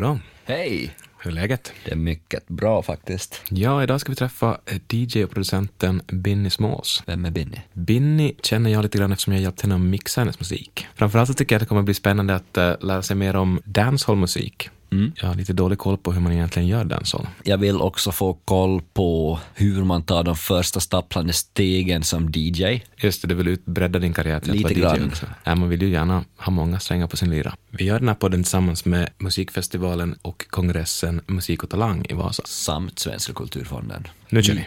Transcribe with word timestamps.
Goddag. 0.00 0.18
Hej! 0.44 0.94
Hur 1.18 1.30
är 1.30 1.34
läget? 1.34 1.72
Det 1.84 1.92
är 1.92 1.96
mycket 1.96 2.48
bra 2.48 2.82
faktiskt. 2.82 3.42
Ja, 3.48 3.82
idag 3.82 4.00
ska 4.00 4.12
vi 4.12 4.16
träffa 4.16 4.58
eh, 4.66 4.96
DJ 4.96 5.24
och 5.24 5.30
producenten 5.30 6.02
Binny 6.06 6.50
Smalls. 6.50 7.02
Vem 7.06 7.24
är 7.24 7.30
Binny? 7.30 7.56
Binny 7.72 8.34
känner 8.42 8.70
jag 8.70 8.82
lite 8.82 8.98
grann 8.98 9.12
eftersom 9.12 9.32
jag 9.32 9.42
hjälpt 9.42 9.62
henne 9.62 9.74
att 9.74 9.80
mixa 9.80 10.20
hennes 10.20 10.40
musik. 10.40 10.86
Framförallt 10.94 11.28
så 11.28 11.34
tycker 11.34 11.54
jag 11.54 11.58
att 11.58 11.60
det 11.60 11.68
kommer 11.68 11.82
bli 11.82 11.94
spännande 11.94 12.34
att 12.34 12.58
uh, 12.58 12.72
lära 12.80 13.02
sig 13.02 13.16
mer 13.16 13.36
om 13.36 13.60
dancehall-musik. 13.64 14.70
Mm. 14.92 15.12
Jag 15.16 15.28
har 15.28 15.34
lite 15.34 15.52
dålig 15.52 15.78
koll 15.78 15.96
på 15.98 16.12
hur 16.12 16.20
man 16.20 16.32
egentligen 16.32 16.68
gör 16.68 16.84
dancehall. 16.84 17.26
Jag 17.44 17.58
vill 17.58 17.76
också 17.80 18.12
få 18.12 18.32
koll 18.34 18.82
på 18.92 19.38
hur 19.54 19.84
man 19.84 20.02
tar 20.02 20.22
de 20.24 20.36
första 20.36 20.80
stapplande 20.80 21.32
stegen 21.32 22.02
som 22.02 22.30
DJ. 22.34 22.82
Just 22.96 23.22
det, 23.22 23.28
du 23.28 23.34
vill 23.34 23.48
utbredda 23.48 23.98
din 23.98 24.12
karriär 24.12 24.40
till 24.40 24.52
Lite 24.52 24.68
att 24.68 24.76
vara 24.78 24.94
DJ 24.94 24.98
grann. 24.98 25.08
också. 25.08 25.26
Ja, 25.44 25.54
man 25.54 25.68
vill 25.68 25.82
ju 25.82 25.88
gärna 25.88 26.24
ha 26.36 26.50
många 26.52 26.78
strängar 26.80 27.06
på 27.06 27.16
sin 27.16 27.30
lyra. 27.30 27.54
Vi 27.70 27.84
gör 27.84 27.98
den 27.98 28.08
här 28.08 28.14
podden 28.14 28.42
tillsammans 28.42 28.84
med 28.84 29.08
musikfestivalen 29.18 30.14
och 30.22 30.46
kongressen 30.50 31.20
Musik 31.26 31.62
och 31.64 31.70
Talang 31.70 32.06
i 32.08 32.12
Vasa. 32.14 32.42
Samt 32.46 32.98
Svenska 32.98 33.32
kulturfonden. 33.32 34.08
Nu 34.28 34.42
kör 34.42 34.54
vi. 34.54 34.66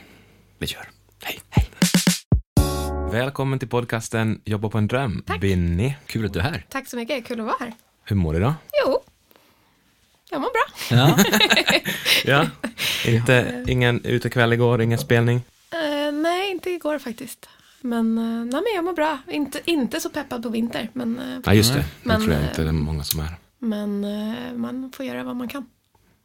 Vi 0.60 0.68
kör. 0.68 0.90
Hej. 1.24 1.40
Hej. 1.50 1.70
Välkommen 3.12 3.60
till 3.60 3.68
podcasten 3.68 4.42
Jobba 4.46 4.70
på 4.70 4.78
en 4.78 4.88
dröm. 4.88 5.24
Binny, 5.42 5.94
Kul 6.06 6.26
att 6.26 6.34
du 6.34 6.40
är 6.40 6.44
här. 6.44 6.66
Tack 6.70 6.88
så 6.90 6.96
mycket, 6.98 7.26
kul 7.28 7.40
att 7.40 7.46
vara 7.46 7.56
här. 7.60 7.74
hur 8.06 8.16
mår 8.16 8.34
du 8.34 8.40
idag? 8.40 8.54
Jo, 8.86 9.00
jag 10.34 10.42
mår 10.42 10.50
bra. 10.52 10.98
Ja. 10.98 11.18
Ja, 12.26 12.48
inte, 13.06 13.66
ingen 13.68 14.06
utekväll 14.06 14.54
igår, 14.54 14.82
ingen 14.82 15.00
spelning. 15.00 15.42
Eh, 15.72 16.12
nej, 16.14 16.52
inte 16.52 16.70
igår 16.70 17.00
faktiskt. 17.00 17.50
Men, 17.82 18.18
uh, 18.18 18.46
nej, 18.46 18.62
men 18.64 18.76
jag 18.76 18.84
mår 18.84 18.94
bra. 18.94 19.18
Inte, 19.28 19.60
inte 19.66 20.00
så 20.00 20.10
peppad 20.10 20.44
på 20.44 20.50
vinter, 20.50 20.90
men, 20.94 21.20
eh, 21.20 21.40
Ja, 21.46 21.54
just 21.54 21.74
det. 21.74 21.80
Det 21.80 21.86
Men, 22.04 22.22
tror 22.22 22.34
jag 22.34 22.44
inte 22.44 22.62
det 22.64 22.68
är 22.70 22.72
många 22.72 23.04
som 23.04 23.20
är. 23.20 23.30
men 23.60 24.06
man 24.62 24.92
får 24.96 25.06
göra 25.06 25.24
vad 25.24 25.36
man 25.36 25.48
kan. 25.48 25.66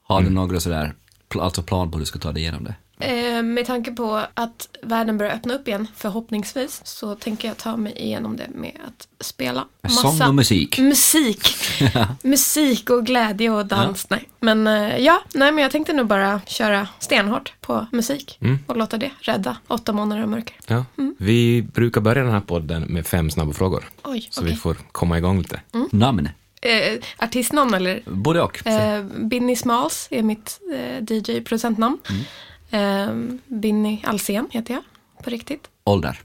Har 0.03 0.23
du 0.23 0.31
några 0.31 0.61
sådär, 0.61 0.95
alltså 1.37 1.63
plan 1.63 1.91
på 1.91 1.97
hur 1.97 2.01
du 2.03 2.07
ska 2.07 2.19
ta 2.19 2.33
dig 2.33 2.43
igenom 2.43 2.65
det? 2.65 2.75
Eh, 3.01 3.43
med 3.43 3.67
tanke 3.67 3.93
på 3.93 4.23
att 4.35 4.69
världen 4.83 5.19
börjar 5.19 5.33
öppna 5.35 5.55
upp 5.55 5.69
igen, 5.69 5.87
förhoppningsvis, 5.97 6.81
så 6.85 7.15
tänker 7.15 7.49
jag 7.49 7.57
ta 7.57 7.77
mig 7.77 7.93
igenom 7.93 8.37
det 8.37 8.47
med 8.55 8.73
att 8.87 9.09
spela 9.25 9.65
Med 9.83 9.93
sång 9.93 10.23
och 10.29 10.35
musik. 10.35 10.79
Musik. 10.79 11.49
musik 12.23 12.91
och 12.91 13.07
glädje 13.07 13.51
och 13.51 13.67
dans. 13.67 14.11
Nej. 14.11 14.29
Men 14.41 14.67
eh, 14.67 14.97
ja, 14.99 15.23
nej 15.35 15.53
men 15.53 15.63
jag 15.63 15.73
tänkte 15.73 15.93
nog 15.93 16.07
bara 16.07 16.41
köra 16.47 16.89
stenhårt 16.99 17.53
på 17.61 17.87
musik 17.93 18.39
Mm. 18.41 18.59
och 18.67 18.77
låta 18.77 18.99
det 18.99 19.11
rädda 19.21 19.57
åtta 19.69 19.93
månader 19.93 20.23
av 20.23 20.29
mörker. 20.29 20.57
Ja. 20.67 20.85
Vi 21.19 21.63
brukar 21.63 22.01
börja 22.01 22.23
den 22.23 22.33
här 22.33 22.41
podden 22.41 22.83
med 22.83 23.07
fem 23.07 23.31
snabba 23.31 23.53
frågor. 23.53 23.85
Oj, 24.05 24.29
Så 24.31 24.41
okej. 24.41 24.53
vi 24.53 24.59
får 24.59 24.77
komma 24.93 25.19
igång 25.19 25.39
lite. 25.39 25.61
Namn? 25.93 26.29
Eh, 26.63 26.99
artistnamn 27.19 27.75
eller? 27.75 28.03
Både 28.07 28.43
och. 28.43 28.67
Eh, 28.67 29.03
Binny 29.05 29.57
Smalls 29.57 30.09
är 30.11 30.23
mitt 30.23 30.61
eh, 30.75 31.03
DJ-producentnamn. 31.15 31.99
Eh, 32.71 33.09
Binny 33.47 34.01
Alsen 34.05 34.47
heter 34.51 34.75
jag 34.75 34.83
på 35.25 35.31
riktigt. 35.31 35.69
Ålder? 35.85 36.21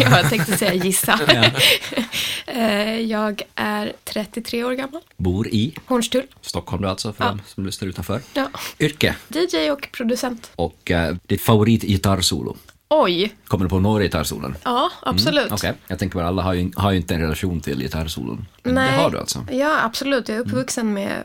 jag 0.00 0.30
tänkte 0.30 0.56
säga 0.58 0.74
gissa. 0.74 1.20
eh, 2.46 3.00
jag 3.00 3.42
är 3.54 3.92
33 4.04 4.64
år 4.64 4.72
gammal. 4.72 5.00
Bor 5.16 5.48
i 5.48 5.74
Hornstull. 5.86 6.26
Stockholm 6.40 6.82
då 6.82 6.88
alltså, 6.88 7.12
för 7.12 7.24
Ja. 7.24 7.30
de 7.30 7.40
som 7.46 7.66
lyssnar 7.66 7.88
utanför. 7.88 8.20
Ja. 8.34 8.48
Yrke? 8.80 9.16
DJ 9.28 9.70
och 9.70 9.88
producent. 9.92 10.50
Och 10.56 10.90
eh, 10.90 11.16
ditt 11.26 11.42
favorit 11.42 11.82
gitarrsolo? 11.82 12.56
Oj, 12.90 13.34
Kommer 13.46 13.64
du 13.64 13.68
på 13.68 13.78
några 13.80 14.02
gitarrsolon? 14.02 14.56
ja 14.64 14.90
absolut. 15.02 15.52
Okej, 15.52 15.72
jag 15.88 15.98
tänker 15.98 16.18
bara 16.18 16.28
alla 16.28 16.42
har 16.42 16.54
ju, 16.54 16.70
har 16.76 16.90
ju 16.90 16.96
inte 16.96 17.14
en 17.14 17.20
relation 17.20 17.60
till 17.60 17.78
gitarrsolon. 17.80 18.46
Men 18.62 18.74
Nej. 18.74 18.92
det 18.92 19.02
har 19.02 19.10
du 19.10 19.18
alltså? 19.18 19.46
Ja, 19.50 19.78
absolut. 19.82 20.28
Jag 20.28 20.36
är 20.36 20.40
uppvuxen 20.40 20.92
med 20.94 21.22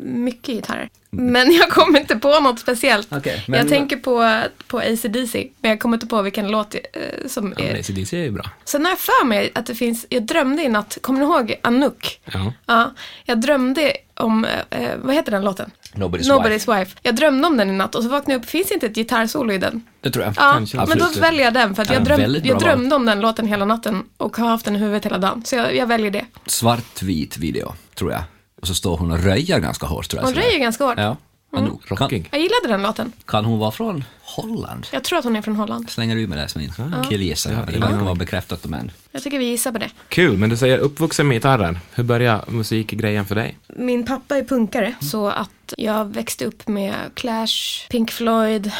mycket 0.00 0.54
gitarrer. 0.54 0.88
Men 1.10 1.52
jag 1.52 1.70
kommer 1.70 2.00
inte 2.00 2.16
på 2.16 2.40
något 2.40 2.60
speciellt. 2.60 3.08
Okej, 3.12 3.44
men- 3.48 3.58
Jag 3.58 3.68
tänker 3.68 3.96
på, 3.96 4.42
på 4.66 4.78
AC/DC, 4.78 5.48
men 5.60 5.70
jag 5.70 5.80
kommer 5.80 5.96
inte 5.96 6.06
på 6.06 6.22
vilken 6.22 6.48
låt 6.50 6.74
eh, 6.74 6.80
som 7.28 7.54
Ja, 7.58 7.64
är... 7.64 7.74
ACDC 7.80 8.16
är 8.16 8.22
ju 8.22 8.30
bra. 8.30 8.44
Sen 8.64 8.84
har 8.84 8.92
jag 8.92 8.98
för 8.98 9.24
mig 9.26 9.50
att 9.54 9.66
det 9.66 9.74
finns, 9.74 10.06
jag 10.08 10.22
drömde 10.22 10.62
i 10.62 10.68
natt, 10.68 10.98
kommer 11.00 11.18
ni 11.20 11.24
ihåg 11.24 11.54
Anouk? 11.62 12.20
Ja. 12.24 12.52
Ja, 12.66 12.92
jag 13.24 13.40
drömde 13.40 13.92
om, 14.14 14.44
eh, 14.70 14.88
vad 15.02 15.14
heter 15.14 15.32
den 15.32 15.44
låten? 15.44 15.70
Nobody's, 15.94 16.30
Nobody's 16.30 16.78
wife. 16.78 16.96
Jag 17.02 17.16
drömde 17.16 17.46
om 17.46 17.56
den 17.56 17.70
i 17.70 17.72
natt 17.72 17.94
och 17.94 18.02
så 18.02 18.08
vaknade 18.08 18.32
jag 18.32 18.38
upp, 18.42 18.48
finns 18.48 18.70
inte 18.70 18.86
ett 18.86 18.94
gitarrsolo 18.94 19.52
i 19.52 19.58
den? 19.58 19.82
Det 20.00 20.10
tror 20.10 20.24
jag. 20.24 20.34
Ja, 20.36 20.52
Kanske. 20.52 20.76
men 20.86 20.98
då 20.98 21.08
väljer 21.20 21.44
jag 21.44 21.54
den 21.54 21.74
för 21.74 21.82
att 21.82 21.88
Ja, 21.88 21.94
jag, 21.94 22.04
dröm, 22.04 22.36
jag 22.44 22.54
val. 22.54 22.62
drömde 22.62 22.96
om 22.96 23.06
den 23.06 23.20
låten 23.20 23.46
hela 23.48 23.64
natten 23.64 24.02
och 24.16 24.36
har 24.36 24.48
haft 24.48 24.64
den 24.64 24.76
i 24.76 24.78
huvudet 24.78 25.04
hela 25.04 25.18
dagen. 25.18 25.42
Så 25.44 25.56
jag, 25.56 25.76
jag 25.76 25.86
väljer 25.86 26.10
det. 26.10 26.24
Svartvit 26.46 27.38
video, 27.38 27.74
tror 27.94 28.12
jag. 28.12 28.22
Och 28.60 28.66
så 28.66 28.74
står 28.74 28.96
hon 28.96 29.10
och 29.10 29.18
röjer 29.22 29.58
ganska 29.58 29.86
hårt 29.86 30.08
tror 30.10 30.22
jag. 30.22 30.26
Hon 30.26 30.34
röjer 30.34 30.58
ganska 30.58 30.84
hårt. 30.84 30.98
Ja. 30.98 31.16
Anouk. 31.58 31.86
Kan, 31.88 31.96
Rockig. 31.96 32.28
Jag 32.32 32.40
gillade 32.40 32.68
den 32.68 32.82
låten. 32.82 33.12
kan 33.26 33.44
hon 33.44 33.58
vara 33.58 33.70
från 33.70 34.04
Holland? 34.22 34.86
Jag 34.92 35.04
tror 35.04 35.18
att 35.18 35.24
hon 35.24 35.36
är 35.36 35.42
från 35.42 35.56
Holland. 35.56 35.90
Slänger 35.90 36.16
du 36.16 36.26
med 36.26 36.38
det 36.38 36.48
som 36.48 36.60
min 36.62 36.72
killgissa? 37.08 37.52
Ja, 37.52 37.58
Det 37.72 37.78
verkar 37.78 37.96
vara 37.96 38.14
bekräftat 38.14 38.64
om 38.66 38.74
än. 38.74 38.90
Jag 39.10 39.22
tycker 39.22 39.38
vi 39.38 39.44
gissar 39.44 39.72
på 39.72 39.78
det. 39.78 39.90
Kul, 40.08 40.38
men 40.38 40.50
du 40.50 40.56
säger 40.56 40.78
uppvuxen 40.78 41.28
med 41.28 41.34
gitarren. 41.36 41.78
Hur 41.94 42.04
började 42.04 42.42
musikgrejen 42.48 43.24
för 43.26 43.34
dig? 43.34 43.58
Min 43.76 44.06
pappa 44.06 44.36
är 44.36 44.44
punkare, 44.44 44.94
så 45.00 45.28
att 45.28 45.74
jag 45.78 46.04
växte 46.14 46.44
upp 46.44 46.68
med 46.68 46.94
Clash, 47.14 47.88
Pink 47.90 48.10
Floyd, 48.10 48.70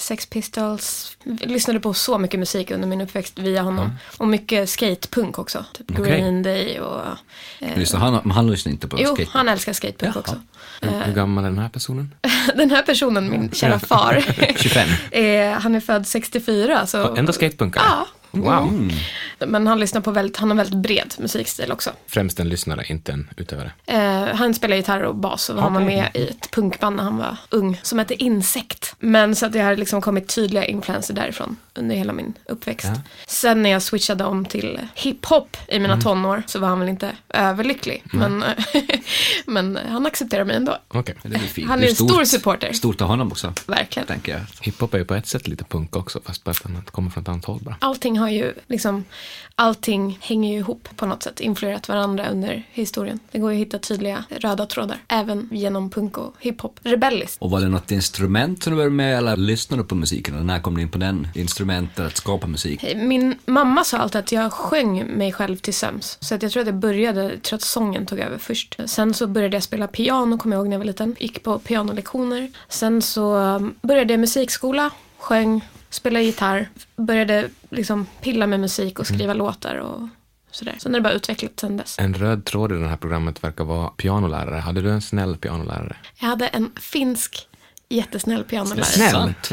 Sex 0.00 0.26
Pistols. 0.26 1.16
Lyssnade 1.24 1.80
på 1.80 1.94
så 1.94 2.18
mycket 2.18 2.40
musik 2.40 2.70
under 2.70 2.88
min 2.88 3.00
uppväxt 3.00 3.38
via 3.38 3.62
honom. 3.62 3.90
Och 4.16 4.28
mycket 4.28 4.70
skatepunk 4.70 5.38
också. 5.38 5.64
Typ 5.72 5.90
Okej. 5.90 6.04
Green 6.04 6.42
Day 6.42 6.80
och... 6.80 7.00
Eh, 7.58 7.78
det, 7.78 7.94
han, 7.94 8.30
han 8.30 8.50
lyssnar 8.50 8.72
inte 8.72 8.88
på 8.88 8.96
jo, 9.00 9.14
skate. 9.14 9.30
han 9.32 9.48
älskar 9.48 9.72
skatepunk 9.72 10.16
Jaha. 10.16 10.20
också. 10.20 10.40
Hur 10.80 11.14
gammal 11.14 11.44
är 11.44 11.48
den 11.48 11.58
här 11.58 11.68
personen? 11.68 12.14
Den 12.56 12.70
här 12.70 12.82
personen, 12.82 13.30
min 13.30 13.50
kära 13.52 13.78
far, 13.78 14.24
25. 14.56 14.88
är, 15.10 15.50
han 15.60 15.74
är 15.74 15.80
född 15.80 16.06
64. 16.06 16.86
Så, 16.86 17.16
Ändå 17.16 17.32
skatepunkare? 17.32 17.84
Ja. 17.88 18.06
Wow. 18.30 18.92
Men 19.38 19.66
han 19.66 19.80
lyssnar 19.80 20.00
på 20.00 20.10
väldigt, 20.10 20.36
han 20.36 20.50
har 20.50 20.56
väldigt 20.56 20.82
bred 20.82 21.14
musikstil 21.18 21.72
också. 21.72 21.90
Främst 22.06 22.40
en 22.40 22.48
lyssnare, 22.48 22.84
inte 22.86 23.12
en 23.12 23.28
utövare. 23.36 23.72
Eh, 23.86 24.24
han 24.36 24.54
spelar 24.54 24.76
gitarr 24.76 25.00
och 25.02 25.14
bas 25.14 25.48
och 25.50 25.62
han 25.62 25.74
var 25.74 25.82
Okej. 25.82 25.96
med 25.96 26.10
i 26.14 26.28
ett 26.28 26.50
punkband 26.50 26.96
när 26.96 27.02
han 27.04 27.16
var 27.16 27.36
ung 27.50 27.80
som 27.82 27.98
hette 27.98 28.14
Insekt. 28.24 28.94
Men 28.98 29.36
så 29.36 29.46
att 29.46 29.52
det 29.52 29.60
har 29.60 29.76
liksom 29.76 30.00
kommit 30.00 30.28
tydliga 30.34 30.64
influenser 30.64 31.14
därifrån 31.14 31.56
under 31.74 31.96
hela 31.96 32.12
min 32.12 32.34
uppväxt. 32.48 32.86
Ja. 32.94 33.00
Sen 33.26 33.62
när 33.62 33.70
jag 33.70 33.82
switchade 33.82 34.24
om 34.24 34.44
till 34.44 34.78
hiphop 34.94 35.56
i 35.68 35.78
mina 35.78 35.94
Mm. 35.94 36.02
tonår 36.04 36.42
så 36.46 36.58
var 36.58 36.68
han 36.68 36.80
väl 36.80 36.88
inte 36.88 37.10
överlycklig. 37.28 38.02
Men, 38.12 38.44
men 39.46 39.78
han 39.88 40.06
accepterar 40.06 40.44
mig 40.44 40.56
ändå. 40.56 40.76
Blir 41.22 41.38
fint. 41.38 41.68
Han 41.68 41.80
Det 41.80 41.86
är 41.86 41.88
en 41.90 41.94
stor 41.94 42.24
supporter. 42.24 42.72
Stort 42.72 43.00
av 43.00 43.08
honom 43.08 43.28
också, 43.28 43.52
Verkligen. 43.66 44.06
tänker 44.06 44.32
jag. 44.32 44.40
Hiphop 44.60 44.94
är 44.94 44.98
ju 44.98 45.04
på 45.04 45.14
ett 45.14 45.26
sätt 45.26 45.48
lite 45.48 45.64
punk 45.64 45.96
också, 45.96 46.20
fast 46.24 46.44
på 46.44 46.50
ett 46.50 46.66
annat, 46.66 46.90
kommer 46.90 47.10
från 47.10 47.22
ett 47.22 47.28
annat 47.28 47.44
håll 47.44 47.60
bara. 47.62 47.76
Allting 47.78 48.18
har 48.20 48.28
ju 48.28 48.54
liksom, 48.66 49.04
allting 49.54 50.18
hänger 50.20 50.52
ju 50.52 50.58
ihop 50.58 50.88
på 50.96 51.06
något 51.06 51.22
sätt, 51.22 51.40
influerat 51.40 51.88
varandra 51.88 52.28
under 52.28 52.66
historien. 52.70 53.20
Det 53.32 53.38
går 53.38 53.52
ju 53.52 53.56
att 53.56 53.66
hitta 53.66 53.78
tydliga 53.78 54.24
röda 54.28 54.66
trådar, 54.66 54.98
även 55.08 55.48
genom 55.52 55.90
punk 55.90 56.18
och 56.18 56.34
hiphop. 56.38 56.80
Rebelliskt. 56.82 57.42
Och 57.42 57.50
var 57.50 57.60
det 57.60 57.68
något 57.68 57.90
instrument 57.90 58.62
som 58.62 58.70
du 58.70 58.76
började 58.76 58.94
med 58.94 59.18
eller 59.18 59.36
lyssnade 59.36 59.82
du 59.82 59.86
på 59.86 59.94
musiken? 59.94 60.38
Och 60.38 60.46
när 60.46 60.60
kom 60.60 60.76
du 60.76 60.82
in 60.82 60.88
på 60.88 60.98
den 60.98 61.28
instrumentet 61.34 62.06
att 62.06 62.16
skapa 62.16 62.46
musik? 62.46 62.84
Min 62.96 63.38
mamma 63.46 63.84
sa 63.84 63.98
alltid 63.98 64.18
att 64.18 64.32
jag 64.32 64.52
sjöng 64.52 65.06
mig 65.06 65.32
själv 65.32 65.56
till 65.56 65.74
söms. 65.74 66.18
Så 66.20 66.34
att 66.34 66.42
jag 66.42 66.52
tror 66.52 66.60
att 66.60 66.66
det 66.66 66.72
började, 66.72 67.22
jag 67.22 67.42
tror 67.42 67.56
att 67.56 67.62
sången 67.62 68.06
tog 68.06 68.18
över 68.18 68.38
först. 68.38 68.80
Sen 68.86 69.14
så 69.14 69.26
började 69.26 69.56
jag 69.56 69.62
spela 69.62 69.86
piano, 69.86 70.38
kommer 70.38 70.56
jag 70.56 70.60
ihåg 70.60 70.68
när 70.68 70.74
jag 70.74 70.78
var 70.78 70.86
liten. 70.86 71.16
Gick 71.18 71.42
på 71.42 71.58
pianolektioner. 71.58 72.50
Sen 72.68 73.02
så 73.02 73.36
um, 73.36 73.74
började 73.82 74.12
jag 74.12 74.20
musikskola, 74.20 74.90
sjöng, 75.18 75.60
spelade 75.90 76.24
gitarr. 76.24 76.68
Började 76.96 77.48
liksom 77.70 78.06
pilla 78.22 78.46
med 78.46 78.60
musik 78.60 78.98
och 78.98 79.06
skriva 79.06 79.34
låtar 79.34 79.74
och 79.76 80.08
sådär. 80.50 80.74
Sen 80.78 80.92
har 80.92 81.00
det 81.00 81.02
bara 81.04 81.12
utvecklats 81.12 81.60
sen 81.60 81.76
dess. 81.76 81.98
En 81.98 82.14
röd 82.14 82.44
tråd 82.44 82.72
i 82.72 82.74
det 82.76 82.88
här 82.88 82.96
programmet 82.96 83.44
verkar 83.44 83.64
vara 83.64 83.88
pianolärare. 83.88 84.58
Hade 84.58 84.82
du 84.82 84.90
en 84.90 85.00
snäll 85.02 85.36
pianolärare? 85.36 85.96
Jag 86.20 86.28
hade 86.28 86.46
en 86.46 86.70
finsk 86.80 87.46
jättesnäll 87.88 88.44
pianolärare. 88.44 88.84
Snäll? 88.84 89.10
Sant. 89.10 89.50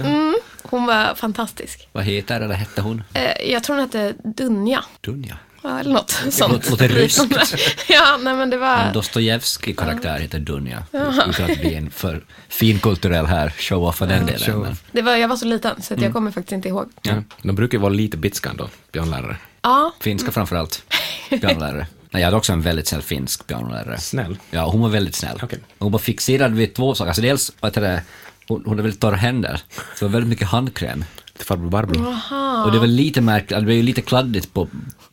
Hon 0.64 0.86
var 0.86 1.16
fantastisk. 1.16 1.88
Vad 1.92 2.04
heter 2.04 2.42
eller 2.42 2.56
hette 2.56 2.82
hon? 2.82 3.04
Eh, 3.14 3.52
Jag 3.52 3.64
tror 3.64 3.76
hon 3.76 3.86
hette 3.86 4.14
Dunja. 4.24 4.84
Dunja. 5.02 5.38
Ja, 5.68 5.80
eller 5.80 5.92
något 5.94 6.12
sånt. 6.30 6.70
låter 6.70 6.88
ryskt. 6.88 7.26
Ja, 7.90 8.18
nej 8.22 8.36
men 8.36 8.50
det 8.50 8.58
var... 8.58 8.78
En 8.78 8.94
Dostojevskij-karaktär 8.94 10.20
heter 10.20 10.40
Dunja. 10.40 10.84
Utan 10.92 11.30
att 11.52 11.60
bli 11.60 11.74
en 11.76 11.90
för 11.90 12.24
finkulturell 12.50 13.26
här 13.26 13.50
show-off 13.50 13.96
för 13.96 14.08
den 14.08 14.26
delen. 14.26 14.40
show. 14.40 14.60
Men, 14.62 14.76
Det 14.92 15.02
var, 15.02 15.16
jag 15.16 15.28
var 15.28 15.36
så 15.36 15.46
liten 15.46 15.82
så 15.82 15.94
att 15.94 16.02
jag 16.02 16.14
kommer 16.14 16.32
faktiskt 16.32 16.52
inte 16.52 16.68
ihåg. 16.68 16.90
Ja. 17.02 17.14
De 17.42 17.56
brukar 17.56 17.78
ju 17.78 17.82
vara 17.82 17.94
lite 17.94 18.18
bitskan 18.18 18.58
då, 18.58 18.70
pianolärare. 18.92 19.38
Ja, 19.62 19.94
finska 20.00 20.32
framförallt. 20.32 20.84
Pianolärare. 21.30 21.88
Nej, 22.12 22.22
jag 22.22 22.28
hade 22.28 22.38
också 22.38 22.54
en 22.54 22.62
väldigt 22.62 22.88
snäll 22.88 23.02
finsk 23.02 23.48
pianolärare. 23.48 23.98
Snäll. 23.98 24.38
Ja, 24.52 24.66
hon 24.70 24.82
var 24.82 24.90
väldigt 24.90 25.16
snäll. 25.16 25.40
Okej. 25.44 25.60
Hon 25.80 25.92
var 25.92 26.00
fixerad 26.00 26.54
vid 26.54 26.74
två 26.76 26.96
saker. 26.96 27.08
Alltså 27.10 27.22
dels, 27.22 27.52
vad 27.60 27.72
heter 27.72 27.82
det, 27.82 28.02
hon, 28.48 28.62
hon 28.66 28.70
hade 28.70 28.82
väldigt 28.82 29.02
torra 29.02 29.16
händer. 29.16 29.62
Så 29.70 29.82
det 30.00 30.06
var 30.06 30.10
väldigt 30.10 30.30
mycket 30.30 30.48
handkräm. 30.48 31.06
Till 31.38 31.46
farbror 31.46 31.70
Barbro. 31.70 32.16
Och 32.66 32.72
det 32.72 32.80
var 32.80 32.88
lite 32.88 33.22
märkligt, 33.22 33.60
det 33.60 33.66
blev 33.66 33.78
ju 33.78 33.84
lite 33.84 34.02
kladdigt 34.02 34.54
på, 34.54 34.68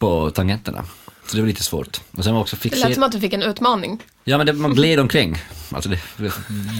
på 0.04 0.30
tangenterna. 0.30 0.84
Så 1.26 1.36
det 1.36 1.42
var 1.42 1.48
lite 1.48 1.62
svårt. 1.62 2.00
Och 2.16 2.24
sen 2.24 2.34
var 2.34 2.40
också 2.40 2.56
Det 2.56 2.64
lät 2.64 2.74
fixer... 2.74 2.94
som 2.94 3.02
att 3.02 3.12
du 3.12 3.20
fick 3.20 3.32
en 3.32 3.42
utmaning. 3.42 4.02
Ja, 4.24 4.38
men 4.38 4.46
det, 4.46 4.52
man 4.52 4.74
gled 4.74 5.00
omkring. 5.00 5.36
Alltså 5.70 5.90
det, 5.90 5.98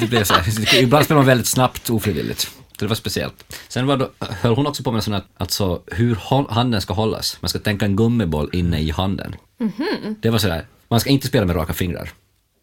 det 0.01 0.07
blev 0.07 0.25
så 0.25 0.35
här. 0.35 0.75
Ibland 0.83 1.05
spelar 1.05 1.19
man 1.19 1.27
väldigt 1.27 1.47
snabbt 1.47 1.91
ofrivilligt. 1.91 2.41
Så 2.41 2.51
det 2.79 2.87
var 2.87 2.95
speciellt. 2.95 3.57
Sen 3.69 3.87
var 3.87 3.97
då, 3.97 4.11
höll 4.19 4.55
hon 4.55 4.67
också 4.67 4.83
på 4.83 4.93
med 4.93 5.05
sån 5.05 5.15
här, 5.15 5.23
alltså 5.37 5.83
hur 5.87 6.19
handen 6.51 6.81
ska 6.81 6.95
hållas. 6.95 7.39
Man 7.41 7.49
ska 7.49 7.59
tänka 7.59 7.85
en 7.85 7.97
gummiboll 7.97 8.51
inne 8.53 8.81
i 8.81 8.91
handen. 8.91 9.37
Det 10.21 10.31
var 10.31 10.39
sådär, 10.39 10.67
man 10.89 11.01
ska 11.01 11.11
inte 11.11 11.27
spela 11.27 11.47
med 11.47 11.57
raka 11.57 11.73
fingrar. 11.73 12.11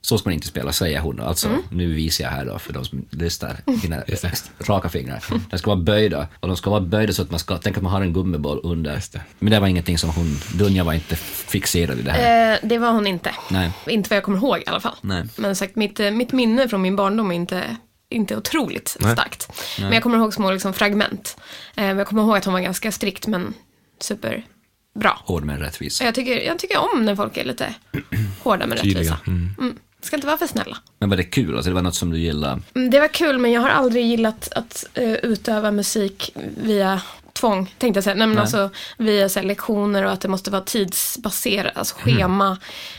Så 0.04 0.18
ska 0.18 0.30
man 0.30 0.34
inte 0.34 0.48
spela, 0.48 0.72
säger 0.74 1.00
hon. 1.00 1.20
Alltså, 1.20 1.50
nu 1.70 1.94
visar 1.94 2.24
jag 2.24 2.32
här 2.32 2.46
då 2.46 2.60
för 2.60 2.74
de 2.74 2.86
som 2.86 3.06
lyssnar. 3.10 3.58
Mina 3.84 4.04
Just 4.08 4.22
det. 4.22 4.70
raka 4.70 4.90
fingrar. 4.90 5.24
De 5.50 5.58
ska 5.60 5.70
vara 5.70 5.80
böjda. 5.82 6.28
Och 6.40 6.48
de 6.48 6.58
ska 6.58 6.70
vara 6.70 6.82
böjda 6.82 7.14
så 7.14 7.22
att 7.22 7.30
man 7.32 7.40
ska, 7.40 7.58
tänk 7.58 7.78
att 7.78 7.84
man 7.84 7.92
har 7.92 8.02
en 8.02 8.14
gummiboll 8.14 8.60
under. 8.64 9.02
Men 9.40 9.52
det 9.52 9.60
var 9.60 9.68
ingenting 9.68 9.98
som 9.98 10.10
hon, 10.10 10.38
Dunja 10.56 10.84
var 10.84 10.94
inte 10.94 11.16
fixerad 11.16 12.00
i 12.00 12.02
det 12.02 12.12
här. 12.12 12.54
Eh, 12.54 12.60
det 12.64 12.78
var 12.78 12.92
hon 12.92 13.08
inte. 13.08 13.36
Nej. 13.50 13.72
Inte 13.88 14.10
vad 14.10 14.18
jag 14.18 14.24
kommer 14.24 14.38
ihåg 14.38 14.58
i 14.60 14.64
alla 14.68 14.80
fall. 14.80 14.96
Nej. 15.02 15.24
Men 15.36 15.56
sagt, 15.56 15.76
mitt, 15.76 16.00
eh, 16.00 16.12
mitt 16.12 16.32
minne 16.32 16.68
från 16.70 16.82
min 16.82 16.96
barndom 16.96 17.32
är 17.32 17.36
inte, 17.36 17.78
inte 18.10 18.38
otroligt 18.38 18.98
Nej. 19.00 19.14
starkt. 19.14 19.52
Men 19.80 19.92
jag 19.94 20.04
kommer 20.04 20.18
ihåg 20.18 20.34
små 20.34 20.52
liksom, 20.52 20.74
fragment. 20.74 21.38
Eh, 21.76 21.86
jag 21.86 22.08
kommer 22.08 22.22
ihåg 22.22 22.38
att 22.38 22.46
hon 22.46 22.54
var 22.54 22.62
ganska 22.62 22.92
strikt 22.92 23.28
men 23.28 23.54
superbra. 24.00 25.18
Hård 25.26 25.44
men 25.44 25.60
rättvis. 25.60 26.02
Jag 26.02 26.16
tycker, 26.16 26.42
jag 26.42 26.60
tycker 26.60 26.78
om 26.94 27.06
när 27.06 27.16
folk 27.16 27.38
är 27.38 27.44
lite 27.46 27.74
hårda 28.44 28.68
men 28.68 28.78
rättvisa. 28.78 29.18
Mm. 29.28 29.56
Mm. 29.60 29.76
Ska 30.02 30.16
inte 30.16 30.28
vara 30.28 30.38
för 30.38 30.48
snälla. 30.48 30.78
Men 31.00 31.10
var 31.10 31.18
det 31.18 31.24
kul? 31.24 31.56
Alltså 31.56 31.70
det 31.70 31.76
var 31.76 31.82
något 31.82 31.96
som 31.96 32.10
du 32.12 32.20
gillade? 32.20 32.62
Mm, 32.76 32.90
Det 32.90 33.00
var 33.00 33.08
kul 33.08 33.38
men 33.38 33.52
jag 33.52 33.62
har 33.62 33.70
aldrig 33.70 34.06
gillat 34.06 34.52
att 34.56 34.86
eh, 34.94 35.12
utöva 35.14 35.72
musik 35.72 36.34
via 36.58 37.02
tvång, 37.34 37.76
tänkte 37.78 37.98
jag 37.98 38.04
säga. 38.04 38.16
Nej, 38.16 38.28
men 38.28 38.36
Nej. 38.36 38.42
alltså 38.42 38.70
via 38.98 39.30
så 39.30 39.40
här, 39.40 39.48
lektioner 39.48 40.04
och 40.04 40.12
att 40.12 40.22
det 40.22 40.28
måste 40.28 40.52
vara 40.52 40.62
tidsbaserat, 40.62 41.78
alltså 41.78 41.96
schema. 41.98 42.58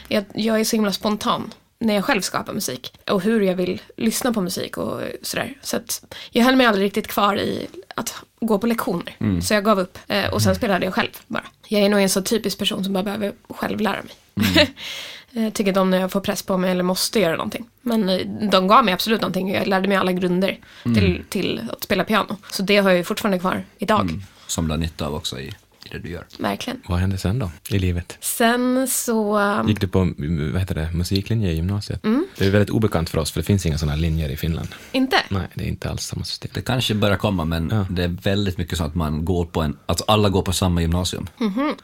Jag, 0.08 0.24
jag 0.34 0.60
är 0.60 0.64
så 0.64 0.76
himla 0.76 0.92
spontan 0.92 1.54
när 1.78 1.94
jag 1.94 2.04
själv 2.04 2.20
skapar 2.20 2.52
musik 2.52 2.92
och 3.10 3.22
hur 3.22 3.40
jag 3.40 3.54
vill 3.54 3.82
lyssna 3.96 4.32
på 4.32 4.40
musik 4.40 4.78
och 4.78 5.00
sådär. 5.22 5.58
Så 5.62 5.76
att 5.76 6.14
jag 6.30 6.44
höll 6.44 6.56
mig 6.56 6.66
aldrig 6.66 6.84
riktigt 6.86 7.08
kvar 7.08 7.36
i 7.36 7.66
att 7.94 8.14
gå 8.40 8.58
på 8.58 8.66
lektioner. 8.66 9.40
Så 9.42 9.54
jag 9.54 9.64
gav 9.64 9.80
upp 9.80 9.98
eh, 10.08 10.32
och 10.34 10.42
sen 10.42 10.54
spelade 10.54 10.84
jag 10.84 10.94
själv 10.94 11.10
bara. 11.26 11.44
Jag 11.68 11.82
är 11.82 11.88
nog 11.88 12.00
en 12.00 12.08
så 12.10 12.22
typisk 12.22 12.58
person 12.58 12.84
som 12.84 12.92
bara 12.92 13.04
behöver 13.04 13.32
själv 13.48 13.80
lära 13.80 14.00
mig. 14.02 14.74
Jag 15.32 15.54
tycker 15.54 15.68
inte 15.68 15.80
om 15.80 15.90
när 15.90 16.00
jag 16.00 16.12
får 16.12 16.20
press 16.20 16.42
på 16.42 16.58
mig 16.58 16.70
eller 16.70 16.82
måste 16.82 17.20
göra 17.20 17.36
någonting. 17.36 17.68
Men 17.82 18.08
eh, 18.08 18.26
de 18.50 18.68
gav 18.68 18.84
mig 18.84 18.94
absolut 18.94 19.20
någonting. 19.20 19.50
Jag 19.54 19.66
lärde 19.66 19.88
mig 19.88 19.96
alla 19.96 20.12
grunder 20.12 20.58
till, 20.82 21.22
till 21.28 21.68
att 21.72 21.84
spela 21.84 22.04
piano. 22.04 22.36
Så 22.50 22.62
det 22.62 22.76
har 22.76 22.90
jag 22.90 22.96
ju 22.96 23.04
fortfarande 23.04 23.38
kvar 23.38 23.64
idag. 23.78 24.10
Som 24.46 24.68
du 24.68 24.72
har 24.72 24.78
nytta 24.78 25.06
av 25.06 25.14
också 25.14 25.40
i, 25.40 25.52
i 25.84 25.88
det 25.88 25.98
du 25.98 26.08
gör. 26.10 26.26
Verkligen. 26.38 26.80
Vad 26.88 26.98
hände 26.98 27.18
sen 27.18 27.38
då 27.38 27.50
i 27.68 27.78
livet? 27.78 28.18
Sen 28.20 28.88
så... 28.88 29.38
um, 29.38 29.68
Gick 29.68 29.80
du 29.80 29.88
på 29.88 29.98
vad 30.52 30.60
heter 30.60 30.74
det, 30.74 30.90
musiklinje 30.92 31.50
i 31.50 31.54
gymnasiet? 31.54 32.04
Mm. 32.04 32.26
Det 32.38 32.46
är 32.46 32.50
väldigt 32.50 32.70
obekant 32.70 33.10
för 33.10 33.18
oss, 33.18 33.30
för 33.30 33.40
det 33.40 33.44
finns 33.44 33.66
inga 33.66 33.78
sådana 33.78 33.96
linjer 33.96 34.28
i 34.28 34.36
Finland. 34.36 34.68
Inte? 34.92 35.16
Nej, 35.28 35.42
det 35.54 35.64
är 35.64 35.68
inte 35.68 35.90
alls 35.90 36.02
samma 36.06 36.24
system. 36.24 36.50
Det 36.54 36.60
kanske 36.62 36.94
börjar 36.94 37.16
komma 37.16 37.44
men 37.44 37.68
Ja. 37.72 37.86
det 37.90 38.04
är 38.04 38.08
väldigt 38.08 38.58
mycket 38.58 38.78
så 38.78 38.84
att 38.84 38.94
man 38.94 39.24
går 39.24 39.44
på 39.44 39.62
en, 39.62 39.76
alltså 39.86 40.04
alla 40.08 40.28
går 40.28 40.42
på 40.42 40.52
samma 40.52 40.80
gymnasium. 40.80 41.26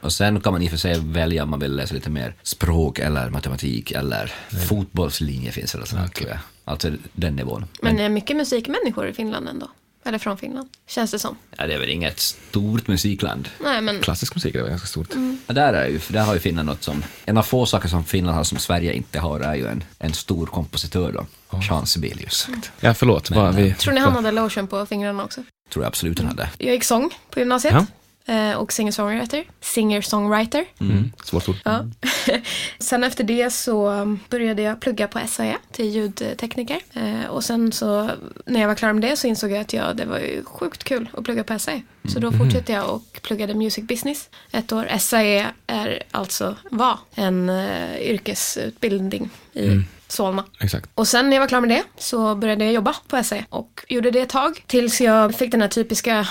Och 0.00 0.12
sen 0.12 0.40
kan 0.40 0.52
man 0.52 0.62
i 0.62 0.66
och 0.66 0.70
för 0.70 0.76
sig 0.78 1.00
välja 1.00 1.42
om 1.42 1.50
man 1.50 1.60
vill 1.60 1.76
läsa 1.76 1.94
lite 1.94 2.10
mer 2.10 2.34
språk 2.42 2.98
eller 2.98 3.30
matematik 3.30 3.90
eller 3.90 4.32
fotbollslinje 4.68 5.52
finns 5.52 5.72
det 5.72 5.86
sådär, 5.86 6.06
tror 6.06 6.28
jag. 6.30 6.38
Alltså 6.64 6.90
den 7.12 7.36
nivån. 7.36 7.64
Men 7.82 7.96
det 7.96 8.02
är 8.02 8.08
mycket 8.08 8.36
musikmänniskor 8.36 9.08
i 9.08 9.12
Finland 9.12 9.48
ändå. 9.48 9.70
Eller 10.08 10.18
från 10.18 10.38
Finland. 10.38 10.68
Känns 10.86 11.10
det 11.10 11.18
som. 11.18 11.36
Ja, 11.56 11.66
det 11.66 11.74
är 11.74 11.78
väl 11.78 11.88
inget 11.88 12.18
stort 12.18 12.88
musikland. 12.88 13.48
Nej, 13.60 13.80
men... 13.80 14.00
Klassisk 14.00 14.34
musik 14.34 14.54
är 14.54 14.60
väl 14.60 14.70
ganska 14.70 14.86
stort. 14.86 15.14
Mm. 15.14 15.38
Ja, 15.46 15.54
där, 15.54 15.72
är 15.72 15.86
ju, 15.86 16.00
där 16.08 16.24
har 16.24 16.34
ju 16.34 16.40
Finland 16.40 16.68
något 16.68 16.82
som, 16.82 17.04
en 17.24 17.36
av 17.38 17.42
få 17.42 17.66
saker 17.66 17.88
som 17.88 18.04
Finland 18.04 18.36
har 18.36 18.44
som 18.44 18.58
Sverige 18.58 18.92
inte 18.92 19.18
har 19.18 19.40
är 19.40 19.54
ju 19.54 19.66
en, 19.66 19.84
en 19.98 20.12
stor 20.12 20.46
kompositör 20.46 21.12
då, 21.12 21.26
Jean 21.62 21.86
Sibelius. 21.86 22.48
Ja, 22.80 22.94
förlåt. 22.94 23.30
Men, 23.30 23.38
vad 23.38 23.54
vi, 23.54 23.74
Tror 23.74 23.94
ni 23.94 24.00
han 24.00 24.14
hade 24.14 24.30
lotion 24.30 24.66
på 24.66 24.86
fingrarna 24.86 25.24
också? 25.24 25.42
Tror 25.72 25.84
jag 25.84 25.88
absolut 25.88 26.18
han 26.18 26.28
hade. 26.28 26.50
Jag 26.58 26.74
gick 26.74 26.84
sång 26.84 27.10
på 27.30 27.38
gymnasiet. 27.38 27.74
Ja. 27.74 27.86
Eh, 28.28 28.56
och 28.56 28.72
singer-songwriter. 28.72 29.44
Singer-songwriter. 29.60 30.64
Mm, 30.80 31.12
svårt 31.24 31.48
ord. 31.48 31.56
Ja. 31.64 31.84
sen 32.78 33.04
efter 33.04 33.24
det 33.24 33.50
så 33.50 34.16
började 34.28 34.62
jag 34.62 34.80
plugga 34.80 35.08
på 35.08 35.20
SAE 35.28 35.56
till 35.72 35.90
ljudtekniker. 35.90 36.80
Eh, 36.92 37.26
och 37.30 37.44
sen 37.44 37.72
så 37.72 38.10
när 38.46 38.60
jag 38.60 38.68
var 38.68 38.74
klar 38.74 38.92
med 38.92 39.02
det 39.02 39.16
så 39.16 39.26
insåg 39.26 39.50
jag 39.50 39.60
att 39.60 39.72
ja, 39.72 39.92
det 39.92 40.04
var 40.04 40.18
ju 40.18 40.44
sjukt 40.44 40.84
kul 40.84 41.08
att 41.12 41.24
plugga 41.24 41.44
på 41.44 41.58
SAE. 41.58 41.82
Så 42.08 42.18
då 42.18 42.32
fortsatte 42.32 42.72
jag 42.72 42.90
och 42.90 43.18
pluggade 43.22 43.54
music 43.54 43.84
business 43.84 44.28
ett 44.52 44.72
år. 44.72 44.98
SAE 44.98 45.46
är 45.66 46.02
alltså, 46.10 46.56
var 46.70 46.98
en 47.14 47.50
uh, 47.50 48.00
yrkesutbildning 48.00 49.30
i 49.52 49.82
Solna. 50.08 50.44
Exakt. 50.60 50.90
Och 50.94 51.08
sen 51.08 51.30
när 51.30 51.36
jag 51.36 51.40
var 51.40 51.48
klar 51.48 51.60
med 51.60 51.70
det 51.70 51.82
så 51.96 52.34
började 52.34 52.64
jag 52.64 52.74
jobba 52.74 52.94
på 53.08 53.22
SE 53.22 53.44
och 53.50 53.84
gjorde 53.88 54.10
det 54.10 54.20
ett 54.20 54.28
tag 54.28 54.64
tills 54.66 55.00
jag 55.00 55.34
fick 55.34 55.50
den 55.50 55.60
här 55.60 55.68
typiska 55.68 56.28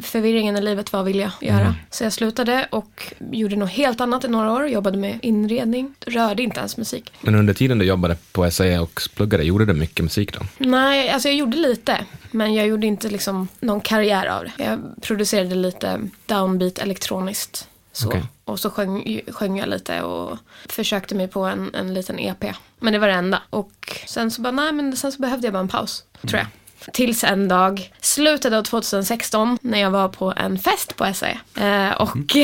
förvirringen 0.00 0.56
i 0.56 0.60
livet, 0.60 0.92
vad 0.92 1.04
vill 1.04 1.18
jag 1.18 1.30
göra? 1.40 1.74
Så 1.90 2.04
jag 2.04 2.12
slutade 2.12 2.66
och 2.70 3.12
gjorde 3.30 3.56
något 3.56 3.70
helt 3.70 4.00
annat 4.00 4.24
i 4.24 4.28
några 4.28 4.52
år, 4.52 4.68
jobbade 4.68 4.98
med 4.98 5.18
inredning, 5.22 5.94
rörde 6.06 6.42
inte 6.42 6.58
ens 6.60 6.76
musik. 6.76 7.12
Men 7.20 7.34
under 7.34 7.54
tiden 7.54 7.78
du 7.78 7.84
jobbade 7.84 8.16
på 8.32 8.50
SAE 8.50 8.78
och 8.78 9.00
pluggade, 9.14 9.44
gjorde 9.44 9.64
du 9.64 9.72
mycket 9.72 10.04
musik 10.04 10.38
då? 10.38 10.40
Nej, 10.58 11.10
alltså 11.10 11.28
jag 11.28 11.36
gjorde 11.36 11.56
lite, 11.56 12.04
men 12.30 12.54
jag 12.54 12.66
gjorde 12.66 12.86
inte 12.86 13.08
liksom 13.08 13.48
någon 13.60 13.80
karriär 13.80 14.26
av 14.26 14.44
det. 14.44 14.64
Jag 14.64 14.80
producerade 15.02 15.54
lite 15.54 16.00
downbeat 16.26 16.78
elektroniskt. 16.78 17.68
Så. 17.94 18.08
Okej. 18.08 18.24
Och 18.44 18.60
så 18.60 18.70
sjöng, 18.70 19.20
sjöng 19.28 19.58
jag 19.58 19.68
lite 19.68 20.02
och 20.02 20.38
försökte 20.68 21.14
mig 21.14 21.28
på 21.28 21.44
en, 21.44 21.74
en 21.74 21.94
liten 21.94 22.18
EP. 22.18 22.44
Men 22.78 22.92
det 22.92 22.98
var 22.98 23.08
det 23.08 23.14
enda. 23.14 23.42
Och 23.50 24.02
sen 24.06 24.30
så 24.30 24.42
bara, 24.42 24.50
nej 24.50 24.72
men 24.72 24.96
sen 24.96 25.12
så 25.12 25.18
behövde 25.18 25.46
jag 25.46 25.52
bara 25.52 25.60
en 25.60 25.68
paus, 25.68 26.04
tror 26.20 26.38
jag. 26.38 26.46
Tills 26.92 27.24
en 27.24 27.48
dag, 27.48 27.92
slutet 28.00 28.52
av 28.52 28.62
2016, 28.62 29.58
när 29.62 29.80
jag 29.80 29.90
var 29.90 30.08
på 30.08 30.32
en 30.36 30.58
fest 30.58 30.96
på 30.96 31.14
SAE. 31.14 31.38
Eh, 31.56 31.92
och 31.92 32.16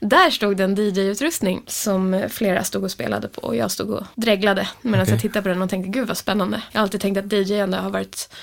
där 0.00 0.30
stod 0.30 0.56
det 0.56 0.64
en 0.64 0.74
DJ-utrustning 0.74 1.62
som 1.66 2.24
flera 2.30 2.64
stod 2.64 2.84
och 2.84 2.90
spelade 2.90 3.28
på. 3.28 3.40
Och 3.40 3.56
jag 3.56 3.70
stod 3.70 3.90
och 3.90 4.04
dreglade 4.14 4.68
medan 4.82 5.00
Okej. 5.00 5.12
jag 5.14 5.20
tittade 5.20 5.42
på 5.42 5.48
den 5.48 5.62
och 5.62 5.70
tänkte, 5.70 5.90
gud 5.90 6.08
vad 6.08 6.16
spännande. 6.16 6.62
Jag 6.72 6.80
har 6.80 6.82
alltid 6.82 7.00
tänkt 7.00 7.18
att 7.18 7.32
DJ-ande 7.32 7.76
har 7.76 7.90
varit, 7.90 8.34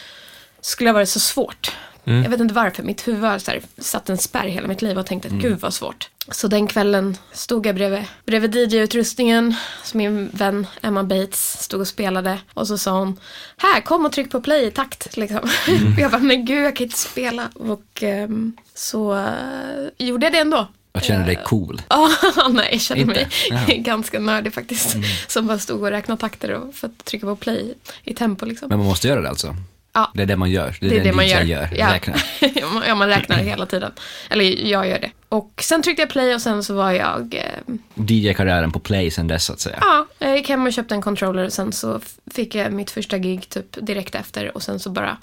skulle 0.61 0.89
ha 0.89 0.93
varit 0.93 1.09
så 1.09 1.19
svårt. 1.19 1.71
Jag 2.03 2.29
vet 2.29 2.39
inte 2.39 2.53
varför, 2.53 2.83
mitt 2.83 3.07
huvud 3.07 3.23
har 3.23 3.39
så 3.39 3.51
här, 3.51 3.61
satt 3.77 4.09
en 4.09 4.17
spärr 4.17 4.47
hela 4.47 4.67
mitt 4.67 4.81
liv 4.81 4.97
och 4.99 5.05
tänkte 5.05 5.27
att 5.27 5.33
gud 5.33 5.59
vad 5.59 5.73
svårt. 5.73 6.09
Så 6.31 6.47
den 6.47 6.67
kvällen 6.67 7.17
stod 7.31 7.65
jag 7.65 7.75
bredvid, 7.75 8.03
bredvid 8.25 8.55
DJ-utrustningen, 8.55 9.55
som 9.83 9.97
min 9.97 10.29
vän 10.33 10.67
Emma 10.81 11.03
Bates 11.03 11.61
stod 11.63 11.81
och 11.81 11.87
spelade. 11.87 12.39
Och 12.53 12.67
så 12.67 12.77
sa 12.77 12.99
hon, 12.99 13.19
här 13.57 13.81
kom 13.81 14.05
och 14.05 14.11
tryck 14.11 14.31
på 14.31 14.41
play 14.41 14.65
i 14.67 14.71
takt. 14.71 15.17
Liksom. 15.17 15.39
jag 15.99 16.11
bara, 16.11 16.21
men 16.21 16.45
gud 16.45 16.65
jag 16.65 16.75
kan 16.75 16.83
inte 16.85 16.97
spela. 16.97 17.49
Och 17.53 18.03
ehm, 18.03 18.53
så 18.75 19.15
eh, 19.17 20.07
gjorde 20.07 20.25
jag 20.25 20.33
det 20.33 20.39
ändå. 20.39 20.67
Jag 20.93 21.03
känner 21.03 21.25
dig 21.25 21.39
cool. 21.45 21.81
Ja, 21.89 22.09
nej, 22.49 22.69
jag 22.71 22.81
känner 22.81 23.01
Inte? 23.01 23.13
mig 23.13 23.27
Jaha. 23.49 23.59
Mm. 23.71 23.83
ganska 23.83 24.19
nördig 24.19 24.53
faktiskt. 24.53 24.95
Som 25.27 25.47
bara 25.47 25.59
stod 25.59 25.81
och 25.83 25.89
räknade 25.89 26.21
takter 26.21 26.51
och 26.51 26.75
för 26.75 26.87
att 26.87 27.05
trycka 27.05 27.25
på 27.25 27.35
play 27.35 27.73
i 28.03 28.13
tempo 28.13 28.45
liksom. 28.45 28.69
Men 28.69 28.77
man 28.77 28.87
måste 28.87 29.07
göra 29.07 29.21
det 29.21 29.29
alltså? 29.29 29.55
Ja. 29.93 30.11
Det 30.13 30.21
är 30.21 30.25
det 30.25 30.37
man 30.37 30.51
gör? 30.51 30.77
Det 30.79 30.85
är 30.85 30.89
Det 30.89 30.97
det, 30.97 31.03
det 31.03 31.13
man 31.13 31.27
gör. 31.27 31.41
gör? 31.41 31.69
Ja. 31.77 31.93
Räknar? 31.93 32.23
ja, 32.87 32.95
man 32.95 33.07
räknar 33.07 33.37
hela 33.43 33.65
tiden. 33.65 33.91
Eller 34.29 34.65
jag 34.67 34.87
gör 34.87 34.99
det. 34.99 35.11
Och 35.29 35.51
sen 35.63 35.81
tryckte 35.81 36.01
jag 36.01 36.09
play 36.09 36.35
och 36.35 36.41
sen 36.41 36.63
så 36.63 36.73
var 36.73 36.91
jag... 36.91 37.35
Eh, 37.35 37.75
DJ-karriären 37.95 38.71
på 38.71 38.79
play 38.79 39.11
sen 39.11 39.27
dess 39.27 39.45
så 39.45 39.53
att 39.53 39.59
säga? 39.59 39.77
ja, 39.81 40.05
jag 40.19 40.37
gick 40.37 40.49
hem 40.49 40.65
och 40.67 40.73
köpte 40.73 40.95
en 40.95 41.01
controller 41.01 41.45
och 41.45 41.53
sen 41.53 41.71
så 41.71 41.99
fick 42.31 42.55
jag 42.55 42.73
mitt 42.73 42.91
första 42.91 43.17
gig 43.17 43.49
typ 43.49 43.77
direkt 43.85 44.15
efter. 44.15 44.55
Och 44.55 44.63
sen 44.63 44.79
så 44.79 44.89
bara 44.89 45.17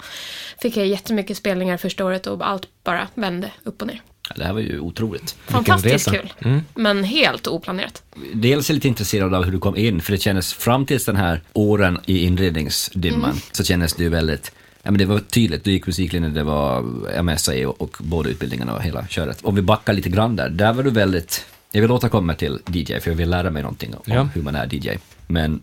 fick 0.61 0.77
jag 0.77 0.87
jättemycket 0.87 1.37
spelningar 1.37 1.77
första 1.77 2.05
året 2.05 2.27
och 2.27 2.47
allt 2.49 2.67
bara 2.83 3.07
vände 3.13 3.51
upp 3.63 3.81
och 3.81 3.87
ner. 3.87 4.01
Ja, 4.29 4.35
Det 4.37 4.43
här 4.45 4.53
var 4.53 4.59
ju 4.61 4.79
otroligt. 4.79 5.35
Fantastiskt 5.47 6.11
kul. 6.11 6.33
Men 6.75 7.03
helt 7.03 7.47
oplanerat. 7.47 8.03
Dels 8.33 8.69
är 8.69 8.73
jag 8.73 8.75
lite 8.75 8.87
intresserad 8.87 9.33
av 9.33 9.43
hur 9.43 9.51
du 9.51 9.59
kom 9.59 9.75
in, 9.77 10.01
för 10.01 10.11
det 10.11 10.17
kändes 10.17 10.53
fram 10.53 10.85
tills 10.85 11.05
den 11.05 11.15
här 11.15 11.41
åren 11.53 11.99
i 12.05 12.25
inredningsdimman, 12.25 13.23
Mm. 13.29 13.41
så 13.51 13.63
kändes 13.63 13.93
det 13.93 14.03
ju 14.03 14.09
väldigt 14.09 14.51
Ja, 14.89 14.91
men 14.91 14.99
det 14.99 15.05
var 15.05 15.19
tydligt, 15.19 15.63
du 15.63 15.71
gick 15.71 15.87
musiklinjen, 15.87 16.33
det 16.33 16.43
var 16.43 16.81
MSA 17.23 17.67
och, 17.69 17.81
och 17.81 17.97
båda 17.99 18.29
utbildningarna 18.29 18.73
och 18.75 18.83
hela 18.83 19.07
köret. 19.07 19.39
Om 19.43 19.55
vi 19.55 19.61
backar 19.61 19.93
lite 19.93 20.09
grann 20.09 20.35
där, 20.35 20.49
där 20.49 20.73
var 20.73 20.83
du 20.83 20.89
väldigt, 20.89 21.45
jag 21.71 21.81
vill 21.81 21.91
återkomma 21.91 22.33
till 22.33 22.59
DJ 22.67 22.99
för 22.99 23.11
jag 23.11 23.15
vill 23.15 23.29
lära 23.29 23.49
mig 23.49 23.61
någonting 23.61 23.93
om 23.95 24.01
Ja. 24.05 24.23
hur 24.33 24.41
man 24.41 24.55
är 24.55 24.73
DJ. 24.75 24.97
Men 25.27 25.61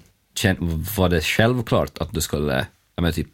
var 0.97 1.09
det 1.09 1.21
självklart 1.25 1.99
att 1.99 2.13
du 2.13 2.21
skulle, 2.21 2.67
ja 2.97 3.03
men 3.03 3.13
typ 3.13 3.29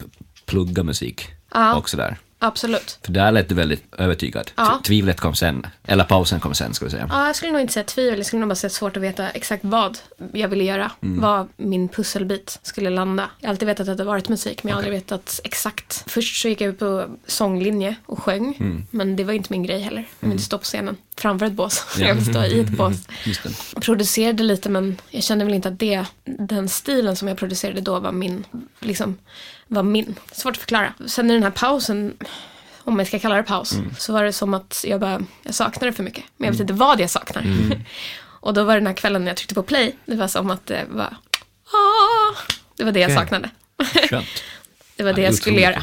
plugga 0.46 0.82
musik 0.82 1.28
Ja. 1.54 1.74
och 1.74 1.90
sådär? 1.90 2.16
Absolut. 2.42 2.98
För 3.02 3.12
där 3.12 3.32
lät 3.32 3.48
du 3.48 3.54
väldigt 3.54 3.94
övertygad. 3.98 4.50
Ja. 4.56 4.80
Tvivlet 4.84 5.20
kom 5.20 5.34
sen, 5.34 5.66
eller 5.84 6.04
pausen 6.04 6.40
kom 6.40 6.54
sen 6.54 6.74
ska 6.74 6.84
vi 6.84 6.90
säga. 6.90 7.06
Ja, 7.10 7.26
jag 7.26 7.36
skulle 7.36 7.52
nog 7.52 7.60
inte 7.60 7.72
säga 7.72 7.84
tvivel. 7.84 8.18
Jag 8.18 8.26
skulle 8.26 8.40
nog 8.40 8.48
bara 8.48 8.54
säga 8.54 8.70
svårt 8.70 8.96
att 8.96 9.02
veta 9.02 9.30
exakt 9.30 9.64
vad 9.64 9.98
jag 10.32 10.48
ville 10.48 10.64
göra. 10.64 10.90
Vad 11.00 11.48
min 11.56 11.88
pusselbit 11.88 12.58
skulle 12.62 12.90
landa. 12.90 13.30
Jag 13.40 13.48
har 13.48 13.52
alltid 13.52 13.68
vetat 13.68 13.88
att 13.88 13.98
det 13.98 14.04
varit 14.04 14.28
musik, 14.28 14.62
men 14.62 14.68
jag 14.70 14.76
har 14.76 14.82
aldrig 14.82 14.94
vetat 14.94 15.40
exakt. 15.44 16.04
Först 16.06 16.42
så 16.42 16.48
gick 16.48 16.60
jag 16.60 16.68
ut 16.68 16.78
på 16.78 17.06
sånglinje 17.26 17.96
och 18.06 18.22
sjöng. 18.22 18.84
Men 18.90 19.16
det 19.16 19.24
var 19.24 19.32
inte 19.32 19.52
min 19.52 19.62
grej 19.62 19.80
heller. 19.80 20.08
Jag 20.20 20.28
vill 20.28 20.32
inte 20.32 20.44
stå 20.44 20.58
på 20.58 20.64
scenen. 20.64 20.96
Framför 21.16 21.46
ett 21.46 21.52
bås. 21.52 21.86
Ja. 21.98 22.06
Jag 22.06 22.14
vill 22.14 22.24
stå 22.26 22.44
i 22.44 22.60
ett 22.60 22.68
bås. 22.78 22.96
Producerade 23.80 24.42
lite 24.42 24.68
men 24.68 25.00
jag 25.10 25.22
kände 25.22 25.44
väl 25.44 25.54
inte 25.54 25.68
att 25.68 25.78
det, 25.78 26.04
den 26.24 26.68
stilen 26.68 27.16
som 27.16 27.28
jag 27.28 27.36
producerade 27.38 27.80
då 27.80 27.98
var 28.00 28.12
min, 28.12 28.44
liksom, 28.80 29.18
var 29.66 29.82
min. 29.82 30.14
Svårt 30.32 30.52
att 30.54 30.60
förklara. 30.60 30.92
Sen 31.06 31.30
i 31.30 31.34
den 31.34 31.42
här 31.42 31.50
pausen, 31.50 32.14
om 32.78 32.98
jag 32.98 33.08
ska 33.08 33.18
kalla 33.18 33.36
det 33.36 33.42
paus, 33.42 33.74
så 33.98 34.12
var 34.12 34.24
det 34.24 34.32
som 34.32 34.54
att 34.54 34.84
jag 34.88 35.00
bara, 35.00 35.20
jag 35.42 35.54
saknade 35.54 35.92
för 35.92 36.02
mycket. 36.02 36.24
Men 36.36 36.46
jag 36.46 36.52
vet 36.52 36.60
inte 36.60 36.72
vad 36.72 37.00
jag 37.00 37.10
saknar. 37.10 37.44
Och 38.24 38.54
då 38.54 38.64
var 38.64 38.74
det 38.74 38.80
den 38.80 38.86
här 38.86 38.94
kvällen 38.94 39.24
när 39.24 39.30
jag 39.30 39.36
tryckte 39.36 39.54
på 39.54 39.62
play, 39.62 39.96
det 40.06 40.16
var 40.16 40.28
som 40.28 40.50
att 40.50 40.66
det 40.66 40.84
var, 40.90 41.16
ah, 41.72 42.36
det 42.76 42.84
var 42.84 42.92
det 42.92 43.00
jag 43.00 43.12
saknade. 43.12 43.50
Det 44.96 45.04
var 45.04 45.12
det 45.12 45.22
jag 45.22 45.34
skulle 45.34 45.60
göra. 45.60 45.82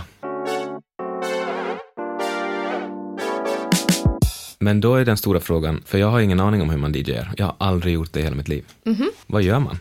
Men 4.60 4.82
då 4.82 4.96
är 4.96 5.06
den 5.06 5.18
stora 5.18 5.40
frågan, 5.40 5.84
för 5.86 5.98
jag 5.98 6.08
har 6.08 6.20
ingen 6.20 6.40
aning 6.40 6.62
om 6.62 6.70
hur 6.70 6.78
man 6.78 6.94
DJar. 6.94 7.34
Jag 7.38 7.46
har 7.46 7.56
aldrig 7.60 7.94
gjort 7.94 8.14
det 8.14 8.20
i 8.20 8.24
hela 8.24 8.36
mitt 8.36 8.48
liv. 8.48 8.66
Mhm. 8.84 9.10
Vad 9.28 9.42
gör 9.42 9.60
man? 9.60 9.80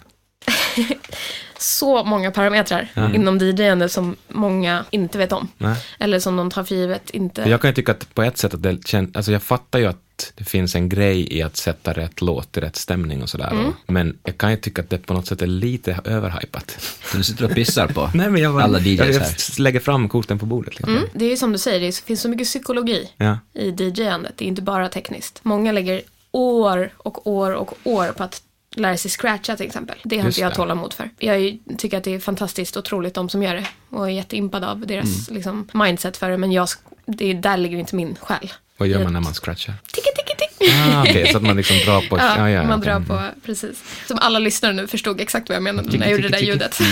Så 1.59 2.05
många 2.05 2.31
parametrar 2.31 2.89
inom 3.15 3.39
DJ-ande 3.39 3.89
som 3.89 4.17
många 4.29 4.85
inte 4.91 5.19
vet 5.19 5.33
om. 5.33 5.49
Nej. 5.59 5.77
Eller 5.99 6.19
som 6.21 6.37
de 6.37 6.51
tar 6.51 6.65
för 6.65 6.75
givet 6.75 7.11
inte. 7.11 7.43
Jag 7.43 7.61
kan 7.61 7.71
ju 7.71 7.75
tycka 7.75 7.93
att 7.93 8.15
på 8.15 8.23
ett 8.23 8.39
sätt 8.39 8.55
att 8.55 8.63
det 8.63 8.87
känns, 8.87 9.17
alltså 9.17 9.33
jag 9.33 9.43
fattar 9.43 9.79
ju 9.79 9.87
att 9.87 10.01
det 10.35 10.45
finns 10.45 10.75
en 10.75 10.89
grej 10.89 11.37
i 11.39 11.43
att 11.43 11.57
sätta 11.57 11.93
rätt 11.93 12.21
låt 12.21 12.57
i 12.57 12.61
rätt 12.61 12.77
stämning 12.77 13.23
och 13.23 13.29
sådär. 13.29 13.51
Mm. 13.51 13.73
Men 13.87 14.19
jag 14.25 14.39
kan 14.39 14.51
ju 14.51 14.57
tycka 14.57 14.83
att 14.83 14.91
det 14.91 14.99
på 14.99 15.15
något 15.15 15.27
sätt 15.27 15.43
är 15.43 15.47
lite 15.47 16.01
överhypat. 16.05 16.77
Så 17.05 17.17
du 17.17 17.25
sitter 17.25 17.45
och 17.45 17.55
pissar 17.55 17.87
på 17.87 18.11
Nej 18.15 18.31
men 18.31 18.43
jag 18.43 18.55
bara, 18.55 18.65
alla 18.65 18.79
DJs 18.81 19.01
här. 19.01 19.13
jag 19.13 19.59
lägger 19.59 19.81
fram 19.81 20.09
korten 20.09 20.39
på 20.39 20.47
bordet. 20.47 20.75
Liksom. 20.77 20.97
Mm, 20.97 21.09
det 21.15 21.25
är 21.25 21.31
ju 21.31 21.37
som 21.37 21.53
du 21.53 21.59
säger, 21.59 21.81
det 21.81 21.97
finns 21.97 22.21
så 22.21 22.29
mycket 22.29 22.47
psykologi 22.47 23.11
Ja. 23.17 23.39
i 23.55 23.71
DJ-andet. 23.71 24.33
Det 24.37 24.45
är 24.45 24.49
inte 24.49 24.63
bara 24.63 24.89
tekniskt. 24.89 25.41
Många 25.43 25.73
lägger 25.73 26.03
år 26.31 26.91
och 26.97 27.27
år 27.27 27.51
och 27.53 27.79
år 27.85 28.13
på 28.13 28.23
att 28.25 28.43
lära 28.75 28.97
sig 28.97 29.11
scratcha 29.11 29.57
till 29.57 29.67
exempel. 29.67 29.99
Det 30.05 30.19
har 30.19 30.27
inte 30.27 30.41
jag 30.41 30.55
tålamod 30.55 30.93
för. 30.93 31.11
Jag 31.19 31.59
tycker 31.79 31.99
att 31.99 32.05
det 32.05 32.15
är 32.15 32.19
fantastiskt 32.21 32.77
otroligt 32.77 33.15
de 33.15 33.29
som 33.29 33.43
gör 33.43 33.55
det. 33.55 33.67
Och 33.91 34.07
är 34.07 34.13
jätteimpad 34.13 34.65
av 34.65 34.87
deras 34.87 35.29
Mm. 35.29 35.37
liksom, 35.37 35.69
mindset 35.75 36.17
för 36.17 36.31
det. 36.31 36.39
Men 36.39 36.53
jag, 36.53 36.69
det, 37.07 37.33
där 37.35 37.57
ligger 37.57 37.79
inte 37.79 37.97
min 37.97 38.17
själ. 38.21 38.53
Vad 38.79 38.89
gör 38.89 39.05
man 39.05 39.13
när 39.13 39.21
man 39.21 39.35
scratchar? 39.35 39.75
Ticka, 39.93 40.09
ticka, 40.17 40.35
tick. 40.39 40.75
Ah, 40.75 41.03
Okej, 41.03 41.29
så 41.33 41.37
att 41.37 41.43
man 41.43 41.57
liksom 41.57 41.77
drar 41.77 42.01
på... 42.09 42.17
Ja, 42.19 42.37
ja, 42.39 42.49
ja, 42.51 42.63
man 42.63 42.79
okej. 42.79 42.93
drar 42.93 43.01
på, 43.01 43.23
precis. 43.47 43.83
Som 44.07 44.19
alla 44.19 44.39
lyssnare 44.39 44.73
nu 44.73 44.87
förstod 44.87 45.21
exakt 45.21 45.49
vad 45.49 45.57
jag 45.57 45.63
menade 45.63 45.99
när 45.99 46.07
jag 46.07 46.11
gjorde 46.11 46.29
det 46.29 46.39
där 46.39 46.45
ljudet. 46.45 46.79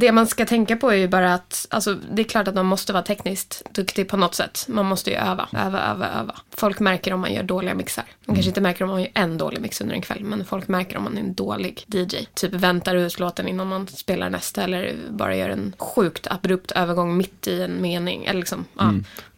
Det 0.00 0.12
man 0.12 0.26
ska 0.26 0.46
tänka 0.46 0.76
på 0.76 0.90
är 0.90 0.96
ju 0.96 1.08
bara 1.08 1.34
att, 1.34 1.66
alltså 1.70 1.94
det 1.94 2.22
är 2.22 2.24
klart 2.24 2.48
att 2.48 2.54
man 2.54 2.66
måste 2.66 2.92
vara 2.92 3.02
tekniskt 3.02 3.62
duktig 3.72 4.08
på 4.08 4.16
något 4.16 4.34
sätt. 4.34 4.64
Man 4.68 4.86
måste 4.86 5.10
ju 5.10 5.16
öva, 5.16 5.48
öva, 5.52 5.80
öva, 5.80 6.08
öva. 6.08 6.34
Folk 6.50 6.80
märker 6.80 7.12
om 7.12 7.20
man 7.20 7.32
gör 7.32 7.42
dåliga 7.42 7.74
mixar. 7.74 8.04
De 8.26 8.34
kanske 8.34 8.48
inte 8.48 8.60
märker 8.60 8.84
om 8.84 8.90
man 8.90 9.00
gör 9.00 9.10
en 9.14 9.38
dålig 9.38 9.60
mix 9.60 9.80
under 9.80 9.94
en 9.94 10.02
kväll, 10.02 10.24
men 10.24 10.44
folk 10.44 10.68
märker 10.68 10.96
om 10.96 11.04
man 11.04 11.16
är 11.16 11.20
en 11.20 11.34
dålig 11.34 11.84
DJ. 11.86 12.16
Typ 12.34 12.52
väntar 12.52 12.94
ut 12.94 13.18
låten 13.18 13.48
innan 13.48 13.66
man 13.66 13.86
spelar 13.86 14.30
nästa 14.30 14.62
eller 14.62 14.96
bara 15.10 15.36
gör 15.36 15.48
en 15.48 15.72
sjukt 15.78 16.26
abrupt 16.30 16.70
övergång 16.70 17.16
mitt 17.16 17.46
i 17.46 17.62
en 17.62 17.82
mening. 17.82 18.24
Eller 18.24 18.40
liksom, 18.40 18.64
ja. 18.78 18.92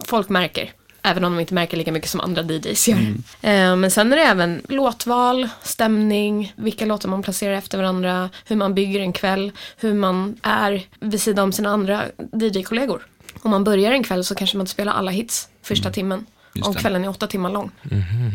Folk 0.05 0.29
märker. 0.29 0.73
Även 1.03 1.25
om 1.25 1.33
de 1.33 1.41
inte 1.41 1.55
märker 1.55 1.77
lika 1.77 1.93
mycket 1.93 2.11
som 2.11 2.21
andra 2.21 2.43
DJs 2.43 2.89
gör. 2.89 2.99
Eh, 3.43 3.77
Men 3.77 3.91
sen 3.91 4.13
är 4.13 4.17
det 4.17 4.23
även 4.23 4.63
låtval, 4.69 5.49
stämning, 5.63 6.53
vilka 6.57 6.85
låtar 6.87 7.09
man 7.09 7.23
placerar 7.23 7.55
efter 7.55 7.79
varandra, 7.79 8.31
hur 8.47 8.57
man 8.57 8.75
bygger 8.75 9.01
en 9.01 9.13
kväll, 9.13 9.53
hur 9.77 9.95
man 9.95 10.37
är 10.43 10.87
vid 11.01 11.21
sidan 11.23 11.45
om 11.45 11.53
sina 11.53 11.71
andra 11.71 12.05
DJ-kollegor. 12.33 13.07
Om 13.43 13.51
man 13.51 13.65
börjar 13.65 13.93
en 13.93 14.03
kväll 14.03 14.25
så 14.25 14.35
kanske 14.35 14.57
man 14.57 14.63
inte 14.63 14.73
spelar 14.73 14.93
alla 14.93 15.11
hits 15.11 15.49
första 15.63 15.91
timmen. 15.91 16.27
Just 16.55 16.69
Om 16.69 16.75
kvällen 16.75 17.05
är 17.05 17.09
åtta 17.09 17.27
timmar 17.27 17.51
lång. 17.51 17.71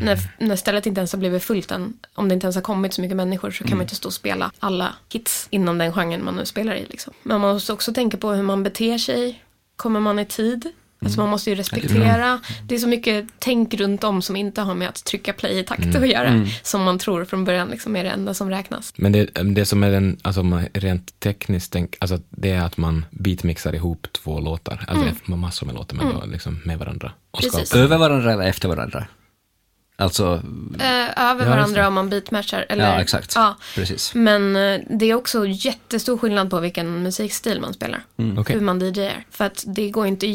När, 0.03 0.19
när 0.37 0.55
stället 0.55 0.85
inte 0.85 0.99
ens 0.99 1.11
har 1.11 1.19
blivit 1.19 1.43
fullt 1.43 1.71
än, 1.71 1.93
om 2.13 2.29
det 2.29 2.33
inte 2.33 2.45
ens 2.45 2.55
har 2.55 2.63
kommit 2.63 2.93
så 2.93 3.01
mycket 3.01 3.17
människor 3.17 3.51
så 3.51 3.63
kan 3.63 3.77
man 3.77 3.81
inte 3.83 3.95
stå 3.95 4.07
och 4.07 4.13
spela 4.13 4.51
alla 4.59 4.93
hits 5.13 5.47
inom 5.49 5.77
den 5.77 5.93
genren 5.93 6.25
man 6.25 6.35
nu 6.35 6.45
spelar 6.45 6.75
i. 6.75 6.85
Liksom. 6.89 7.13
Men 7.23 7.41
man 7.41 7.53
måste 7.53 7.73
också 7.73 7.93
tänka 7.93 8.17
på 8.17 8.31
hur 8.31 8.43
man 8.43 8.63
beter 8.63 8.97
sig. 8.97 9.43
Kommer 9.75 9.99
man 9.99 10.19
i 10.19 10.25
tid? 10.25 10.71
Alltså 11.01 11.19
man 11.19 11.29
måste 11.29 11.49
ju 11.49 11.55
respektera. 11.55 12.39
Det 12.67 12.75
är 12.75 12.79
så 12.79 12.87
mycket 12.87 13.25
tänk 13.39 13.73
runt 13.73 14.03
om 14.03 14.21
som 14.21 14.35
inte 14.35 14.61
har 14.61 14.75
med 14.75 14.89
att 14.89 15.03
trycka 15.03 15.33
play 15.33 15.59
i 15.59 15.63
takt 15.63 15.95
att 15.95 16.07
göra. 16.09 16.45
Som 16.63 16.83
man 16.83 16.99
tror 16.99 17.25
från 17.25 17.45
början 17.45 17.67
liksom 17.69 17.95
är 17.95 18.03
det 18.03 18.09
enda 18.09 18.33
som 18.33 18.49
räknas. 18.49 18.93
Men 18.97 19.11
det, 19.11 19.25
det 19.25 19.65
som 19.65 19.83
är 19.83 19.91
den, 19.91 20.17
alltså 20.21 20.61
rent 20.73 21.19
tekniskt, 21.19 21.73
tänk, 21.73 21.95
alltså 21.99 22.19
det 22.29 22.51
är 22.51 22.61
att 22.61 22.77
man 22.77 23.05
beatmixar 23.11 23.75
ihop 23.75 24.07
två 24.11 24.39
låtar. 24.39 24.85
Alltså 24.87 25.05
det 25.27 25.33
är 25.33 25.35
massor 25.35 25.65
med 25.65 25.75
låtar 25.75 25.95
med, 25.95 26.29
liksom, 26.31 26.59
med 26.65 26.79
varandra. 26.79 27.11
Och 27.31 27.43
Mm. 27.43 27.51
Precis. 27.51 27.69
skapar. 27.69 27.83
Över 27.83 27.97
varandra 27.97 28.33
eller 28.33 28.43
efter 28.43 28.67
varandra? 28.69 29.07
Alltså, 29.99 30.41
Eh, 30.79 31.29
över 31.31 31.45
varandra 31.49 31.87
om 31.87 31.93
man 31.93 32.09
beatmatchar. 32.09 32.65
Eller, 32.69 32.83
ja 32.93 33.01
exakt. 33.01 33.31
Ja. 33.35 33.55
Precis. 33.75 34.15
Men 34.15 34.55
eh, 34.55 34.79
det 34.89 35.05
är 35.05 35.13
också 35.13 35.45
jättestor 35.47 36.17
skillnad 36.17 36.49
på 36.49 36.59
vilken 36.59 37.03
musikstil 37.03 37.61
man 37.61 37.73
spelar. 37.73 38.01
Okej. 38.37 38.55
Hur 38.55 38.61
man 38.61 38.79
DJar. 38.79 39.25
För 39.31 39.45
att 39.45 39.63
det 39.67 39.89
går 39.89 40.07
inte 40.07 40.27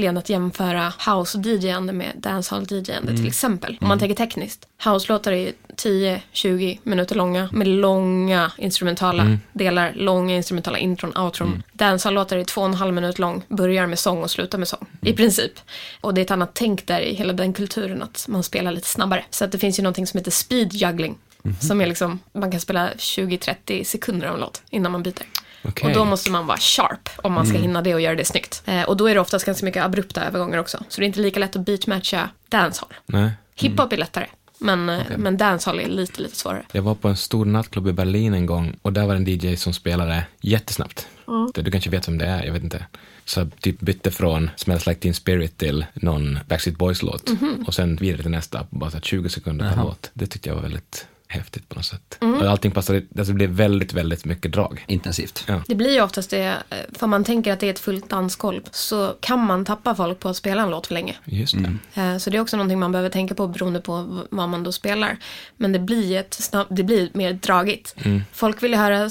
egentligen 0.00 0.16
att 0.16 0.28
jämföra 0.28 0.92
house-DJande 1.06 1.92
med 1.92 2.12
dancehall-DJande 2.16 3.16
till 3.16 3.26
exempel. 3.26 3.78
Om 3.80 3.88
man 3.88 3.98
tänker 3.98 4.14
tekniskt. 4.14 4.68
House-låtar 4.84 5.32
är 5.32 5.36
ju 5.36 5.52
10-20 5.76 6.78
minuter 6.82 7.14
långa 7.14 7.48
med 7.52 7.68
långa 7.68 8.52
instrumentala 8.58 9.38
delar, 9.52 9.92
långa 9.94 10.36
instrumentala 10.36 10.78
intron, 10.78 11.16
outron. 11.16 11.62
Dancehall-låtar 11.72 12.36
är 12.36 12.44
två 12.44 12.60
och 12.60 12.66
en 12.66 12.74
halv 12.74 12.94
minut 12.94 13.18
lång, 13.18 13.42
börjar 13.48 13.86
med 13.86 13.98
sång 13.98 14.22
och 14.22 14.30
slutar 14.30 14.58
med 14.58 14.68
sång. 14.68 14.86
I 15.00 15.12
princip. 15.12 15.52
Och 16.00 16.14
det 16.14 16.20
är 16.20 16.24
ett 16.24 16.30
annat 16.30 16.50
tänk 16.54 16.86
där 16.86 17.00
i 17.00 17.14
hela 17.14 17.32
den 17.32 17.52
kulturen 17.52 18.02
att 18.02 18.26
man 18.28 18.42
spelar 18.42 18.72
lite 18.72 18.88
snabbare. 18.88 19.24
Så 19.30 19.44
att 19.44 19.52
det 19.52 19.58
finns 19.58 19.78
ju 19.78 19.82
någonting 19.82 20.06
som 20.06 20.18
heter 20.18 20.30
speed 20.30 20.72
juggling. 20.72 21.18
Som 21.60 21.80
är 21.80 21.86
liksom, 21.86 22.18
man 22.32 22.50
kan 22.50 22.60
spela 22.60 22.90
20-30 22.90 23.84
sekunder 23.84 24.26
av 24.26 24.34
en 24.34 24.40
låt 24.40 24.62
innan 24.70 24.92
man 24.92 25.02
byter. 25.02 25.26
Okej. 25.68 25.86
Och 25.88 25.94
då 25.94 26.04
måste 26.04 26.30
man 26.30 26.46
vara 26.46 26.58
sharp 26.58 27.08
om 27.16 27.32
man 27.32 27.46
ska 27.46 27.58
hinna 27.58 27.82
det 27.82 27.94
och 27.94 28.00
göra 28.00 28.14
det 28.14 28.24
snyggt. 28.24 28.62
Eh, 28.66 28.82
och 28.82 28.96
då 28.96 29.06
är 29.06 29.14
det 29.14 29.20
oftast 29.20 29.46
ganska 29.46 29.64
mycket 29.64 29.84
abrupta 29.84 30.24
övergångar 30.24 30.58
också. 30.58 30.78
Så 30.88 31.00
det 31.00 31.04
är 31.04 31.06
inte 31.06 31.20
lika 31.20 31.40
lätt 31.40 31.56
att 31.56 31.64
beatmatcha 31.64 32.30
dancehall. 32.48 32.94
Nej. 33.06 33.30
Hiphop 33.54 33.92
är 33.92 33.96
lättare. 33.96 34.26
Men, 34.58 34.88
eh, 34.88 35.02
men 35.16 35.36
dancehall 35.36 35.80
är 35.80 35.88
lite, 35.88 36.22
lite 36.22 36.36
svårare. 36.36 36.62
Jag 36.72 36.82
var 36.82 36.94
på 36.94 37.08
en 37.08 37.16
stor 37.16 37.44
nattklubb 37.44 37.88
i 37.88 37.92
Berlin 37.92 38.34
en 38.34 38.46
gång 38.46 38.76
och 38.82 38.92
där 38.92 39.06
var 39.06 39.14
en 39.14 39.28
DJ 39.28 39.56
som 39.56 39.72
spelade 39.72 40.26
jättesnabbt. 40.40 41.08
Du 41.54 41.70
kanske 41.70 41.90
vet 41.90 42.08
vem 42.08 42.18
det 42.18 42.26
är, 42.26 42.44
jag 42.44 42.52
vet 42.52 42.62
inte. 42.62 42.86
Så 43.24 43.48
typ 43.60 43.80
bytte 43.80 44.10
från 44.10 44.50
Smells 44.56 44.86
Like 44.86 45.00
Teen 45.00 45.14
Spirit 45.14 45.58
till 45.58 45.86
någon 45.94 46.38
Backstreet 46.48 46.78
Boys-låt 46.78 47.30
och 47.66 47.74
sen 47.74 47.96
vidare 47.96 48.22
till 48.22 48.30
nästa, 48.30 48.58
på 48.64 48.76
bara 48.76 48.90
så 48.90 48.96
här 48.96 49.02
20 49.02 49.28
sekunder 49.28 49.70
per 49.70 49.82
låt. 49.82 50.10
Det 50.14 50.26
tyckte 50.26 50.48
jag 50.48 50.54
var 50.54 50.62
väldigt 50.62 51.06
häftigt 51.28 51.68
på 51.68 51.74
något 51.74 51.84
sätt. 51.84 52.18
Och 52.20 52.42
allting 52.50 52.70
passade, 52.70 53.02
alltså 53.18 53.32
det 53.32 53.34
blev 53.34 53.50
väldigt, 53.50 53.92
väldigt 53.92 54.24
mycket 54.24 54.52
drag. 54.52 54.84
Intensivt. 54.88 55.44
Ja. 55.48 55.62
Det 55.68 55.74
blir 55.74 55.92
ju 55.92 56.00
oftast 56.02 56.30
det, 56.30 56.44
eh, 56.70 56.76
för 56.92 57.06
man 57.06 57.24
tänker 57.24 57.52
att 57.52 57.60
det 57.60 57.66
är 57.66 57.70
ett 57.70 57.78
fullt 57.78 58.10
dansgolv, 58.10 58.60
så 58.70 59.14
kan 59.20 59.38
man 59.46 59.64
tappa 59.64 59.94
folk 59.94 60.20
på 60.20 60.28
att 60.28 60.36
spela 60.36 60.62
en 60.62 60.70
låt 60.70 60.86
för 60.86 60.94
länge. 60.94 61.16
Just 61.24 61.54
det. 61.94 62.00
Eh, 62.02 62.16
Så 62.18 62.30
det 62.30 62.36
är 62.36 62.40
också 62.40 62.56
någonting 62.56 62.78
man 62.78 62.92
behöver 62.92 63.10
tänka 63.10 63.34
på 63.34 63.46
beroende 63.48 63.80
på 63.80 64.24
vad 64.30 64.48
man 64.48 64.62
då 64.62 64.72
spelar. 64.72 65.16
Men 65.56 65.72
det 65.72 65.78
blir, 65.78 66.16
ett 66.20 66.34
snabb, 66.34 66.66
det 66.70 66.82
blir 66.82 67.10
mer 67.14 67.32
dragigt. 67.32 67.94
Folk 68.32 68.62
vill 68.62 68.70
ju 68.70 68.76
höra 68.78 69.10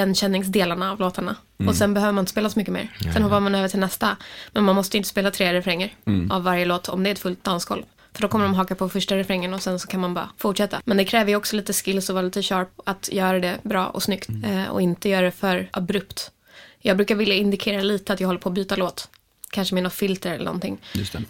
igenkänningsdelarna 0.00 0.92
av 0.92 1.00
låtarna. 1.00 1.36
Och 1.68 1.74
sen 1.76 1.94
behöver 1.94 2.12
man 2.12 2.22
inte 2.22 2.30
spela 2.32 2.50
så 2.50 2.58
mycket 2.58 2.72
mer. 2.74 2.88
Sen 3.12 3.22
hoppar 3.22 3.40
man 3.40 3.54
över 3.54 3.68
till 3.68 3.78
nästa. 3.80 4.16
Men 4.52 4.64
man 4.64 4.74
måste 4.74 4.96
inte 4.96 5.08
spela 5.08 5.30
tre 5.30 5.52
refränger 5.54 5.94
av 6.30 6.42
varje 6.42 6.64
låt 6.64 6.88
om 6.88 7.02
det 7.02 7.10
är 7.10 7.12
ett 7.12 7.18
fullt 7.18 7.44
dansgolv. 7.44 7.82
För 8.12 8.22
då 8.22 8.28
kommer 8.28 8.44
de 8.44 8.54
haka 8.54 8.74
på 8.74 8.88
första 8.88 9.16
refrängen 9.16 9.54
och 9.54 9.62
sen 9.62 9.78
så 9.78 9.86
kan 9.88 10.00
man 10.00 10.14
bara 10.14 10.28
fortsätta. 10.38 10.80
Men 10.84 10.96
det 10.96 11.04
kräver 11.04 11.30
ju 11.30 11.36
också 11.36 11.56
lite 11.56 11.72
skills 11.72 12.08
och 12.08 12.14
vara 12.14 12.24
lite 12.24 12.42
sharp 12.42 12.68
att 12.84 13.08
göra 13.12 13.40
det 13.40 13.58
bra 13.62 13.86
och 13.86 14.02
snyggt. 14.02 14.28
Eh, 14.44 14.64
och 14.70 14.82
inte 14.82 15.08
göra 15.08 15.24
det 15.24 15.30
för 15.32 15.68
abrupt. 15.72 16.30
Jag 16.78 16.96
brukar 16.96 17.14
vilja 17.14 17.34
indikera 17.34 17.82
lite 17.82 18.12
att 18.12 18.20
jag 18.20 18.28
håller 18.28 18.40
på 18.40 18.48
att 18.48 18.54
byta 18.54 18.76
låt. 18.76 19.08
Kanske 19.50 19.74
med 19.74 19.82
något 19.84 19.92
filter 19.92 20.30
eller 20.34 20.44
någonting. 20.44 20.78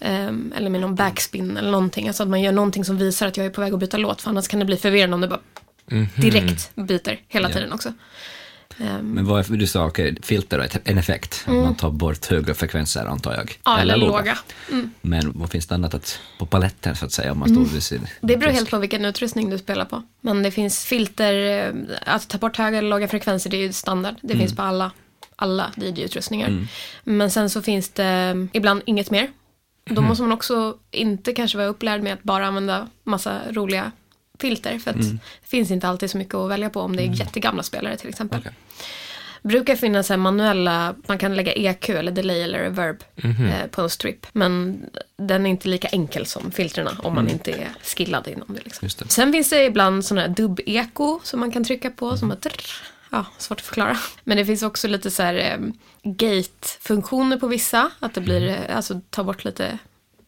Ehm, 0.01 0.53
eller 0.57 0.71
med 0.71 0.81
någon 0.81 0.95
backspin 0.95 1.57
eller 1.57 1.71
någonting. 1.71 2.07
Alltså 2.09 2.23
att 2.23 2.29
man 2.29 2.41
gör 2.41 2.53
någonting 2.53 2.85
som 2.85 2.99
visar 2.99 3.27
att 3.27 3.37
jag 3.37 3.47
är 3.47 3.51
på 3.51 3.61
väg 3.61 3.73
att 3.75 3.81
byta 3.81 3.97
låt. 3.97 4.23
För 4.23 4.31
annars 4.31 4.49
kan 4.49 4.59
det 4.61 4.67
bli 4.67 4.77
förvirrande 4.77 5.15
om 5.15 5.21
det 5.21 5.29
bara 5.29 5.41
direkt 6.17 6.71
byter 6.75 7.21
hela 7.29 7.49
Ja. 7.49 7.55
tiden 7.55 7.73
också. 7.73 7.93
Ehm, 8.81 9.07
Men 9.07 9.25
vad 9.25 9.51
är, 9.51 9.57
du 9.57 9.67
sa, 9.67 9.87
okej, 9.87 10.17
filter 10.23 10.59
är 10.59 10.71
en 10.85 10.99
effekt. 10.99 11.45
Att 11.47 11.55
man 11.55 11.75
tar 11.75 11.91
bort 11.91 12.27
högre 12.27 12.55
frekvenser 12.55 13.05
antar 13.07 13.31
jag. 13.31 13.41
Mm. 13.41 13.55
ja, 13.65 13.79
eller 13.79 13.97
låga. 13.97 14.39
Mm. 14.71 14.91
Men 15.01 15.33
vad 15.35 15.51
finns 15.51 15.67
det 15.67 15.75
annat 15.75 15.95
att, 15.95 16.21
på 16.39 16.47
paletten 16.47 16.97
så 16.97 17.07
att 17.07 17.13
säga 17.13 17.33
om 17.33 17.39
man 17.39 17.49
står 17.49 17.65
vid 17.65 17.83
sin 17.83 18.07
Det 18.21 18.37
beror 18.37 18.53
helt 18.53 18.71
på 18.71 18.79
vilken 18.79 19.05
utrustning 19.05 19.51
du 19.51 19.59
spelar 19.59 19.85
på. 19.85 20.03
Men 20.21 20.43
det 20.43 20.51
finns 20.51 20.85
filter, 20.85 21.35
eh, 21.35 21.75
att 22.15 22.29
ta 22.29 22.39
bort 22.39 22.57
höga 22.57 22.79
eller 22.79 22.89
låga 22.89 23.09
frekvenser, 23.09 23.51
det 23.51 23.57
är 23.57 23.63
ju 23.63 23.73
standard. 23.73 24.15
Det 24.21 24.37
finns 24.37 24.57
på 24.57 24.63
alla, 24.63 24.91
alla 25.37 25.73
DJ-utrustningar. 25.77 26.67
Men 27.05 27.31
sen 27.31 27.51
så 27.51 27.63
finns 27.63 27.89
det 27.89 28.05
eh, 28.05 28.47
ibland 28.53 28.83
inget 28.87 29.11
mer. 29.11 29.31
Då 29.85 30.03
måste 30.03 30.23
man 30.23 30.33
också 30.33 30.77
inte 30.91 31.33
kanske 31.33 31.59
vara 31.59 31.69
upplärd 31.69 32.03
med 32.03 32.13
att 32.13 32.23
bara 32.23 32.47
använda 32.47 32.89
massa 33.05 33.41
roliga 33.51 33.93
filter. 34.41 34.79
För 34.79 34.91
att 34.91 34.97
det 34.97 35.19
finns 35.43 35.71
inte 35.71 35.89
alltid 35.89 36.11
så 36.11 36.19
mycket 36.19 36.35
att 36.35 36.51
välja 36.51 36.71
på 36.71 36.81
om 36.81 36.97
det 36.97 37.03
är 37.03 37.07
jättegamla 37.07 37.63
spelare 37.63 37.97
till 37.97 38.09
exempel. 38.09 38.41
Okej. 38.41 38.53
brukar 39.43 39.77
finnas 39.77 40.07
så 40.07 40.17
manuella, 40.17 40.95
man 41.07 41.19
kan 41.19 41.37
lägga 41.37 41.53
EQ 41.53 41.89
eller 41.89 42.13
delay 42.13 42.43
eller 42.43 42.59
reverb 42.59 43.05
eh, 43.17 43.67
på 43.71 43.83
en 43.83 43.91
strip. 43.91 44.27
Men 44.33 44.83
den 45.17 45.47
är 45.47 45.51
inte 45.51 45.69
lika 45.69 45.89
enkel 45.89 46.27
som 46.27 46.51
filtrerna 46.51 46.91
om 47.03 47.15
man 47.15 47.29
inte 47.29 47.51
är 47.53 47.69
skillad 47.83 48.29
inom 48.29 48.55
det. 48.55 48.61
Liksom. 48.65 48.89
Det. 48.99 49.11
Sen 49.11 49.33
finns 49.33 49.51
det 49.51 49.65
ibland 49.65 50.05
sådana 50.05 50.27
här 50.27 50.35
dubb-eko 50.35 51.21
som 51.23 51.41
man 51.41 51.51
kan 51.51 51.65
trycka 51.65 51.91
på. 51.91 52.17
Som 52.17 52.31
att, 52.31 52.47
ja, 53.11 53.25
svårt 53.39 53.61
att 53.61 53.67
förklara. 53.67 53.99
Men 54.25 54.37
det 54.37 54.45
finns 54.45 54.63
också 54.63 54.89
lite 54.89 55.11
så 55.11 55.23
här 55.23 55.35
eh, 55.35 55.59
gate-funktioner 56.03 57.37
på 57.37 57.47
vissa. 57.47 57.91
Att 58.01 58.15
det 58.15 58.21
blir, 58.21 58.49
eh, 58.49 58.77
alltså 58.77 59.01
ta 59.11 59.25
bort 59.25 59.45
lite, 59.45 59.79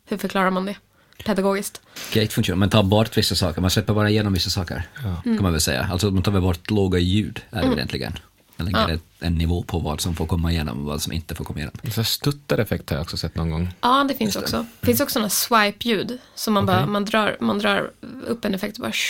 hur 0.09 0.19
förklarar 0.19 0.51
man 0.51 0.67
det? 0.67 0.77
Pedagogiskt. 1.25 1.81
Gatefunktion, 2.13 2.59
man 2.59 2.71
tar 2.71 2.83
bort 2.83 3.17
vissa 3.19 3.35
saker, 3.35 3.61
man 3.61 3.71
släpper 3.71 3.95
bara 3.95 4.11
igenom 4.11 4.33
vissa 4.33 4.51
saker. 4.51 4.83
Kan 5.25 5.43
man 5.43 5.53
väl 5.53 5.61
säga. 5.61 5.89
Alltså 5.93 6.11
man 6.11 6.23
tar 6.23 6.33
väl 6.33 6.43
bort 6.43 6.71
låga 6.71 6.99
ljud, 6.99 7.41
är 7.51 7.61
det 7.63 7.69
väl 7.69 7.79
egentligen. 7.79 8.19
Man 8.57 8.67
lägger 8.67 8.89
Ja. 8.89 8.95
ett, 8.95 9.03
en 9.21 9.35
nivå 9.35 9.63
på 9.63 9.79
vad 9.79 10.01
som 10.01 10.17
får 10.17 10.27
komma 10.27 10.53
igenom 10.53 10.79
och 10.79 10.85
vad 10.85 11.03
som 11.03 11.13
inte 11.13 11.35
får 11.35 11.45
komma 11.45 11.59
igenom. 11.59 11.75
Så 11.95 12.05
stuttareffekt 12.05 12.91
har 12.91 12.97
jag 12.97 13.03
också 13.03 13.17
sett 13.17 13.35
någon 13.37 13.51
gång. 13.51 13.75
Ja, 13.81 14.05
det 14.09 14.15
finns 14.15 14.37
också. 14.37 14.67
Det 14.81 14.87
finns 14.87 15.01
också 15.01 15.19
några 15.19 15.31
swipe-ljud. 15.31 16.19
Så 16.35 16.51
man, 16.51 16.67
bara, 16.67 16.87
man, 16.87 17.05
drar, 17.05 17.37
man 17.41 17.59
drar 17.59 17.91
upp 18.27 18.45
en 18.45 18.55
effekt 18.55 18.79
och 18.79 18.83
bara 18.83 18.93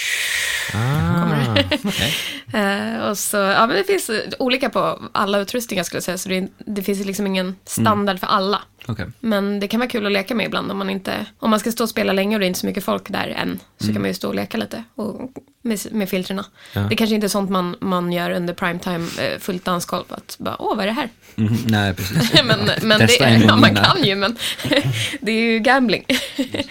Ah, 0.74 1.54
Okej. 1.84 2.14
Eh, 2.54 2.98
och 3.08 3.18
så, 3.18 3.36
ja 3.36 3.66
men 3.66 3.76
det 3.76 3.84
finns 3.84 4.10
olika 4.38 4.70
på 4.70 5.02
alla 5.12 5.38
utrustningar 5.38 5.84
skulle 5.84 5.96
jag 5.96 6.04
säga. 6.04 6.18
Så 6.18 6.28
det, 6.28 6.48
det 6.58 6.82
finns 6.82 7.06
liksom 7.06 7.26
ingen 7.26 7.56
standard 7.64 8.20
för 8.20 8.26
alla. 8.26 8.62
Okej. 8.86 9.06
Men 9.20 9.60
det 9.60 9.68
kan 9.68 9.80
vara 9.80 9.90
kul 9.90 10.06
att 10.06 10.12
leka 10.12 10.34
med 10.34 10.46
ibland 10.46 10.70
om 10.70 10.78
man 10.78 10.90
inte, 10.90 11.26
om 11.38 11.50
man 11.50 11.60
ska 11.60 11.72
stå 11.72 11.84
och 11.84 11.90
spela 11.90 12.12
länge 12.12 12.36
och 12.36 12.40
det 12.40 12.46
är 12.46 12.48
inte 12.48 12.60
så 12.60 12.66
mycket 12.66 12.84
folk 12.84 13.08
där 13.08 13.28
än. 13.28 13.60
Så 13.78 13.92
kan 13.92 14.02
man 14.02 14.10
ju 14.10 14.14
stå 14.14 14.28
och 14.28 14.34
leka 14.34 14.58
lite 14.58 14.84
och, 14.94 15.30
med, 15.62 15.78
med 15.90 16.08
filtrerna. 16.08 16.44
Ja. 16.72 16.80
Det 16.80 16.96
kanske 16.96 17.14
inte 17.14 17.26
är 17.26 17.28
sånt 17.28 17.50
man, 17.50 17.76
man 17.80 18.12
gör 18.12 18.30
under 18.30 18.54
primetime, 18.54 19.08
eh, 19.20 19.38
fullt 19.38 19.64
dansgolv. 19.64 20.04
Att 20.08 20.36
bara, 20.38 20.56
åh 20.58 20.76
vad 20.76 20.82
är 20.82 20.86
det 20.86 20.92
här? 20.92 21.08
Mhm, 21.34 21.56
nej, 21.66 21.94
precis. 21.94 22.32
men 22.44 22.70
men 22.82 22.98
det, 22.98 23.42
ja, 23.46 23.56
man 23.56 23.74
kan 23.74 24.04
ju 24.04 24.14
men 24.14 24.36
det 25.20 25.32
är 25.32 25.40
ju 25.40 25.58
gambling. 25.58 26.04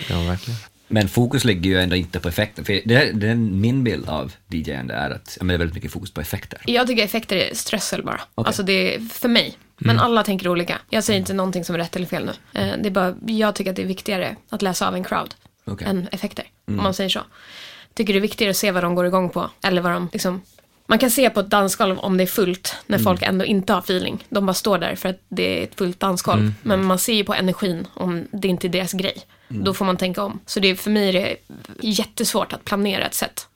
ja, 0.10 0.22
verkligen. 0.22 0.60
Men 0.88 1.08
fokus 1.08 1.44
ligger 1.46 1.70
ju 1.70 1.80
ändå 1.80 1.96
inte 1.96 2.20
på 2.20 2.28
effekter. 2.28 2.64
För 2.64 2.82
det, 2.86 3.12
det 3.14 3.28
är 3.28 3.36
min 3.36 3.84
bild 3.84 4.10
av 4.10 4.34
DJande 4.50 4.94
är 4.94 5.10
att 5.10 5.38
men 5.40 5.48
det 5.48 5.54
är 5.54 5.58
väldigt 5.58 5.76
mycket 5.76 5.92
fokus 5.92 6.12
på 6.12 6.22
effekter. 6.22 6.62
Jag 6.66 6.88
tycker 6.88 7.04
effekter 7.04 7.36
är 7.36 7.56
strössel 7.56 8.04
bara. 8.04 8.22
Okej. 8.36 8.48
Alltså 8.48 8.64
det 8.64 8.96
är 8.96 9.00
för 9.00 9.30
mig. 9.30 9.58
Men 9.86 10.00
alla 10.00 10.24
tänker 10.24 10.48
olika. 10.48 10.78
Jag 10.90 11.04
säger 11.04 11.20
inte 11.20 11.34
någonting 11.34 11.66
som 11.66 11.76
är 11.76 11.80
rätt 11.80 11.96
eller 11.96 12.06
fel 12.06 12.26
nu. 12.26 12.60
Eh, 12.62 12.76
Det 12.82 12.90
är 12.90 12.92
bara, 12.92 13.16
jag 13.26 13.56
tycker 13.56 13.70
att 13.72 13.76
det 13.76 13.82
är 13.82 13.86
viktigare 13.88 14.36
att 14.50 14.62
läsa 14.62 14.88
av 14.88 14.96
en 14.96 15.04
crowd 15.04 15.36
Okej. 15.66 15.88
än 15.88 16.08
effekter. 16.12 16.46
Om 16.68 16.76
man 16.76 16.94
säger 16.94 17.10
så. 17.10 17.20
Tycker 17.94 18.14
det 18.14 18.20
är 18.20 18.22
viktigare 18.22 18.50
att 18.50 18.58
se 18.58 18.72
vad 18.72 18.84
de 18.84 18.96
går 18.96 19.06
igång 19.06 19.30
på. 19.30 19.50
Eller 19.64 19.82
vad 19.82 19.92
de 19.92 20.10
liksom... 20.14 20.42
Man 20.88 21.00
kan 21.00 21.12
se 21.12 21.30
på 21.30 21.40
ett 21.40 21.50
dansgolv 21.50 22.00
om 22.00 22.18
det 22.18 22.24
är 22.24 22.28
fullt 22.28 22.76
när 22.86 22.98
folk 23.00 23.22
ändå 23.22 23.46
inte 23.46 23.74
har 23.74 23.80
feeling. 23.80 24.24
De 24.30 24.46
bara 24.46 24.54
står 24.54 24.78
där 24.78 24.96
för 24.96 25.10
att 25.10 25.20
det 25.30 25.60
är 25.60 25.64
ett 25.64 25.76
fullt 25.76 26.00
dansgolv. 26.00 26.54
Men 26.64 26.86
man 26.86 27.00
ser 27.00 27.14
ju 27.14 27.24
på 27.24 27.34
energin 27.34 27.88
om 27.94 28.28
det 28.32 28.48
inte 28.48 28.68
är 28.68 28.70
deras 28.70 28.94
grej. 28.94 29.18
Då 29.48 29.74
får 29.74 29.86
man 29.86 29.98
tänka 29.98 30.24
om. 30.24 30.40
Så 30.46 30.60
det 30.60 30.68
är, 30.68 30.76
för 30.76 30.92
mig 30.92 31.10
är 31.10 31.14
det 31.14 31.36
jättesvårt 31.82 32.54
att 32.54 32.66
planera 32.66 33.06
ett 33.06 33.14
sätt. 33.14 33.48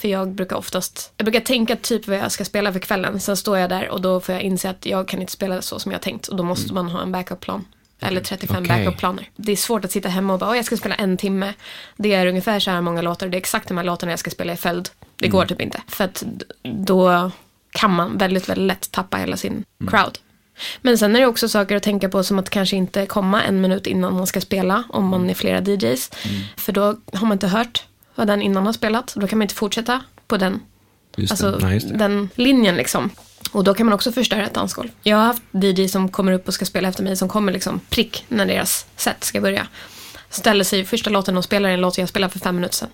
För 0.00 0.08
jag 0.08 0.28
brukar 0.28 0.56
oftast, 0.56 1.12
jag 1.16 1.24
brukar 1.24 1.40
tänka 1.40 1.76
typ 1.76 2.08
vad 2.08 2.16
jag 2.18 2.32
ska 2.32 2.44
spela 2.44 2.72
för 2.72 2.80
kvällen. 2.80 3.20
Sen 3.20 3.36
står 3.36 3.58
jag 3.58 3.70
där 3.70 3.88
och 3.88 4.00
då 4.00 4.20
får 4.20 4.34
jag 4.34 4.42
inse 4.42 4.70
att 4.70 4.86
jag 4.86 5.08
kan 5.08 5.20
inte 5.20 5.32
spela 5.32 5.62
så 5.62 5.78
som 5.78 5.92
jag 5.92 5.98
har 5.98 6.02
tänkt. 6.02 6.28
Och 6.28 6.36
då 6.36 6.42
måste 6.42 6.74
man 6.74 6.88
ha 6.88 7.02
en 7.02 7.12
backup-plan. 7.12 7.64
Eller 8.00 8.20
35 8.20 8.56
Okej. 8.64 8.68
backup-planer. 8.68 9.30
Det 9.36 9.52
är 9.52 9.56
svårt 9.56 9.84
att 9.84 9.90
sitta 9.92 10.08
hemma 10.08 10.32
och 10.32 10.38
bara, 10.38 10.50
"Åh, 10.50 10.56
jag 10.56 10.64
ska 10.64 10.76
spela 10.76 10.94
en 10.94 11.16
timme. 11.16 11.54
Det 11.96 12.14
är 12.14 12.26
ungefär 12.26 12.60
så 12.60 12.70
här 12.70 12.80
många 12.80 13.02
låtar. 13.02 13.28
Det 13.28 13.36
är 13.36 13.38
exakt 13.38 13.68
de 13.68 13.76
här 13.76 13.84
låtarna 13.84 14.12
jag 14.12 14.18
ska 14.18 14.30
spela 14.30 14.52
i 14.52 14.56
följd. 14.56 14.88
Det 15.16 15.28
går 15.28 15.46
typ 15.46 15.60
inte. 15.60 15.82
För 15.88 16.04
att 16.04 16.24
då 16.62 17.30
kan 17.70 17.90
man 17.90 18.18
väldigt, 18.18 18.48
väldigt 18.48 18.66
lätt 18.66 18.90
tappa 18.92 19.16
hela 19.16 19.36
sin 19.36 19.64
crowd. 19.90 20.18
Men 20.82 20.98
sen 20.98 21.16
är 21.16 21.20
det 21.20 21.26
också 21.26 21.48
saker 21.48 21.76
att 21.76 21.82
tänka 21.82 22.08
på 22.08 22.22
som 22.24 22.38
att 22.38 22.50
kanske 22.50 22.76
inte 22.76 23.06
komma 23.06 23.42
en 23.42 23.60
minut 23.60 23.86
innan 23.86 24.14
man 24.14 24.26
ska 24.26 24.40
spela 24.40 24.84
om 24.88 25.04
man 25.06 25.30
är 25.30 25.34
flera 25.34 25.60
DJs. 25.60 26.10
För 26.56 26.72
då 26.72 26.82
har 27.12 27.26
man 27.26 27.32
inte 27.32 27.48
hört 27.48 27.84
vad 28.14 28.26
den 28.26 28.42
innan 28.42 28.66
har 28.66 28.72
spelat. 28.72 29.14
Då 29.16 29.26
kan 29.26 29.38
man 29.38 29.44
inte 29.44 29.54
fortsätta 29.54 30.00
på 30.26 30.36
den, 30.36 30.60
Just 31.16 31.32
alltså, 31.32 31.50
det. 31.50 31.78
Det. 31.78 31.96
den 31.96 32.28
linjen 32.34 32.76
liksom. 32.76 33.10
Och 33.52 33.64
då 33.64 33.74
kan 33.74 33.86
man 33.86 33.92
också 33.92 34.12
förstöra 34.12 34.46
ett 34.46 34.54
dansgolv. 34.54 34.88
Jag 35.02 35.16
har 35.16 35.24
haft 35.24 35.42
DJs 35.52 35.92
som 35.92 36.08
kommer 36.08 36.32
upp 36.32 36.48
och 36.48 36.54
ska 36.54 36.64
spela 36.64 36.88
efter 36.88 37.02
mig 37.02 37.16
som 37.16 37.28
kommer 37.28 37.52
liksom 37.52 37.80
prick 37.88 38.24
när 38.28 38.46
deras 38.46 38.86
set 38.96 39.24
ska 39.24 39.40
börja. 39.40 39.66
Ställer 40.30 40.64
sig 40.64 40.84
första 40.84 41.10
låten 41.10 41.36
och 41.36 41.44
spelar 41.44 41.68
en 41.68 41.80
låt 41.80 41.98
jag 41.98 42.08
spelade 42.08 42.32
för 42.32 42.38
fem 42.38 42.56
minuter 42.56 42.74
sedan. 42.74 42.88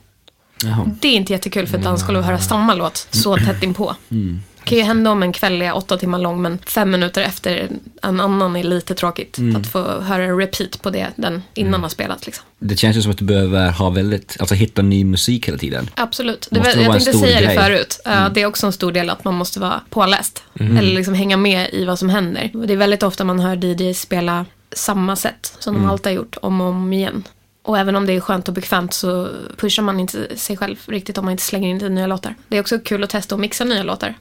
Jaha. 0.63 0.91
Det 1.01 1.09
är 1.09 1.13
inte 1.13 1.33
jättekul 1.33 1.67
för 1.67 1.79
ett 1.79 1.85
dansgolv 1.85 2.19
att 2.19 2.25
höra 2.25 2.39
samma 2.39 2.75
låt 2.75 3.09
så 3.11 3.37
tätt 3.37 3.63
inpå. 3.63 3.95
Det 4.09 4.41
kan 4.67 4.79
ju 4.79 4.85
hända 4.85 5.11
om 5.11 5.23
en 5.23 5.33
kväll 5.33 5.63
är 5.63 5.77
åtta 5.77 5.99
timmar 5.99 6.19
lång 6.19 6.43
men 6.43 6.59
fem 6.67 6.91
minuter 6.91 7.23
efter 7.23 7.69
en 8.03 8.21
annan 8.21 8.57
är 8.57 8.63
lite 8.63 8.95
tråkigt. 8.95 9.39
Att 9.57 9.67
få 9.67 10.01
höra 10.01 10.25
en 10.25 10.39
repeat 10.39 10.83
på 10.83 10.91
det 10.91 11.07
den 11.17 11.43
innan 11.55 11.83
har 11.83 11.89
spelat 11.89 12.27
liksom. 12.27 12.45
Det 12.59 12.77
känns 12.77 12.97
ju 12.97 13.03
som 13.03 13.11
att 13.11 13.19
du 13.19 13.25
behöver 13.25 13.71
ha 13.71 13.91
väldigt, 13.91 14.37
alltså 14.41 14.55
hitta 14.55 14.83
ny 14.83 15.05
musik 15.05 15.49
hela 15.49 15.59
tiden. 15.59 15.91
Absolut. 15.95 16.49
Det 16.51 16.61
det 16.61 16.83
jag 16.83 16.93
tänkte 16.93 17.13
säga 17.13 17.41
det 17.41 17.45
grej? 17.47 17.57
Mm. 17.57 17.65
förut. 17.65 18.01
Ja, 18.05 18.29
Det 18.35 18.43
är 18.43 18.47
också 18.47 18.67
en 18.67 18.73
stor 18.73 18.93
del 18.93 19.11
att 19.11 19.25
man 19.25 19.35
måste 19.35 19.61
vara 19.61 19.81
påläst. 19.91 20.43
Eller 20.61 20.95
liksom 20.95 21.15
hänga 21.15 21.37
med 21.37 21.71
i 21.73 21.85
vad 21.85 21.99
som 21.99 22.09
händer. 22.09 22.51
Och 22.55 22.67
Det 22.67 22.73
är 22.73 22.77
väldigt 22.77 23.03
ofta 23.03 23.25
man 23.25 23.41
hör 23.41 23.57
DJs 23.65 24.01
spela 24.01 24.47
samma 24.73 25.17
sätt 25.17 25.55
som 25.59 25.75
Mm. 25.75 25.87
de 25.87 25.93
alltid 25.93 26.07
har 26.07 26.17
gjort 26.17 26.37
om 26.43 26.61
och 26.61 26.67
om 26.67 26.93
igen. 26.93 27.25
Och 27.63 27.79
även 27.79 27.97
om 27.97 28.07
det 28.07 28.13
är 28.13 28.21
skönt 28.21 28.49
och 28.49 28.55
bekvämt 28.55 28.95
så 28.95 29.29
pushar 29.57 29.83
man 29.83 30.01
inte 30.01 30.39
sig 30.39 30.57
själv 30.57 30.77
riktigt 30.87 31.19
om 31.19 31.25
man 31.25 31.33
inte 31.33 31.45
slänger 31.45 31.69
in 31.69 31.77
lite 31.77 31.89
nya 31.89 32.07
låtar. 32.07 32.35
Det 32.49 32.57
är 32.57 32.61
också 32.61 32.79
kul 32.79 33.05
att 33.05 33.11
testa 33.11 33.35
att 33.35 33.41
mixa 33.41 33.65
nya 33.65 33.83
låtar. 33.83 34.15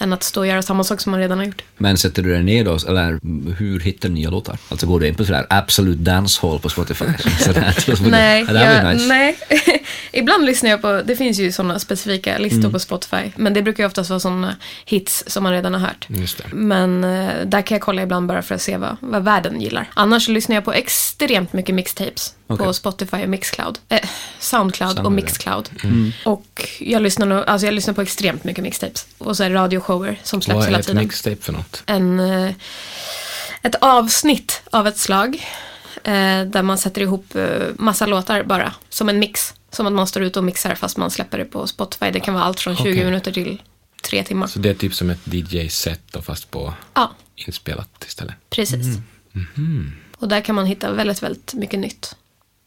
Än 0.00 0.12
att 0.12 0.22
stå 0.22 0.40
och 0.40 0.46
göra 0.46 0.62
samma 0.62 0.84
sak 0.84 1.00
som 1.00 1.10
man 1.10 1.20
redan 1.20 1.38
har 1.38 1.44
gjort. 1.44 1.62
Men 1.76 1.98
sätter 1.98 2.22
du 2.22 2.32
dig 2.32 2.42
ner 2.42 2.64
då, 2.64 2.78
eller 2.88 3.20
hur 3.58 3.80
hittar 3.80 4.08
du 4.08 4.14
nya 4.14 4.30
låtar? 4.30 4.58
Alltså 4.68 4.86
går 4.86 5.00
du 5.00 5.08
in 5.08 5.14
på 5.14 5.24
sådär 5.24 5.46
Absolute 5.50 6.02
Dancehall 6.02 6.58
på 6.58 6.68
Spotify? 6.68 7.04
Sådär, 7.40 8.10
Nej, 8.10 8.46
jag, 8.48 8.94
nice. 8.94 9.06
nej. 9.06 9.38
ibland 10.18 10.44
lyssnar 10.44 10.70
jag 10.70 10.82
på, 10.82 11.02
det 11.04 11.16
finns 11.16 11.38
ju 11.38 11.52
sådana 11.52 11.78
specifika 11.78 12.38
listor 12.38 12.58
Mm. 12.58 12.72
på 12.72 12.78
Spotify. 12.78 13.32
Men 13.36 13.54
det 13.54 13.62
brukar 13.62 13.82
ju 13.82 13.86
oftast 13.86 14.10
vara 14.10 14.20
sådana 14.20 14.56
hits 14.84 15.24
som 15.26 15.42
man 15.42 15.52
redan 15.52 15.74
har 15.74 15.80
hört. 15.80 16.06
Men 16.52 17.04
eh, 17.04 17.30
där 17.46 17.62
kan 17.62 17.74
jag 17.74 17.82
kolla 17.82 18.02
ibland 18.02 18.26
bara 18.28 18.42
för 18.42 18.54
att 18.54 18.62
se 18.62 18.76
vad, 18.76 18.96
vad 19.00 19.22
världen 19.24 19.60
gillar. 19.60 19.90
Annars 19.94 20.28
lyssnar 20.28 20.54
jag 20.56 20.64
på 20.64 20.72
extremt 20.72 21.52
mycket 21.52 21.74
mixtapes 21.74 22.34
Okej. 22.46 22.66
på 22.66 22.72
Spotify 22.72 23.16
och 23.22 23.28
Mixcloud. 23.28 23.78
Eh, 23.88 24.00
Soundcloud 24.38 24.90
och 24.90 24.94
Soundcloud, 24.96 25.12
Mixcloud. 25.12 25.70
Mm. 25.84 26.12
Och 26.24 26.68
jag 26.80 27.02
lyssnar, 27.02 27.26
nog, 27.26 27.44
alltså 27.46 27.66
jag 27.66 27.74
lyssnar 27.74 27.94
på 27.94 28.02
extremt 28.02 28.44
mycket 28.44 28.64
mixtapes. 28.64 29.06
Och 29.18 29.36
så 29.36 29.44
är 29.44 29.50
det 29.50 29.56
radioshower 29.56 30.20
som 30.22 30.42
släpps 30.42 30.54
Vad 30.56 30.62
är 30.64 30.66
hela 30.68 30.78
ett 30.78 30.86
tiden. 30.86 31.02
mixtape 31.04 31.36
för 31.42 31.52
något? 31.52 31.82
En, 31.86 32.20
eh, 32.20 32.52
ett 33.62 33.74
avsnitt 33.80 34.62
av 34.70 34.86
ett 34.88 34.98
slag. 34.98 35.46
Eh, 36.04 36.42
där 36.46 36.62
man 36.62 36.78
sätter 36.78 37.02
ihop 37.02 37.34
massa 37.76 38.06
låtar 38.06 38.42
bara. 38.42 38.72
Som 38.88 39.08
en 39.08 39.18
mix. 39.18 39.54
Som 39.70 39.86
att 39.86 39.92
man 39.92 40.06
står 40.06 40.22
ute 40.22 40.38
och 40.38 40.44
mixar 40.44 40.74
fast 40.74 40.96
man 40.96 41.10
släpper 41.10 41.38
det 41.38 41.44
på 41.44 41.66
Spotify. 41.66 42.10
Det 42.10 42.20
kan 42.20 42.34
vara 42.34 42.44
allt 42.44 42.60
från 42.60 42.76
20 42.76 42.82
Okej. 42.82 43.04
minuter 43.04 43.32
till 43.32 43.62
tre 44.02 44.24
timmar. 44.24 44.46
Så 44.46 44.58
det 44.58 44.70
är 44.70 44.74
typ 44.74 44.94
som 44.94 45.10
ett 45.10 45.20
DJ-set 45.34 46.16
fast 46.22 46.50
på 46.50 46.74
Ja, 46.94 47.10
inspelat 47.36 48.04
istället. 48.06 48.34
Precis. 48.50 48.86
Mhm. 49.32 49.92
Och 50.18 50.28
där 50.28 50.40
kan 50.40 50.54
man 50.54 50.66
hitta 50.66 50.92
väldigt, 50.92 51.22
väldigt 51.22 51.54
mycket 51.54 51.80
nytt. 51.80 52.16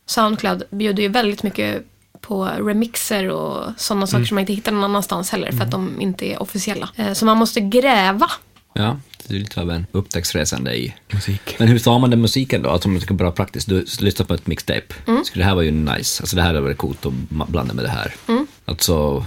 Soundcloud 0.05 0.63
bjuder 0.71 1.03
ju 1.03 1.09
väldigt 1.09 1.43
mycket 1.43 1.83
på 2.21 2.45
remixer 2.45 3.29
och 3.29 3.73
sådana 3.77 4.07
saker 4.07 4.25
som 4.25 4.35
man 4.35 4.41
inte 4.41 4.53
hittar 4.53 4.71
någon 4.71 4.83
annanstans 4.83 5.29
heller 5.29 5.51
för 5.51 5.61
att 5.63 5.71
de 5.71 6.01
inte 6.01 6.25
är 6.25 6.41
officiella. 6.41 6.89
Eh, 6.95 7.13
Så 7.13 7.25
man 7.25 7.37
måste 7.37 7.61
gräva. 7.61 8.31
Ja, 8.73 8.99
det 9.27 9.35
är 9.35 9.39
lite 9.39 9.61
av 9.61 9.71
en 9.71 9.85
upptäcktsresande 9.91 10.77
i. 10.77 10.93
Musik. 11.11 11.55
Men 11.59 11.67
hur 11.67 11.79
tar 11.79 11.99
man 11.99 12.09
den 12.09 12.21
musiken 12.21 12.61
då? 12.61 12.69
Alltså 12.69 12.87
om 12.87 12.93
man 12.93 13.01
ska 13.01 13.13
bara 13.13 13.31
praktiskt, 13.31 13.69
du 13.69 13.85
lyssnar 13.99 14.25
på 14.25 14.33
ett 14.33 14.47
mixtape. 14.47 14.93
Mm. 15.07 15.23
Så 15.25 15.31
det 15.33 15.43
här 15.43 15.55
var 15.55 15.61
ju 15.61 15.71
nice, 15.71 16.23
alltså 16.23 16.35
det 16.35 16.41
här 16.41 16.49
hade 16.49 16.61
varit 16.61 16.77
coolt 16.77 17.05
att 17.05 17.13
blanda 17.47 17.73
med 17.73 17.85
det 17.85 17.89
här. 17.89 18.15
Alltså, 18.65 19.25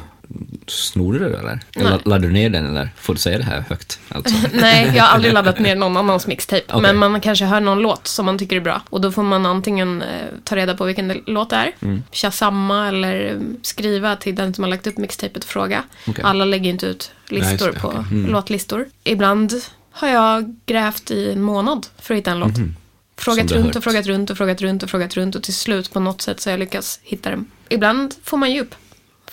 snor 0.67 1.13
du 1.13 1.19
det 1.19 1.39
eller? 1.39 1.41
Mm. 1.41 1.61
Nej. 1.75 1.99
laddar 2.05 2.19
du 2.19 2.33
ner 2.33 2.51
den 2.51 2.67
eller 2.67 2.89
får 2.97 3.15
du 3.15 3.21
säga 3.21 3.39
det 3.39 3.45
här 3.45 3.65
högt? 3.69 4.01
Alltså. 4.09 4.35
Nej, 4.53 4.93
jag 4.97 5.05
har 5.05 5.15
aldrig 5.15 5.35
laddat 5.35 5.59
ner 5.59 5.77
någon 5.77 5.97
annans 5.97 6.27
mixtape. 6.27 6.63
Okej. 6.69 6.83
Men 6.83 6.97
man 6.97 7.21
kanske 7.21 7.45
hör 7.45 7.61
någon 7.61 7.79
låt 7.79 8.07
som 8.07 8.27
man 8.27 8.39
tycker 8.39 8.57
är 8.57 8.61
bra. 8.61 8.83
Och 8.91 9.01
då 9.01 9.13
får 9.13 9.23
man 9.23 9.47
antingen 9.47 10.03
eh, 10.03 10.09
ta 10.45 10.57
reda 10.57 10.75
på 10.77 10.85
vilken 10.85 11.23
låt 11.27 11.51
det 11.51 11.57
är. 11.57 11.73
Mm. 11.81 12.03
Shazamma 12.13 12.89
eller 12.89 13.33
eh, 13.33 13.39
skriva 13.63 14.17
till 14.17 14.35
den 14.35 14.55
som 14.55 14.65
har 14.65 14.71
lagt 14.71 14.87
upp 14.87 14.99
mixtapet 14.99 15.45
och 15.45 15.51
fråga. 15.51 15.83
Okej. 16.07 16.25
Alla 16.25 16.45
lägger 16.45 16.71
inte 16.71 16.87
ut 16.87 17.13
listor 17.29 17.71
Nej, 17.73 17.81
på 17.81 17.89
okej. 17.89 18.01
Mm. 18.11 18.31
låtlistor. 18.31 18.87
Ibland 19.05 19.53
har 19.91 20.09
jag 20.09 20.57
grävt 20.67 21.11
i 21.11 21.33
en 21.33 21.43
månad 21.43 21.87
för 21.99 22.15
att 22.15 22.19
hitta 22.19 22.31
en 22.31 22.39
låt. 22.39 22.57
Mhm. 22.59 22.77
Frågat 23.17 23.53
runt 23.53 23.77
och 23.77 23.85
frågat 23.85 24.07
runt 24.07 24.31
och 24.31 24.37
frågat 24.37 24.61
runt 24.61 24.83
och 24.83 24.91
frågat 24.91 25.15
runt 25.17 25.35
och 25.35 25.43
till 25.43 25.55
slut 25.55 25.93
på 25.93 26.01
något 26.01 26.23
sätt 26.23 26.41
så 26.41 26.51
har 26.51 26.53
jag 26.53 26.61
lyckats 26.61 27.01
hitta 27.03 27.31
den. 27.31 27.51
Ibland 27.69 28.15
får 28.25 28.37
man 28.37 28.59
upp. 28.59 28.75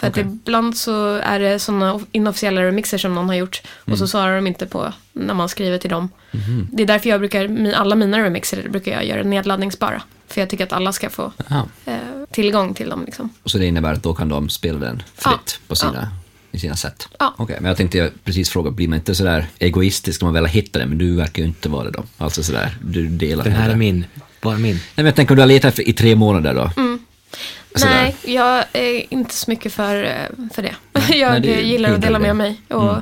För 0.02 0.10
Okej. 0.10 0.24
att 0.24 0.30
ibland 0.30 0.78
så 0.78 1.16
är 1.16 1.40
det 1.40 1.60
sådana 1.60 2.00
inofficiella 2.12 2.62
remixer 2.62 2.98
som 2.98 3.16
någon 3.16 3.28
har 3.30 3.36
gjort 3.36 3.62
och 3.82 3.88
Mm. 3.88 3.98
så 3.98 4.08
svarar 4.08 4.36
de 4.36 4.48
inte 4.48 4.66
på 4.66 4.94
när 5.14 5.34
man 5.34 5.50
skriver 5.50 5.78
till 5.78 5.90
dem. 5.90 6.10
Mhm. 6.32 6.68
Det 6.72 6.84
är 6.84 6.88
därför 6.88 7.10
jag 7.10 7.20
brukar, 7.20 7.72
alla 7.76 7.96
mina 7.96 8.20
remixer 8.20 8.70
brukar 8.70 8.92
jag 8.92 9.06
göra 9.06 9.24
nedladdningsbara. 9.24 10.02
För 10.28 10.42
jag 10.42 10.50
tycker 10.50 10.64
att 10.64 10.74
alla 10.74 10.94
ska 10.94 11.10
få 11.10 11.32
eh, 11.86 11.96
tillgång 12.32 12.74
till 12.74 12.90
dem 12.90 13.04
liksom. 13.06 13.30
Och 13.44 13.52
så 13.52 13.58
det 13.58 13.66
innebär 13.66 13.94
att 13.94 14.04
då 14.04 14.14
kan 14.14 14.30
de 14.30 14.50
spela 14.50 14.80
den 14.80 15.04
fritt 15.16 15.24
Ja. 15.26 15.40
på 15.68 15.76
sina... 15.76 16.08
i 16.52 16.60
sina 16.60 16.76
sätt. 16.76 17.08
Ja. 17.20 17.34
Okej, 17.38 17.58
men 17.60 17.68
jag 17.68 17.78
tänkte 17.78 17.98
jag 17.98 18.10
precis 18.24 18.50
fråga, 18.50 18.72
blir 18.72 18.88
man 18.88 18.98
inte 19.00 19.16
sådär 19.16 19.46
egoistisk 19.60 20.22
om 20.22 20.26
man 20.26 20.34
väl 20.34 20.44
har 20.44 20.50
hittat 20.50 20.74
det, 20.82 20.86
men 20.86 20.98
du 20.98 21.16
verkar 21.16 21.42
ju 21.42 21.48
inte 21.48 21.70
vara 21.70 21.84
det 21.84 21.92
då. 21.92 22.04
Alltså 22.18 22.44
sådär, 22.44 22.78
du 22.86 23.08
delar 23.08 23.44
Den 23.44 23.54
här 23.54 23.70
är 23.70 23.76
min, 23.76 24.06
bara 24.42 24.58
min. 24.58 24.76
Nej, 24.76 24.82
men 24.96 25.06
jag 25.06 25.16
tänker 25.16 25.32
om 25.34 25.36
du 25.36 25.42
har 25.42 25.48
letat 25.48 25.76
för, 25.76 25.90
i 25.90 25.94
tre 25.94 26.16
månader 26.16 26.54
då. 26.54 26.70
Sådär. 26.76 26.91
Nej, 27.80 28.16
jag 28.26 28.66
är 28.74 29.14
inte 29.14 29.34
så 29.36 29.52
mycket 29.52 29.74
för, 29.74 30.04
eh, 30.04 30.48
för 30.54 30.62
det. 30.62 30.76
jag 31.16 31.32
nej, 31.32 31.42
det 31.42 31.54
är 31.56 31.62
gillar 31.62 31.94
att 31.94 32.02
dela 32.02 32.20
det. 32.20 32.26
med 32.26 32.36
mig 32.36 32.62
och 32.68 32.98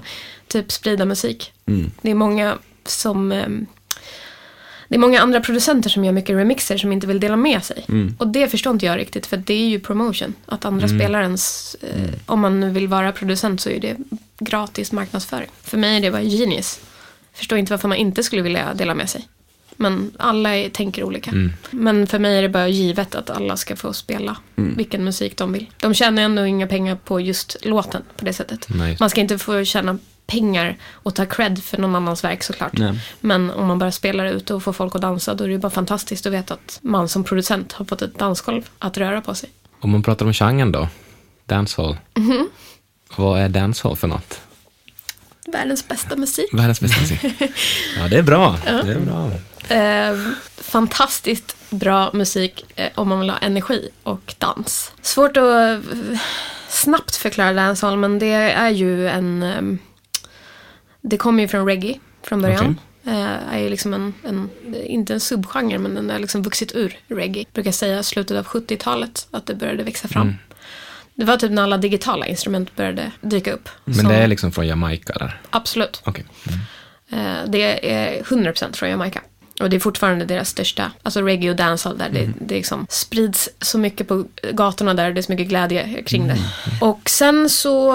typ 0.47 0.71
sprida 0.71 1.05
musik. 1.05 1.51
Mm. 1.65 1.91
Det 2.01 2.11
är 2.11 2.15
många 2.15 2.57
som... 2.85 3.31
ehm, 3.31 3.65
Det 4.87 4.95
är 4.95 4.99
många 4.99 5.21
andra 5.21 5.41
producenter 5.41 5.89
som 5.89 6.05
gör 6.05 6.11
mycket 6.11 6.35
remixer 6.35 6.77
som 6.77 6.91
inte 6.91 7.07
vill 7.07 7.19
dela 7.19 7.35
med 7.35 7.63
sig. 7.63 7.85
Mm. 7.89 8.15
Och 8.19 8.27
det 8.27 8.47
förstår 8.47 8.73
inte 8.73 8.85
jag 8.85 8.97
riktigt 8.97 9.25
för 9.27 9.37
det 9.37 9.53
är 9.53 9.67
ju 9.69 9.79
promotion. 9.79 10.33
Att 10.45 10.65
andra 10.65 10.87
spelar 10.87 11.21
ens... 11.21 11.75
Eh, 11.81 11.89
Mm. 12.03 12.09
Om 12.25 12.39
man 12.39 12.59
nu 12.59 12.69
vill 12.69 12.87
vara 12.87 13.11
producent 13.11 13.61
så 13.61 13.69
är 13.69 13.79
det 13.79 13.97
gratis 14.39 14.91
marknadsföring. 14.91 15.49
För 15.63 15.77
mig 15.77 15.97
är 15.97 16.01
det 16.01 16.11
bara 16.11 16.21
genius. 16.21 16.79
Förstår 17.33 17.57
inte 17.57 17.73
varför 17.73 17.87
man 17.87 17.97
inte 17.97 18.23
skulle 18.23 18.41
vilja 18.41 18.73
dela 18.73 18.95
med 18.95 19.09
sig. 19.09 19.27
Men 19.81 20.11
alla 20.19 20.55
är, 20.55 20.69
tänker 20.69 21.03
olika. 21.03 21.31
Men 21.71 22.07
för 22.07 22.19
mig 22.19 22.37
är 22.37 22.41
det 22.41 22.49
bara 22.49 22.67
givet 22.67 23.15
att 23.15 23.29
alla 23.29 23.57
ska 23.57 23.75
få 23.75 23.93
spela 23.93 24.37
vilken 24.55 25.03
musik 25.03 25.37
de 25.37 25.51
vill. 25.53 25.69
De 25.79 25.93
tjänar 25.93 26.23
ändå 26.23 26.45
inga 26.45 26.67
pengar 26.67 26.95
på 26.95 27.19
just 27.19 27.57
låten 27.65 28.01
på 28.17 28.25
det 28.25 28.33
sättet. 28.33 28.67
Nej. 28.69 28.97
Man 28.99 29.09
ska 29.09 29.21
inte 29.21 29.37
få 29.37 29.63
tjäna 29.63 29.97
pengar 30.27 30.77
och 30.91 31.15
ta 31.15 31.25
cred 31.25 31.63
för 31.63 31.77
någon 31.77 31.95
annans 31.95 32.23
verk 32.23 32.43
såklart. 32.43 32.77
Nej. 32.77 32.99
Men 33.19 33.51
om 33.51 33.67
man 33.67 33.79
bara 33.79 33.91
spelar 33.91 34.25
ut 34.25 34.51
och 34.51 34.63
får 34.63 34.73
folk 34.73 34.95
att 34.95 35.01
dansa 35.01 35.33
då 35.33 35.43
är 35.43 35.47
det 35.47 35.53
ju 35.53 35.59
bara 35.59 35.69
fantastiskt 35.69 36.25
att 36.25 36.33
veta 36.33 36.53
att 36.53 36.79
man 36.81 37.09
som 37.09 37.23
producent 37.23 37.73
har 37.73 37.85
fått 37.85 38.01
ett 38.01 38.19
dansgolv 38.19 38.69
att 38.79 38.97
röra 38.97 39.21
på 39.21 39.35
sig. 39.35 39.49
Om 39.79 39.89
man 39.91 40.03
pratar 40.03 40.25
om 40.25 40.33
genren 40.33 40.71
då, 40.71 40.87
dancehall. 41.45 41.97
Vad 43.15 43.39
är 43.39 43.49
dancehall 43.49 43.95
för 43.95 44.07
något? 44.07 44.41
Världens 45.47 45.87
bästa 45.87 46.15
musik. 46.15 46.49
Världens 46.53 46.81
bästa 46.81 47.01
musik. 47.01 47.19
Ja, 47.97 48.07
det 48.07 48.17
är 48.17 48.23
bra. 48.23 48.57
Det 48.65 48.91
är 48.91 48.99
bra. 48.99 49.31
Eh, 49.69 50.17
fantastiskt 50.57 51.55
bra 51.69 52.09
musik 52.13 52.65
eh, 52.75 52.89
om 52.95 53.09
man 53.09 53.19
vill 53.19 53.29
ha 53.29 53.37
energi 53.37 53.89
och 54.03 54.35
dans. 54.37 54.91
Svårt 55.01 55.37
att 55.37 55.43
eh, 55.43 55.79
snabbt 56.67 57.15
förklara 57.15 57.53
dancehall 57.53 57.97
men 57.97 58.19
det 58.19 58.31
är 58.33 58.69
ju 58.69 59.07
en... 59.07 59.43
ehm, 59.43 59.79
det 61.01 61.17
kommer 61.17 61.43
ju 61.43 61.47
från 61.47 61.65
reggae 61.65 61.99
från 62.23 62.41
början. 62.41 62.79
Eh, 63.05 63.53
är 63.55 63.59
ju 63.59 63.69
liksom 63.69 63.93
en, 63.93 64.13
en, 64.27 64.49
inte 64.85 65.13
en 65.13 65.19
subgenre 65.19 65.77
men 65.77 65.95
den 65.95 66.09
har 66.09 66.19
liksom 66.19 66.41
vuxit 66.43 66.75
ur 66.75 66.97
reggae. 67.07 67.43
Jag 67.43 67.53
brukar 67.53 67.71
säga 67.71 68.03
slutet 68.03 68.37
av 68.37 68.45
70-talet 68.45 69.27
att 69.31 69.45
det 69.45 69.55
började 69.55 69.83
växa 69.83 70.07
fram. 70.07 70.35
Det 71.15 71.25
var 71.25 71.37
typ 71.37 71.51
när 71.51 71.63
alla 71.63 71.77
digitala 71.77 72.27
instrument 72.27 72.75
började 72.75 73.11
dyka 73.21 73.53
upp. 73.53 73.69
Men 73.85 73.95
som- 73.95 74.09
det 74.09 74.15
är 74.15 74.27
liksom 74.27 74.51
från 74.51 74.67
Jamaica 74.67 75.13
där. 75.13 75.41
Absolut. 75.49 76.01
Okej. 76.05 76.25
Eh, 77.11 77.17
Det 77.47 77.91
är 77.91 78.23
100% 78.23 78.75
från 78.75 78.89
Jamaica. 78.89 79.21
Och 79.59 79.69
det 79.69 79.75
är 79.75 79.79
fortfarande 79.79 80.25
deras 80.25 80.49
största, 80.49 80.91
alltså 81.03 81.21
reggae 81.21 81.49
och 81.49 81.55
dancehall 81.55 81.97
där 81.97 82.09
det, 82.09 82.29
det 82.39 82.55
liksom 82.55 82.85
sprids 82.89 83.49
så 83.61 83.77
mycket 83.77 84.07
på 84.07 84.25
gatorna 84.51 84.93
där, 84.93 85.11
det 85.11 85.19
är 85.19 85.21
så 85.21 85.31
mycket 85.31 85.47
glädje 85.47 86.03
kring 86.03 86.27
det. 86.27 86.37
Och 86.81 87.09
sen 87.09 87.49
så, 87.49 87.93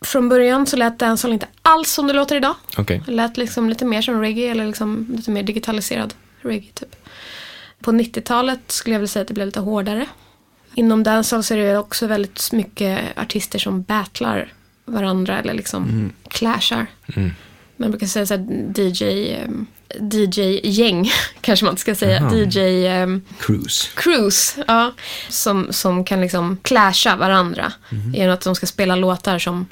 från 0.00 0.28
början 0.28 0.66
så 0.66 0.76
lät 0.76 0.98
dancehall 0.98 1.32
inte 1.32 1.46
alls 1.62 1.90
som 1.90 2.06
det 2.06 2.12
låter 2.12 2.36
idag. 2.36 2.54
Okej. 2.76 3.02
Det 3.06 3.12
lät 3.12 3.36
liksom 3.36 3.68
lite 3.68 3.84
mer 3.84 4.02
som 4.02 4.20
reggae 4.20 4.50
eller 4.50 4.66
liksom 4.66 5.06
lite 5.16 5.30
mer 5.30 5.42
digitaliserad 5.42 6.14
reggae 6.40 6.70
typ. 6.74 6.96
På 7.80 7.92
90-talet 7.92 8.60
skulle 8.72 8.94
jag 8.94 9.00
vilja 9.00 9.08
säga 9.08 9.20
att 9.20 9.28
det 9.28 9.34
blev 9.34 9.46
lite 9.46 9.60
hårdare. 9.60 10.06
Inom 10.74 11.02
dancehall 11.02 11.44
så 11.44 11.54
är 11.54 11.58
det 11.58 11.78
också 11.78 12.06
väldigt 12.06 12.52
mycket 12.52 13.18
artister 13.18 13.58
som 13.58 13.82
battlar 13.82 14.52
varandra 14.84 15.38
eller 15.38 15.54
liksom 15.54 16.12
clashar. 16.28 16.86
Man 17.76 17.90
brukar 17.90 18.06
säga 18.06 18.26
så 18.26 18.34
här 18.34 18.72
DJ, 18.76 19.32
ehm, 19.32 19.66
DJ-gäng 20.00 21.10
kanske 21.40 21.64
man 21.64 21.76
ska 21.76 21.94
säga. 21.94 22.20
Jaha. 22.20 22.34
DJ 22.34 22.86
ehm, 22.86 23.22
Cruise. 23.40 23.88
Cruise, 23.94 24.64
ja. 24.66 24.92
Som, 25.28 25.66
som 25.70 26.04
kan 26.04 26.20
liksom 26.20 26.58
clasha 26.62 27.16
varandra. 27.16 27.72
Genom 28.14 28.34
att 28.34 28.40
de 28.40 28.54
ska 28.54 28.66
spela 28.66 28.96
låtar 28.96 29.38
som, 29.38 29.66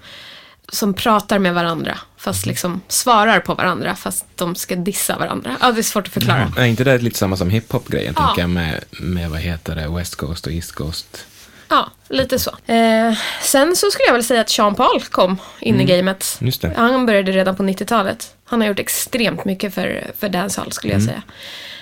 som 0.69 0.95
pratar 0.95 1.39
med 1.39 1.55
varandra. 1.55 1.99
Fast 2.17 2.47
liksom 2.47 2.81
svarar 2.89 3.41
på 3.41 3.55
varandra 3.55 3.95
fast 3.97 4.25
de 4.35 4.55
ska 4.55 4.77
dissa 4.77 5.19
varandra. 5.19 5.57
Ja, 5.61 5.73
det 5.73 5.81
är 5.81 5.83
svårt 5.83 6.07
att 6.07 6.13
förklara. 6.13 6.53
Är 6.57 6.65
inte 6.65 6.85
det 6.85 6.99
lite 6.99 7.19
samma 7.19 7.37
som 7.37 7.51
hiphop-grejen, 7.51 8.15
Ja. 8.17 8.27
tänker 8.27 8.43
jag, 8.43 8.51
med, 8.51 8.85
med, 8.91 9.31
vad 9.31 9.41
heter 9.41 9.75
det, 9.77 9.89
West 9.89 10.15
Coast 10.15 10.47
och 10.47 10.53
East 10.53 10.73
Coast? 10.73 11.27
Ja, 11.75 11.91
lite 12.09 12.39
så. 12.39 12.51
Eh, 12.67 13.15
sen 13.43 13.77
så 13.77 13.91
skulle 13.91 14.07
jag 14.07 14.13
väl 14.13 14.25
säga 14.25 14.41
att 14.41 14.51
Sean 14.51 14.75
Paul 14.75 15.03
kom 15.03 15.37
in 15.61 15.81
i 15.81 15.85
gamet. 15.85 16.37
Han 16.77 17.07
började 17.07 17.33
redan 17.33 17.57
på 17.57 17.63
90-talet. 17.63 18.35
Han 18.45 18.61
har 18.61 18.69
gjort 18.69 18.79
extremt 18.79 19.45
mycket 19.45 19.75
för, 19.75 20.05
för 20.19 20.29
dancehall 20.29 20.73
skulle 20.73 20.93
jag 20.93 21.03
säga. 21.03 21.23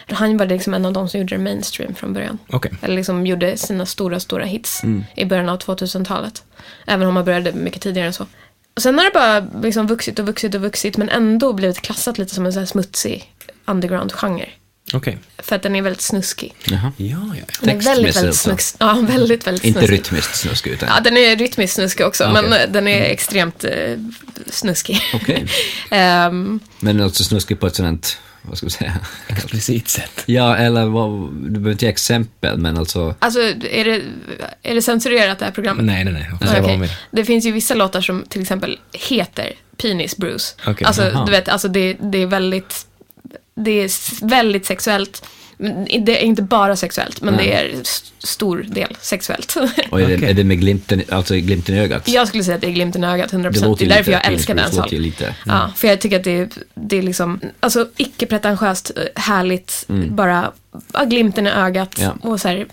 Han 0.09 0.37
var 0.37 0.47
liksom 0.47 0.75
en 0.75 0.87
av 0.87 0.93
de 0.93 1.09
som 1.09 1.21
gjorde 1.21 1.35
det 1.37 1.43
mainstream 1.43 1.95
från 1.95 2.13
början. 2.13 2.39
Okej. 2.49 2.73
Eller 2.83 2.97
liksom 2.97 3.27
gjorde 3.27 3.57
sina 3.57 3.87
stora, 3.87 4.21
stora 4.21 4.45
hits 4.45 4.83
i 5.15 5.25
början 5.25 5.49
av 5.49 5.59
2000-talet. 5.59 6.43
Även 6.87 7.09
om 7.09 7.17
han 7.17 7.25
började 7.25 7.53
mycket 7.53 7.83
tidigare 7.83 8.07
än 8.07 8.13
så. 8.13 8.27
Och 8.77 8.83
sen 8.83 8.99
har 8.99 9.05
det 9.05 9.11
bara 9.15 9.63
liksom 9.63 9.87
vuxit 9.87 10.19
och 10.19 10.27
vuxit 10.27 10.55
och 10.55 10.61
vuxit 10.61 10.97
men 10.97 11.09
ändå 11.09 11.53
blivit 11.53 11.81
klassat 11.83 12.19
lite 12.19 12.35
som 12.35 12.47
en 12.47 12.53
så 12.53 12.59
här 12.59 12.67
smutsig 12.67 13.33
underground-genre. 13.67 14.49
Okej. 14.95 15.19
För 15.39 15.57
att 15.57 15.63
den 15.63 15.77
är 15.77 15.83
väldigt 15.83 16.01
snuskig. 16.03 16.55
Jaha. 16.65 16.93
Ja, 16.97 17.07
ja. 17.07 17.45
Den 17.61 17.71
är 17.71 17.81
väldigt, 17.83 17.87
väldigt 17.87 18.15
Textmässigt 18.15 18.43
snuskig. 18.43 18.77
Ja, 18.79 18.99
väldigt, 19.09 19.47
väldigt 19.47 19.65
Inte 19.65 19.81
snuskig. 19.81 19.99
rytmiskt 19.99 20.37
snusk 20.37 20.67
utan... 20.67 20.89
Ja, 20.89 21.01
den 21.01 21.17
är 21.17 21.37
rytmiskt 21.37 21.75
snuskig 21.75 22.07
också, 22.07 22.25
Okej. 22.25 22.43
men 22.43 22.53
eh, 22.53 22.73
den 22.73 22.89
är 22.89 23.01
extremt 23.03 23.65
eh, 23.65 23.99
snuskig. 24.51 25.01
Okej. 25.15 25.47
Ehm, 25.91 26.61
Men 26.81 27.01
alltså 27.01 27.25
snuskig 27.25 27.61
på 27.61 27.67
ett 27.67 27.75
sådant, 27.75 28.19
vad 28.43 28.57
ska 28.59 28.67
vi 28.67 28.71
säga? 28.71 28.99
Explicit 29.29 29.89
sätt. 29.89 30.23
Ja, 30.27 30.57
eller 30.57 30.87
vad, 30.87 31.33
du 31.33 31.51
behöver 31.51 31.73
inte 31.73 31.85
ge 31.85 31.91
exempel, 31.91 32.59
men 32.59 32.77
alltså... 32.79 33.15
alltså, 33.19 33.41
är 33.71 33.85
det, 33.85 34.03
är 34.63 34.75
det 34.75 34.83
censurerat 34.83 35.39
det 35.39 35.45
här 35.45 35.53
programmet? 35.53 35.85
Nej, 35.85 36.05
nej, 36.05 36.13
nej. 36.41 36.63
Man 36.63 36.81
vill. 36.81 36.91
Det 37.11 37.25
finns 37.25 37.45
ju 37.47 37.53
vissa 37.53 37.75
låtar 37.75 38.01
som 38.01 38.25
till 38.29 38.43
exempel 38.43 38.79
heter 38.93 39.53
Penis 39.77 40.17
Bruce. 40.17 40.55
Okej, 40.67 40.87
alltså, 40.87 41.03
jaha. 41.03 41.25
du 41.25 41.31
vet, 41.31 41.49
alltså 41.49 41.69
det, 41.69 41.97
det 42.01 42.19
är 42.23 42.27
väldigt, 42.27 42.87
det 43.55 43.71
är 43.71 43.91
väldigt 44.27 44.67
sexuellt. 44.67 45.25
Det 46.01 46.21
är 46.23 46.25
inte 46.25 46.43
bara 46.43 46.77
sexuellt, 46.77 47.21
men 47.21 47.35
Nej. 47.35 47.47
det 47.47 47.53
är 47.55 47.81
stor 48.19 48.67
del 48.69 48.97
sexuellt. 49.01 49.57
Och 49.91 50.01
är, 50.01 50.19
det, 50.19 50.31
är 50.31 50.35
det 50.35 50.45
med 50.45 50.61
glimten, 50.61 51.03
alltså 51.11 51.35
glimten 51.35 51.75
i 51.75 51.81
ögat? 51.81 52.09
jag 52.09 52.29
skulle 52.29 52.45
säga 52.45 52.55
att 52.55 52.61
det 52.61 52.67
är 52.67 52.71
glimten 52.73 53.05
i 53.05 53.07
ögat, 53.07 53.33
100%. 53.33 53.51
Det, 53.53 53.61
låter 53.61 53.83
är 53.85 53.89
ju 53.89 53.89
därför 53.89 53.99
lite- 53.99 54.11
jag 54.11 54.27
älskar 54.27 54.55
det 54.55 54.77
låter 54.77 54.93
ju 54.97 55.03
lite... 55.03 55.35
Ja, 55.47 55.73
för 55.77 55.89
jag 55.89 56.01
tycker 56.01 56.19
att 56.19 56.25
det 56.25 56.39
är, 56.39 56.49
det 56.75 56.97
är 56.99 57.03
liksom, 57.03 57.41
alltså 57.61 57.89
icke-pretentiöst, 57.97 58.91
eh, 58.97 59.23
härligt, 59.23 59.85
bara 60.09 60.53
ja, 60.93 61.05
glimten 61.05 61.47
i 61.47 61.51
ögat 61.51 61.99
Ja. 62.01 62.15
och 62.21 62.41
så 62.41 62.49
här, 62.49 62.67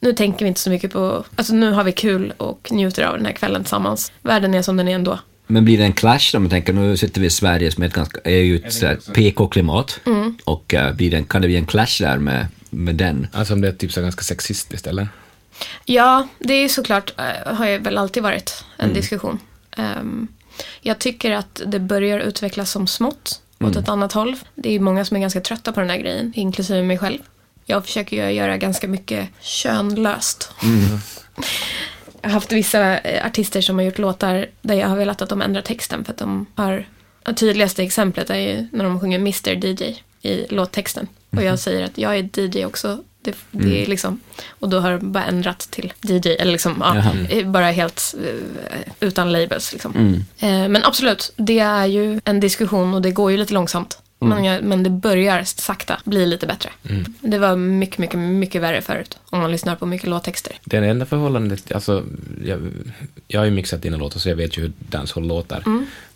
nu 0.00 0.12
tänker 0.12 0.44
vi 0.44 0.48
inte 0.48 0.60
så 0.60 0.70
mycket 0.70 0.92
på, 0.92 1.24
alltså 1.36 1.54
nu 1.54 1.70
har 1.72 1.84
vi 1.84 1.92
kul 1.92 2.32
och 2.36 2.68
njuter 2.72 3.02
av 3.02 3.16
den 3.16 3.26
här 3.26 3.32
kvällen 3.32 3.62
tillsammans. 3.64 4.12
Världen 4.22 4.54
är 4.54 4.62
som 4.62 4.76
den 4.76 4.88
är 4.88 4.94
ändå. 4.94 5.18
Men 5.46 5.64
blir 5.64 5.78
det 5.78 5.84
en 5.84 5.92
clash 5.92 6.32
då? 6.32 6.38
Man 6.38 6.50
tänker, 6.50 6.72
nu 6.72 6.96
sitter 6.96 7.20
vi 7.20 7.26
i 7.26 7.30
Sverige 7.30 7.72
som 7.72 7.82
är, 7.82 7.86
ett 7.86 7.94
ganska, 7.94 8.20
är 8.24 8.40
ju 8.40 8.56
ett 8.56 9.14
PK-klimat. 9.14 10.00
Mm. 10.06 10.36
Och 10.44 10.74
eh, 10.74 10.94
blir 10.94 11.10
det, 11.10 11.24
kan 11.28 11.42
det 11.42 11.48
bli 11.48 11.56
en 11.56 11.66
clash 11.66 12.00
där 12.00 12.18
med, 12.18 12.46
med 12.70 12.94
den? 12.94 13.26
Alltså 13.32 13.54
om 13.54 13.60
det 13.60 13.68
är 13.68 13.72
typ 13.72 13.92
så 13.92 14.00
ganska 14.00 14.22
sexistiskt, 14.22 14.86
eller? 14.86 15.08
Ja, 15.84 16.28
det 16.38 16.54
är 16.54 16.68
såklart, 16.68 17.12
eh, 17.18 17.54
har 17.54 17.68
ju 17.68 17.78
väl 17.78 17.98
alltid 17.98 18.22
varit 18.22 18.64
en 18.76 18.92
diskussion. 18.92 19.38
Ehm, 19.76 20.28
jag 20.80 20.98
tycker 20.98 21.30
att 21.30 21.62
det 21.66 21.80
börjar 21.80 22.20
utvecklas 22.20 22.70
som 22.70 22.86
smått 22.86 23.40
åt 23.60 23.76
ett 23.76 23.88
annat 23.88 24.12
håll. 24.12 24.36
Det 24.54 24.74
är 24.74 24.80
många 24.80 25.04
som 25.04 25.16
är 25.16 25.20
ganska 25.20 25.40
trötta 25.40 25.72
på 25.72 25.80
den 25.80 25.90
här 25.90 25.98
grejen, 25.98 26.32
inklusive 26.36 26.82
mig 26.82 26.98
själv. 26.98 27.18
Jag 27.64 27.84
försöker 27.84 28.26
ju 28.26 28.32
göra 28.32 28.56
ganska 28.56 28.88
mycket 28.88 29.28
könlöst. 29.40 30.50
Jag 32.26 32.30
har 32.30 32.34
haft 32.34 32.52
vissa 32.52 32.98
eh, 32.98 33.26
artister 33.26 33.60
som 33.60 33.76
har 33.76 33.82
gjort 33.82 33.98
låtar 33.98 34.46
där 34.62 34.74
jag 34.74 34.88
har 34.88 34.96
velat 34.96 35.22
att 35.22 35.28
de 35.28 35.42
ändrar 35.42 35.62
texten 35.62 36.04
för 36.04 36.12
att 36.12 36.18
de 36.18 36.46
har... 36.54 36.86
Det 37.22 37.34
tydligaste 37.34 37.82
exemplet 37.82 38.30
är 38.30 38.38
ju 38.38 38.66
när 38.72 38.84
de 38.84 39.00
sjunger 39.00 39.18
Mr 39.18 39.64
DJ 39.64 40.02
i 40.22 40.46
låttexten. 40.48 41.08
Och 41.30 41.42
jag 41.42 41.58
säger 41.58 41.84
att 41.84 41.98
jag 41.98 42.16
är 42.16 42.40
DJ 42.40 42.64
också. 42.64 42.98
Det, 43.22 43.36
det 43.50 43.82
är 43.82 43.86
liksom, 43.86 44.20
och 44.48 44.68
då 44.68 44.78
har 44.78 44.90
de 44.90 45.12
bara 45.12 45.24
ändrat 45.24 45.58
till 45.58 45.92
DJ, 46.02 46.28
eller 46.28 46.52
liksom, 46.52 46.76
ja, 46.80 46.96
Jaha. 46.96 47.14
eh, 47.28 47.46
bara 47.46 47.70
helt 47.70 48.14
eh, 48.24 48.90
utan 49.00 49.32
labels. 49.32 49.72
Liksom. 49.72 50.24
Eh, 50.38 50.68
men 50.68 50.84
absolut, 50.84 51.32
det 51.36 51.58
är 51.58 51.86
ju 51.86 52.20
en 52.24 52.40
diskussion 52.40 52.94
och 52.94 53.02
det 53.02 53.10
går 53.10 53.30
ju 53.30 53.36
lite 53.36 53.54
långsamt. 53.54 53.98
Men, 54.18 54.44
jag, 54.44 54.64
men 54.64 54.82
det 54.82 54.90
börjar 54.90 55.42
sakta 55.44 56.00
bli 56.04 56.26
lite 56.26 56.46
bättre. 56.46 56.70
Det 57.20 57.38
var 57.38 57.56
mycket, 57.56 57.98
mycket, 57.98 58.18
mycket 58.18 58.62
värre 58.62 58.82
förut. 58.82 59.18
Om 59.30 59.40
man 59.40 59.52
lyssnar 59.52 59.76
på 59.76 59.86
mycket 59.86 60.08
låttexter. 60.08 60.52
Det 60.64 60.76
enda 60.76 61.06
förhållandet, 61.06 61.72
alltså, 61.72 62.04
jag, 62.44 62.60
jag 63.28 63.40
har 63.40 63.44
ju 63.44 63.50
mixat 63.50 63.82
dina 63.82 63.96
låtar 63.96 64.20
så 64.20 64.28
jag 64.28 64.36
vet 64.36 64.58
ju 64.58 64.62
hur 64.62 64.72
dancehall 64.78 65.26
låter. 65.26 65.62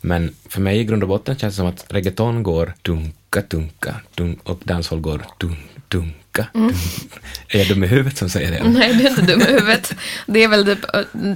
Men 0.01 0.35
för 0.49 0.61
mig 0.61 0.79
i 0.79 0.85
grund 0.85 1.03
och 1.03 1.09
botten 1.09 1.37
känns 1.37 1.55
det 1.55 1.57
som 1.57 1.67
att 1.67 1.85
reggaeton 1.89 2.43
går 2.43 2.75
dunka, 2.83 3.43
dunka, 3.49 3.95
dunk 4.15 4.39
och 4.49 4.61
dancehall 4.65 5.01
går 5.01 5.23
dunk, 5.39 5.59
dunk, 5.89 6.17
lycka. 6.39 6.49
är 7.49 7.59
jag 7.59 7.69
dum 7.69 7.85
i 7.85 7.87
huvudet 7.87 8.19
som 8.19 8.29
säger 8.29 8.51
det? 8.51 8.69
Nej, 8.69 8.95
du 8.95 9.05
är 9.07 9.11
inte 9.11 9.23
dum 9.23 9.41
i 9.41 9.45
huvudet. 9.45 9.95
Det 10.27 10.45
är, 10.45 10.49
väl 10.49 10.65
typ, 10.65 10.85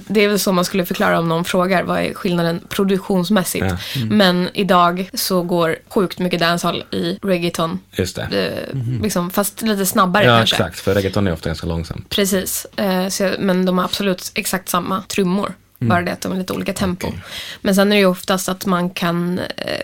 det 0.07 0.21
är 0.21 0.29
väl 0.29 0.39
så 0.39 0.53
man 0.53 0.65
skulle 0.65 0.87
förklara 0.87 1.19
om 1.19 1.29
någon 1.29 1.45
frågar 1.45 1.83
vad 1.83 2.01
är 2.01 2.15
skillnaden 2.15 2.61
produktionsmässigt. 2.69 3.67
Ja. 3.69 3.77
Men 4.11 4.49
idag 4.55 5.11
så 5.15 5.43
går 5.43 5.77
sjukt 5.89 6.19
mycket 6.19 6.41
dancehall 6.41 6.85
i 6.91 7.19
reggaeton. 7.23 7.79
Just 7.93 8.17
det. 8.17 8.69
Eh, 8.73 8.79
liksom, 9.03 9.31
fast 9.31 9.63
lite 9.63 9.87
snabbare 9.87 10.25
Ja, 10.25 10.37
kanske. 10.37 10.57
exakt. 10.57 10.81
För 10.81 10.95
reggaeton 10.95 11.27
är 11.27 11.33
ofta 11.33 11.49
ganska 11.49 11.67
långsamt. 11.67 12.09
Precis. 12.09 12.67
Eh, 12.77 13.09
så, 13.09 13.31
men 13.39 13.67
de 13.67 13.79
har 13.79 13.85
absolut 13.85 14.33
exakt 14.35 14.69
samma 14.69 15.03
trummor. 15.03 15.55
Bara 15.79 16.03
det 16.03 16.13
att 16.13 16.21
de 16.21 16.33
är 16.33 16.37
lite 16.37 16.53
olika 16.53 16.73
tempo. 16.73 17.07
Okej. 17.07 17.21
Men 17.61 17.75
sen 17.75 17.93
är 17.93 17.97
det 17.97 18.01
ju 18.01 18.07
oftast 18.07 18.49
att 18.49 18.67
man 18.67 18.91
kan 18.91 19.39
eh, 19.39 19.81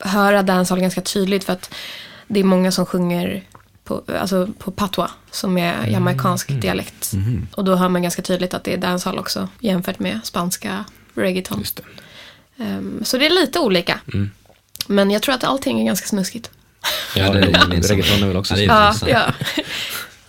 höra 0.00 0.42
dancehall 0.42 0.80
ganska 0.80 1.00
tydligt 1.00 1.44
för 1.44 1.52
att 1.52 1.74
det 2.26 2.40
är 2.40 2.44
många 2.44 2.72
som 2.72 2.86
sjunger 2.86 3.42
på, 3.88 4.02
alltså 4.20 4.48
på 4.58 4.70
patwa 4.70 5.10
som 5.30 5.58
är 5.58 5.86
jamaicansk 5.86 6.48
dialekt. 6.60 7.12
Och 7.54 7.64
då 7.64 7.74
hör 7.76 7.88
man 7.88 8.02
ganska 8.02 8.22
tydligt 8.22 8.54
att 8.54 8.64
det 8.64 8.72
är 8.72 8.76
dancehall 8.78 9.18
också 9.18 9.48
jämfört 9.60 9.98
med 9.98 10.20
spanska 10.22 10.84
reggaeton. 11.14 11.58
Just 11.58 11.76
det. 11.76 11.82
Ehm, 12.64 13.00
så 13.04 13.18
det 13.18 13.26
är 13.26 13.30
lite 13.30 13.58
olika. 13.58 14.00
Men 14.86 15.10
jag 15.10 15.22
tror 15.22 15.34
att 15.34 15.44
allting 15.44 15.80
är 15.80 15.84
ganska 15.84 16.06
snuskigt. 16.06 16.50
Ja, 17.16 17.30
det 17.32 17.38
är 17.38 17.42
reggaeton 17.88 18.22
är 18.22 18.26
väl 18.26 18.36
också 18.36 18.56
Ja, 18.56 18.88
intressant. 18.88 19.12
ja. 19.12 19.32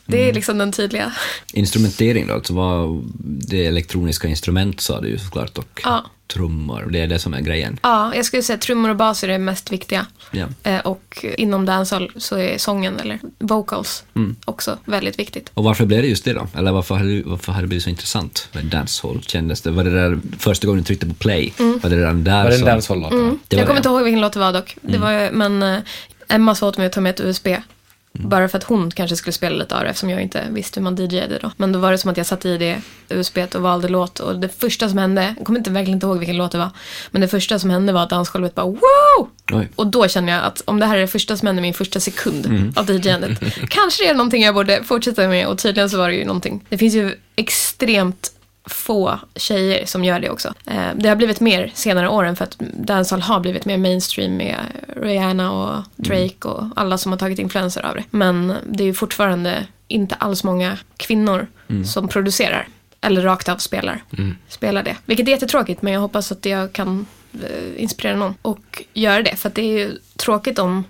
Det 0.10 0.30
är 0.30 0.34
liksom 0.34 0.58
den 0.58 0.72
tydliga. 0.72 1.12
Instrumentering 1.54 2.28
då, 2.28 2.34
alltså 2.34 2.54
vad, 2.54 3.04
det 3.24 3.66
är 3.66 3.68
elektroniska 3.68 4.28
instrument 4.28 4.82
sa 4.82 5.02
du 5.02 5.08
ju 5.10 5.18
såklart 5.20 5.58
och 5.58 5.82
Ja. 5.84 6.06
trummor, 6.28 6.88
det 6.92 7.00
är 7.00 7.08
det 7.08 7.20
som 7.20 7.34
är 7.34 7.42
grejen. 7.42 7.80
Ja, 7.84 8.16
jag 8.16 8.26
skulle 8.26 8.44
säga 8.44 8.56
att 8.56 8.62
trummor 8.62 8.90
och 8.90 8.96
bas 8.96 9.24
är 9.24 9.28
det 9.28 9.38
mest 9.38 9.72
viktiga. 9.72 10.06
Ja. 10.32 10.46
Eh, 10.64 10.80
och 10.80 11.26
inom 11.38 11.66
dancehall 11.66 12.12
så 12.18 12.38
är 12.38 12.58
sången, 12.58 13.00
eller 13.00 13.20
vocals, 13.40 14.04
också 14.46 14.78
väldigt 14.86 15.20
viktigt. 15.20 15.52
Och 15.54 15.64
varför 15.64 15.86
blev 15.86 16.02
det 16.02 16.08
just 16.08 16.26
det 16.26 16.34
då? 16.34 16.48
Eller 16.58 16.72
varför 16.72 16.96
hade, 16.96 17.10
du- 17.10 17.22
varför 17.24 17.52
hade 17.52 17.64
det 17.64 17.68
blivit 17.68 17.84
så 17.84 17.90
intressant 17.90 18.48
med 18.52 18.66
dancehall? 18.66 19.22
Kändes 19.22 19.62
det, 19.62 19.72
var 19.72 19.84
det 19.84 19.90
där 20.02 20.20
första 20.40 20.68
gången 20.68 20.82
du 20.82 20.86
tryckte 20.88 21.06
på 21.06 21.14
play? 21.14 21.54
Var 21.58 21.90
det 21.90 21.98
redan 21.98 22.24
där 22.24 22.44
Var 22.44 22.50
det 22.50 22.56
en 22.58 22.66
dancehall-låt? 22.66 23.12
Det 23.12 23.18
var 23.18 23.30
jag 23.50 23.50
kommer 23.50 23.68
det. 23.74 23.78
inte 23.78 23.90
ihåg 23.90 24.04
vilken 24.04 24.22
låt 24.22 24.34
det 24.34 24.40
var 24.40 24.54
dock. 24.54 24.78
Det 24.82 24.98
var, 24.98 25.32
men 25.32 25.64
eh, 25.64 25.80
Emma 26.28 26.56
sa 26.56 26.68
åt 26.68 26.78
mig 26.78 26.88
att 26.88 26.94
ta 26.94 27.02
med 27.02 27.10
ett 27.10 27.20
USB. 27.22 27.48
Bara 28.12 28.50
för 28.50 28.58
att 28.58 28.64
hon 28.64 28.92
kanske 28.92 29.16
skulle 29.16 29.34
spela 29.34 29.56
lite 29.56 29.76
av 29.76 29.84
det 29.84 29.90
eftersom 29.90 30.10
jag 30.10 30.22
inte 30.22 30.48
visste 30.50 30.80
hur 30.80 30.84
man 30.84 30.96
DJade 30.96 31.40
då. 31.42 31.52
Men 31.58 31.72
då 31.72 31.80
var 31.80 31.92
det 31.92 31.98
som 31.98 32.12
att 32.12 32.18
jag 32.18 32.26
satte 32.26 32.50
i 32.50 32.58
det 32.58 32.82
USB 33.10 33.38
och 33.56 33.62
valde 33.62 33.88
låt 33.88 34.20
och 34.20 34.40
det 34.40 34.50
första 34.50 34.90
som 34.90 34.98
hände, 34.98 35.34
jag 35.38 35.46
kommer 35.46 35.60
inte 35.60 35.70
verkligen 35.70 35.98
inte 35.98 36.06
ihåg 36.06 36.18
vilken 36.18 36.38
låt 36.38 36.52
det 36.52 36.58
var, 36.58 36.70
men 37.12 37.22
det 37.22 37.28
första 37.28 37.60
som 37.60 37.70
hände 37.70 37.94
var 37.94 38.04
att 38.04 38.10
dansgolvet 38.10 38.56
bara 38.56 38.66
wow! 38.66 39.30
Oj. 39.52 39.68
Och 39.76 39.88
då 39.88 40.08
känner 40.08 40.34
jag 40.34 40.44
att 40.44 40.62
om 40.66 40.80
det 40.80 40.86
här 40.86 40.98
är 40.98 41.02
det 41.02 41.08
första 41.08 41.38
som 41.38 41.48
händer 41.48 41.62
min 41.62 41.74
första 41.74 42.00
sekund 42.00 42.74
av 42.76 42.92
DJandet, 42.92 43.40
kanske 43.70 44.04
det 44.04 44.10
är 44.10 44.14
någonting 44.14 44.44
jag 44.44 44.56
borde 44.56 44.84
fortsätta 44.84 45.28
med 45.28 45.48
och 45.48 45.58
tydligen 45.58 45.90
så 45.90 45.98
var 45.98 46.10
det 46.10 46.16
ju 46.16 46.26
någonting. 46.26 46.66
Det 46.70 46.78
finns 46.78 46.94
ju 46.94 47.16
extremt 47.36 48.32
få 48.70 49.20
tjejer 49.36 49.86
som 49.86 50.04
gör 50.04 50.20
det 50.20 50.30
också. 50.30 50.54
Eh, 50.66 50.88
det 50.96 51.10
har 51.10 51.16
blivit 51.16 51.40
mer 51.40 51.72
senare 51.74 52.10
åren 52.10 52.36
för 52.36 52.44
att 52.44 52.60
dancehall 52.60 53.22
har 53.22 53.40
blivit 53.40 53.66
mer 53.66 53.78
mainstream 53.78 54.38
med 54.38 54.56
Rihanna 55.02 55.52
och 55.52 55.84
Drake 55.96 56.48
och 56.48 56.64
alla 56.76 56.98
som 56.98 57.12
har 57.12 57.20
tagit 57.20 57.40
influenser 57.40 57.86
av 57.86 57.96
det. 57.96 58.04
Men 58.10 58.54
det 58.66 58.84
är 58.84 58.88
ju 58.88 58.94
fortfarande 58.94 59.66
inte 59.88 60.16
alls 60.16 60.44
många 60.44 60.78
kvinnor 60.98 61.48
som 61.86 62.08
producerar 62.08 62.68
eller 63.02 63.22
rakt 63.22 63.50
av 63.50 63.58
spelar, 63.58 64.04
spelar 64.48 64.84
det. 64.84 64.96
Vilket 65.06 65.28
är 65.28 65.32
jättetråkigt 65.32 65.82
men 65.82 65.94
jag 65.94 66.00
hoppas 66.00 66.32
att 66.32 66.46
jag 66.46 66.74
kan 66.74 67.06
eh, 67.34 67.82
inspirera 67.84 68.16
någon 68.16 68.36
och 68.42 68.84
göra 68.94 69.22
det. 69.22 69.36
För 69.36 69.50
att 69.50 69.56
det 69.56 69.62
är 69.62 69.80
ju 69.80 69.98
tråkigt 70.18 70.60
om 70.60 70.84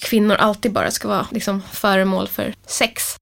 kvinnor 0.00 0.34
alltid 0.34 0.72
bara 0.72 0.90
ska 0.90 1.08
vara 1.08 1.26
liksom, 1.30 1.62
föremål 1.72 2.28
för 2.28 2.54
sex. 2.66 3.16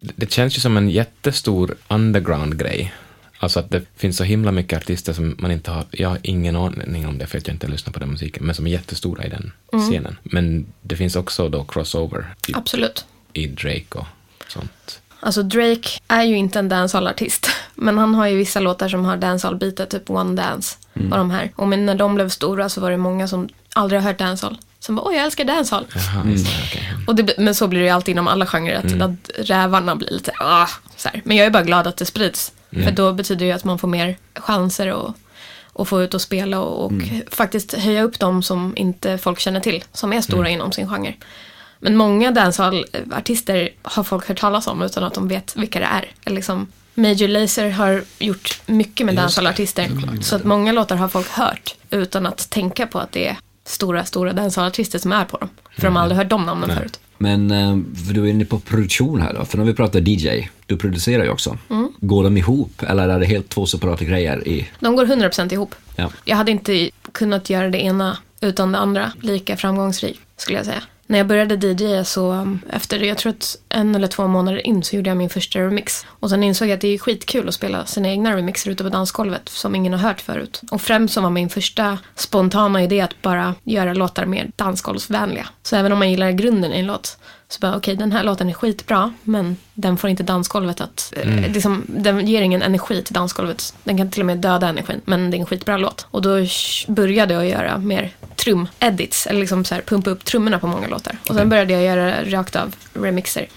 Det 0.00 0.32
känns 0.32 0.56
ju 0.56 0.60
som 0.60 0.76
en 0.76 0.90
jättestor 0.90 1.76
underground-grej. 1.88 2.94
Alltså 3.38 3.60
att 3.60 3.70
det 3.70 3.82
finns 3.96 4.16
så 4.16 4.24
himla 4.24 4.52
mycket 4.52 4.82
artister 4.82 5.12
som 5.12 5.36
man 5.38 5.50
inte 5.50 5.70
har, 5.70 5.84
jag 5.90 6.08
har 6.08 6.18
ingen 6.22 6.56
aning 6.56 7.06
om 7.06 7.18
det 7.18 7.26
för 7.26 7.38
att 7.38 7.46
jag 7.46 7.54
inte 7.54 7.68
lyssnar 7.68 7.92
på 7.92 7.98
den 7.98 8.10
musiken, 8.10 8.46
men 8.46 8.54
som 8.54 8.66
är 8.66 8.70
jättestora 8.70 9.24
i 9.24 9.28
den 9.28 9.52
scenen. 9.72 10.16
Men 10.22 10.66
det 10.82 10.96
finns 10.96 11.16
också 11.16 11.48
då 11.48 11.64
crossover 11.64 12.34
typ 12.40 12.56
Absolut. 12.56 13.04
i 13.32 13.46
Drake 13.46 13.98
och 13.98 14.06
sånt. 14.48 15.00
Alltså 15.20 15.42
Drake 15.42 15.88
är 16.08 16.22
ju 16.22 16.36
inte 16.36 16.58
en 16.58 16.68
dancehall-artist. 16.68 17.46
Men 17.74 17.98
han 17.98 18.14
har 18.14 18.26
ju 18.26 18.36
vissa 18.36 18.60
låtar 18.60 18.88
som 18.88 19.04
har 19.04 19.16
dancehall-bitar, 19.16 19.86
typ 19.86 20.10
One 20.10 20.42
Dance. 20.42 20.76
Och 21.10 21.18
de 21.18 21.30
här. 21.30 21.52
Och 21.56 21.68
men 21.68 21.86
när 21.86 21.94
de 21.94 22.14
blev 22.14 22.28
stora 22.28 22.68
så 22.68 22.80
var 22.80 22.90
det 22.90 22.96
många 22.96 23.28
som 23.28 23.48
aldrig 23.72 24.00
har 24.00 24.08
hört 24.10 24.18
dancehall. 24.18 24.58
Som 24.80 24.96
bara, 24.96 25.08
oj 25.08 25.14
jag 25.14 25.24
älskar 25.24 25.44
dancehall. 25.44 25.86
Jaha, 25.94 26.22
okej. 26.66 26.92
Och 27.06 27.14
det, 27.14 27.38
men 27.38 27.54
så 27.54 27.68
blir 27.68 27.80
det 27.80 27.86
ju 27.86 27.92
alltid 27.92 28.12
inom 28.12 28.28
alla 28.28 28.46
genrer, 28.46 28.74
att, 28.74 29.02
att 29.02 29.30
rävarna 29.48 29.96
blir 29.96 30.10
lite, 30.10 30.32
ah, 30.40 30.68
så 30.96 31.08
här. 31.08 31.22
Men 31.24 31.36
jag 31.36 31.46
är 31.46 31.50
bara 31.50 31.62
glad 31.62 31.86
att 31.86 31.96
det 31.96 32.06
sprids. 32.06 32.52
För 32.84 32.90
då 32.90 33.12
betyder 33.12 33.38
det 33.38 33.46
ju 33.46 33.52
att 33.52 33.64
man 33.64 33.78
får 33.78 33.88
mer 33.88 34.16
chanser 34.34 34.92
och, 34.92 35.14
och 35.72 35.88
få 35.88 36.02
ut 36.02 36.14
och 36.14 36.20
spela 36.20 36.60
och, 36.60 36.84
och 36.84 36.92
faktiskt 37.30 37.72
höja 37.74 38.02
upp 38.02 38.18
dem 38.18 38.42
som 38.42 38.72
inte 38.76 39.18
folk 39.18 39.38
känner 39.40 39.60
till, 39.60 39.84
som 39.92 40.12
är 40.12 40.20
stora 40.20 40.48
inom 40.48 40.72
sin 40.72 40.88
genre. 40.88 41.14
Men 41.78 41.96
många 41.96 42.30
dancehall-artister 42.30 43.68
har 43.82 44.04
folk 44.04 44.28
hört 44.28 44.38
talas 44.40 44.66
om 44.66 44.82
utan 44.82 45.04
att 45.04 45.14
de 45.14 45.28
vet 45.28 45.56
vilka 45.56 45.78
det 45.78 45.86
är. 45.86 46.10
Eller 46.24 46.36
liksom, 46.36 46.66
Major 46.94 47.28
Lazer 47.28 47.70
har 47.70 48.04
gjort 48.18 48.60
mycket 48.66 49.06
med 49.06 49.14
dancehall-artister. 49.16 49.88
Så 50.22 50.36
att 50.36 50.44
många 50.44 50.72
låtar 50.72 50.96
har 50.96 51.08
folk 51.08 51.28
hört 51.28 51.74
utan 51.90 52.26
att 52.26 52.50
tänka 52.50 52.86
på 52.86 52.98
att 52.98 53.12
det 53.12 53.28
är 53.28 53.36
stora, 53.66 54.04
stora 54.04 54.32
dancehall-artister 54.32 54.98
som 54.98 55.12
är 55.12 55.24
på 55.24 55.36
dem. 55.36 55.48
För 55.76 55.82
de 55.82 55.96
har 55.96 56.02
aldrig 56.02 56.18
hört 56.18 56.30
de 56.30 56.46
namnen 56.46 56.76
förut. 56.76 57.00
Men 57.18 57.50
eh, 57.50 57.76
du 58.12 58.24
är 58.24 58.26
inne 58.26 58.44
på 58.44 58.58
produktion 58.58 59.22
här 59.22 59.34
då, 59.34 59.44
för 59.44 59.58
när 59.58 59.64
vi 59.64 59.74
pratar 59.74 60.00
DJ, 60.00 60.48
du 60.66 60.76
producerar 60.76 61.24
ju 61.24 61.30
också. 61.30 61.58
Mm. 61.70 61.92
Går 62.00 62.24
de 62.24 62.36
ihop 62.36 62.82
eller 62.82 63.08
är 63.08 63.20
det 63.20 63.26
helt 63.26 63.48
två 63.48 63.66
separata 63.66 64.04
grejer 64.04 64.48
i... 64.48 64.68
De 64.80 64.96
går 64.96 65.06
100% 65.06 65.52
ihop. 65.52 65.74
Ja. 65.96 66.10
Jag 66.24 66.36
hade 66.36 66.50
inte 66.50 66.90
kunnat 67.12 67.50
göra 67.50 67.70
det 67.70 67.78
ena 67.78 68.18
utan 68.40 68.72
det 68.72 68.78
andra 68.78 69.12
lika 69.20 69.56
framgångsrikt, 69.56 70.20
skulle 70.36 70.58
jag 70.58 70.66
säga. 70.66 70.82
När 71.06 71.18
jag 71.18 71.26
började 71.26 71.54
DJ 71.54 72.04
så 72.04 72.32
um, 72.32 72.60
efter, 72.70 73.00
jag 73.00 73.18
tror 73.18 73.30
att 73.30 73.56
en 73.68 73.94
eller 73.94 74.06
två 74.06 74.26
månader 74.26 74.66
in 74.66 74.82
så 74.82 74.96
gjorde 74.96 75.10
jag 75.10 75.16
min 75.16 75.30
första 75.30 75.58
remix. 75.58 76.06
Och 76.08 76.30
sen 76.30 76.42
insåg 76.42 76.68
jag 76.68 76.74
att 76.74 76.80
det 76.80 76.88
är 76.88 76.98
skitkul 76.98 77.48
att 77.48 77.54
spela 77.54 77.86
sina 77.86 78.08
egna 78.08 78.36
remixer 78.36 78.70
ute 78.70 78.84
på 78.84 78.90
dansgolvet 78.90 79.48
som 79.48 79.74
ingen 79.74 79.92
har 79.92 80.00
hört 80.00 80.20
förut. 80.20 80.60
Och 80.70 80.82
främst 80.82 81.14
så 81.14 81.20
var 81.20 81.30
min 81.30 81.48
första 81.48 81.98
spontana 82.14 82.82
idé 82.82 83.00
att 83.00 83.22
bara 83.22 83.54
göra 83.64 83.94
låtar 83.94 84.26
mer 84.26 84.50
dansgolvsvänliga. 84.56 85.48
Så 85.62 85.76
även 85.76 85.92
om 85.92 85.98
man 85.98 86.10
gillar 86.10 86.30
grunden 86.30 86.72
i 86.72 86.78
en 86.78 86.86
låt 86.86 87.18
så 87.48 87.60
bara 87.60 87.76
okej 87.76 87.96
den 87.96 88.12
här 88.12 88.24
låten 88.24 88.48
är 88.48 88.52
skitbra 88.52 89.14
men 89.22 89.56
den 89.74 89.96
får 89.96 90.10
inte 90.10 90.22
dansgolvet 90.22 90.80
att, 90.80 91.12
eh, 91.16 91.52
liksom, 91.52 91.84
den 91.88 92.26
ger 92.26 92.42
ingen 92.42 92.62
energi 92.62 93.02
till 93.02 93.14
dansgolvet. 93.14 93.74
Den 93.84 93.96
kan 93.96 94.10
till 94.10 94.22
och 94.22 94.26
med 94.26 94.38
döda 94.38 94.68
energin 94.68 95.00
men 95.04 95.30
det 95.30 95.36
är 95.36 95.38
en 95.38 95.46
skitbra 95.46 95.76
låt. 95.76 96.06
Och 96.10 96.22
då 96.22 96.46
började 96.88 97.34
jag 97.34 97.48
göra 97.48 97.78
mer 97.78 98.10
trum-edits, 98.36 99.26
eller 99.26 99.40
liksom 99.40 99.64
så 99.64 99.74
här 99.74 99.82
pumpa 99.82 100.10
upp 100.10 100.24
trummorna 100.24 100.58
på 100.58 100.66
många 100.66 100.88
låtar. 100.88 101.18
Och 101.28 101.34
sen 101.34 101.48
började 101.48 101.72
jag 101.72 101.82
göra 101.82 102.24
rakt 102.24 102.56
av 102.56 102.74
remixer. 102.92 103.48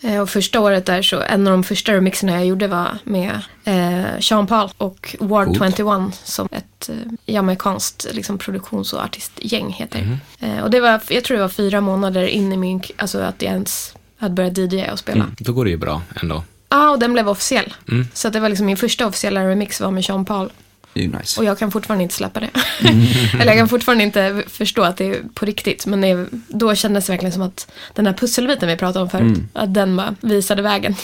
Eh, 0.00 0.20
Och 0.20 0.30
första 0.30 0.60
året 0.60 0.86
där 0.86 1.02
så, 1.02 1.20
en 1.20 1.46
av 1.46 1.50
de 1.52 1.64
första 1.64 1.92
remixerna 1.92 2.32
jag 2.32 2.46
gjorde 2.46 2.66
var 2.68 2.98
med 3.04 3.40
eh, 3.64 4.20
Sean 4.20 4.46
Paul 4.46 4.70
och 4.78 5.16
Ward 5.20 5.46
Coolt. 5.58 5.76
21 5.76 6.20
som 6.24 6.48
ett 6.52 6.88
eh, 6.88 6.94
jamaikanskt 7.26 8.06
liksom, 8.12 8.38
produktions 8.38 8.92
och 8.92 9.02
artistgäng 9.04 9.72
heter. 9.72 10.18
Eh, 10.40 10.58
och 10.58 10.70
det 10.70 10.80
var, 10.80 11.00
jag 11.08 11.24
tror 11.24 11.36
det 11.36 11.42
var 11.42 11.48
fyra 11.48 11.80
månader 11.80 12.26
in 12.26 12.52
i 12.52 12.56
min, 12.56 12.82
alltså 12.96 13.18
att 13.18 13.42
jag 13.42 13.52
ens 13.52 13.94
hade 14.18 14.34
börjat 14.34 14.58
DJa 14.58 14.92
och 14.92 14.98
spela. 14.98 15.26
Då 15.38 15.52
går 15.52 15.64
det 15.64 15.70
ju 15.70 15.76
bra 15.76 16.02
ändå. 16.22 16.42
Ja, 16.68 16.90
och 16.90 16.98
den 16.98 17.12
blev 17.12 17.28
officiell. 17.28 17.74
Så 18.14 18.28
att 18.28 18.32
det 18.34 18.40
var 18.40 18.48
liksom 18.48 18.66
min 18.66 18.76
första 18.76 19.06
officiella 19.06 19.44
remix 19.48 19.80
var 19.80 19.90
med 19.90 20.04
Sean 20.04 20.24
Paul. 20.24 20.50
Det 20.92 21.04
är 21.04 21.08
nice. 21.08 21.40
Och 21.40 21.46
jag 21.46 21.58
kan 21.58 21.70
fortfarande 21.70 22.02
inte 22.02 22.14
släppa 22.14 22.40
det. 22.40 22.50
Eller 23.34 23.46
jag 23.46 23.56
kan 23.56 23.68
fortfarande 23.68 24.04
inte 24.04 24.42
förstå 24.46 24.82
att 24.82 24.96
det 24.96 25.04
är 25.06 25.22
på 25.34 25.46
riktigt. 25.46 25.86
Men 25.86 26.04
är- 26.04 26.26
då 26.48 26.74
kändes 26.74 27.06
det 27.06 27.12
verkligen 27.12 27.32
som 27.32 27.42
att 27.42 27.70
den 27.94 28.06
här 28.06 28.12
pusselbiten 28.12 28.68
vi 28.68 28.76
pratade 28.76 29.02
om 29.02 29.10
förut, 29.10 29.38
att 29.52 29.74
den 29.74 29.96
bara 29.96 30.14
visade 30.20 30.62
vägen. 30.62 30.94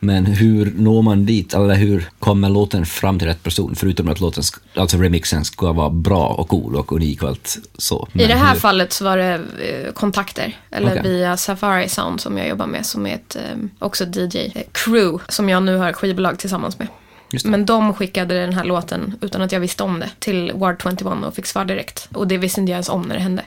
Men 0.00 0.26
hur 0.26 0.72
når 0.76 1.02
man 1.02 1.26
dit, 1.26 1.54
eller 1.54 1.74
hur 1.74 2.08
kommer 2.18 2.48
låten 2.48 2.86
fram 2.86 3.18
till 3.18 3.28
rätt 3.28 3.42
person? 3.42 3.74
Förutom 3.76 4.08
att 4.08 4.20
låten, 4.20 4.42
alltså 4.74 4.96
remixen 4.96 5.44
ska 5.44 5.72
vara 5.72 5.90
bra 5.90 6.26
och 6.28 6.48
cool 6.48 6.76
och 6.76 6.92
unik 6.92 7.22
och 7.22 7.28
allt 7.28 7.58
så. 7.78 8.08
I 8.12 8.18
Men 8.18 8.28
det 8.28 8.34
här 8.34 8.52
hur, 8.52 8.60
fallet 8.60 8.92
så 8.92 9.04
var 9.04 9.16
det 9.16 9.34
eh, 9.34 9.92
kontakter, 9.92 10.56
eller 10.70 10.90
Okej. 10.90 11.02
via 11.02 11.36
Safari 11.36 11.88
Sound 11.88 12.20
som 12.20 12.38
jag 12.38 12.48
jobbar 12.48 12.66
med, 12.66 12.86
som 12.86 13.06
är 13.06 13.14
ett 13.14 13.36
eh, 13.36 13.58
också 13.78 14.04
DJ-crew 14.04 15.18
som 15.28 15.48
jag 15.48 15.62
nu 15.62 15.76
har 15.76 15.92
skivbolag 15.92 16.38
tillsammans 16.38 16.78
med. 16.78 16.88
Men 17.44 17.66
de 17.66 17.94
skickade 17.94 18.40
den 18.40 18.52
här 18.52 18.64
låten 18.64 19.14
utan 19.20 19.42
att 19.42 19.52
jag 19.52 19.60
visste 19.60 19.82
om 19.82 20.00
det 20.00 20.10
till 20.18 20.52
Ward 20.54 20.82
21 20.82 21.02
och 21.02 21.34
fick 21.34 21.46
svar 21.46 21.64
direkt. 21.64 22.08
Och 22.14 22.28
det 22.28 22.38
visste 22.38 22.60
inte 22.60 22.70
jag 22.70 22.76
ens 22.76 22.88
om 22.88 23.02
när 23.02 23.14
det 23.14 23.20
hände. 23.20 23.42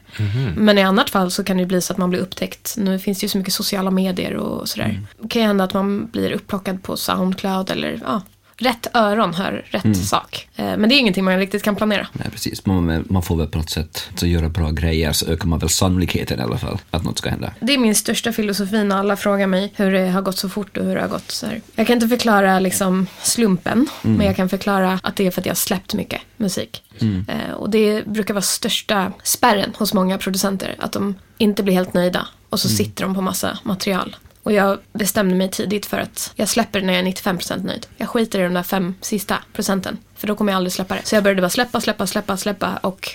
Men 0.57 0.77
i 0.77 0.81
annat 0.81 1.09
fall 1.09 1.31
så 1.31 1.43
kan 1.43 1.57
det 1.57 1.65
bli 1.65 1.81
så 1.81 1.93
att 1.93 1.97
man 1.97 2.09
blir 2.09 2.19
upptäckt. 2.19 2.75
Nu 2.77 2.99
finns 2.99 3.19
det 3.19 3.23
ju 3.23 3.29
så 3.29 3.37
mycket 3.37 3.53
sociala 3.53 3.91
medier 3.91 4.35
och 4.35 4.69
sådär. 4.69 5.01
Det 5.21 5.27
kan 5.27 5.41
ju 5.41 5.47
hända 5.47 5.63
att 5.63 5.73
man 5.73 6.05
blir 6.05 6.31
upplockad 6.31 6.83
på 6.83 6.97
Soundcloud 6.97 7.71
eller 7.71 7.99
ja, 8.03 8.21
rätt 8.61 8.87
öron 8.93 9.33
hör 9.33 9.65
rätt 9.69 9.83
Mm. 9.85 9.95
sak. 9.95 10.47
Eh, 10.55 10.65
men 10.65 10.89
det 10.89 10.95
är 10.95 10.99
ingenting 10.99 11.23
man 11.23 11.37
riktigt 11.37 11.63
kan 11.63 11.75
planera. 11.75 12.07
Nej, 12.13 12.27
precis. 12.31 12.65
Man, 12.65 13.05
man 13.09 13.23
får 13.23 13.35
väl 13.35 13.47
på 13.47 13.57
något 13.57 13.69
sätt 13.69 14.09
så 14.15 14.27
göra 14.27 14.49
bra 14.49 14.69
grejer 14.71 15.11
så 15.11 15.25
ökar 15.25 15.47
man 15.47 15.59
väl 15.59 15.69
sannolikheten 15.69 16.39
i 16.39 16.43
alla 16.43 16.57
fall 16.57 16.77
att 16.91 17.03
något 17.03 17.17
ska 17.17 17.29
hända. 17.29 17.53
Det 17.59 17.73
är 17.73 17.77
min 17.77 17.95
största 17.95 18.31
filosofi 18.33 18.83
när 18.83 18.95
alla 18.97 19.15
frågar 19.15 19.47
mig 19.47 19.73
hur 19.75 19.91
det 19.91 20.07
har 20.09 20.21
gått 20.21 20.37
så 20.37 20.49
fort 20.49 20.77
och 20.77 20.85
hur 20.85 20.95
det 20.95 21.01
har 21.01 21.07
gått 21.07 21.31
så 21.31 21.45
här. 21.45 21.61
Jag 21.75 21.87
kan 21.87 21.93
inte 21.93 22.07
förklara 22.07 22.59
liksom 22.59 23.07
slumpen, 23.21 23.87
men 24.01 24.25
jag 24.25 24.35
kan 24.35 24.49
förklara 24.49 24.99
att 25.03 25.15
det 25.15 25.27
är 25.27 25.31
för 25.31 25.41
att 25.41 25.45
jag 25.45 25.51
har 25.53 25.55
släppt 25.55 25.93
mycket 25.93 26.21
musik. 26.37 26.83
Eh, 27.27 27.51
och 27.53 27.69
det 27.69 28.05
brukar 28.07 28.33
vara 28.33 28.41
största 28.41 29.11
spärren 29.23 29.73
hos 29.77 29.93
många 29.93 30.17
producenter, 30.17 30.75
att 30.79 30.91
de 30.91 31.15
inte 31.37 31.63
blir 31.63 31.73
helt 31.73 31.93
nöjda 31.93 32.27
och 32.49 32.59
så 32.59 32.69
sitter 32.69 33.03
de 33.03 33.15
på 33.15 33.21
massa 33.21 33.57
material. 33.63 34.15
Och 34.43 34.51
jag 34.51 34.79
bestämde 34.93 35.35
mig 35.35 35.49
tidigt 35.49 35.85
för 35.85 35.97
att 35.97 36.31
jag 36.35 36.49
släpper 36.49 36.81
när 36.81 36.93
jag 36.93 37.07
är 37.07 37.11
95% 37.11 37.63
nöjd. 37.63 37.87
Jag 37.97 38.09
skiter 38.09 38.39
i 38.39 38.43
de 38.43 38.53
där 38.53 38.63
fem 38.63 38.95
sista 39.01 39.37
procenten, 39.53 39.97
för 40.15 40.27
då 40.27 40.35
kommer 40.35 40.51
jag 40.51 40.57
aldrig 40.57 40.73
släppa 40.73 40.95
det. 40.95 41.01
Så 41.03 41.15
jag 41.15 41.23
började 41.23 41.41
bara 41.41 41.49
släppa, 41.49 41.81
släppa, 41.81 42.07
släppa, 42.07 42.37
släppa 42.37 42.77
och 42.77 43.09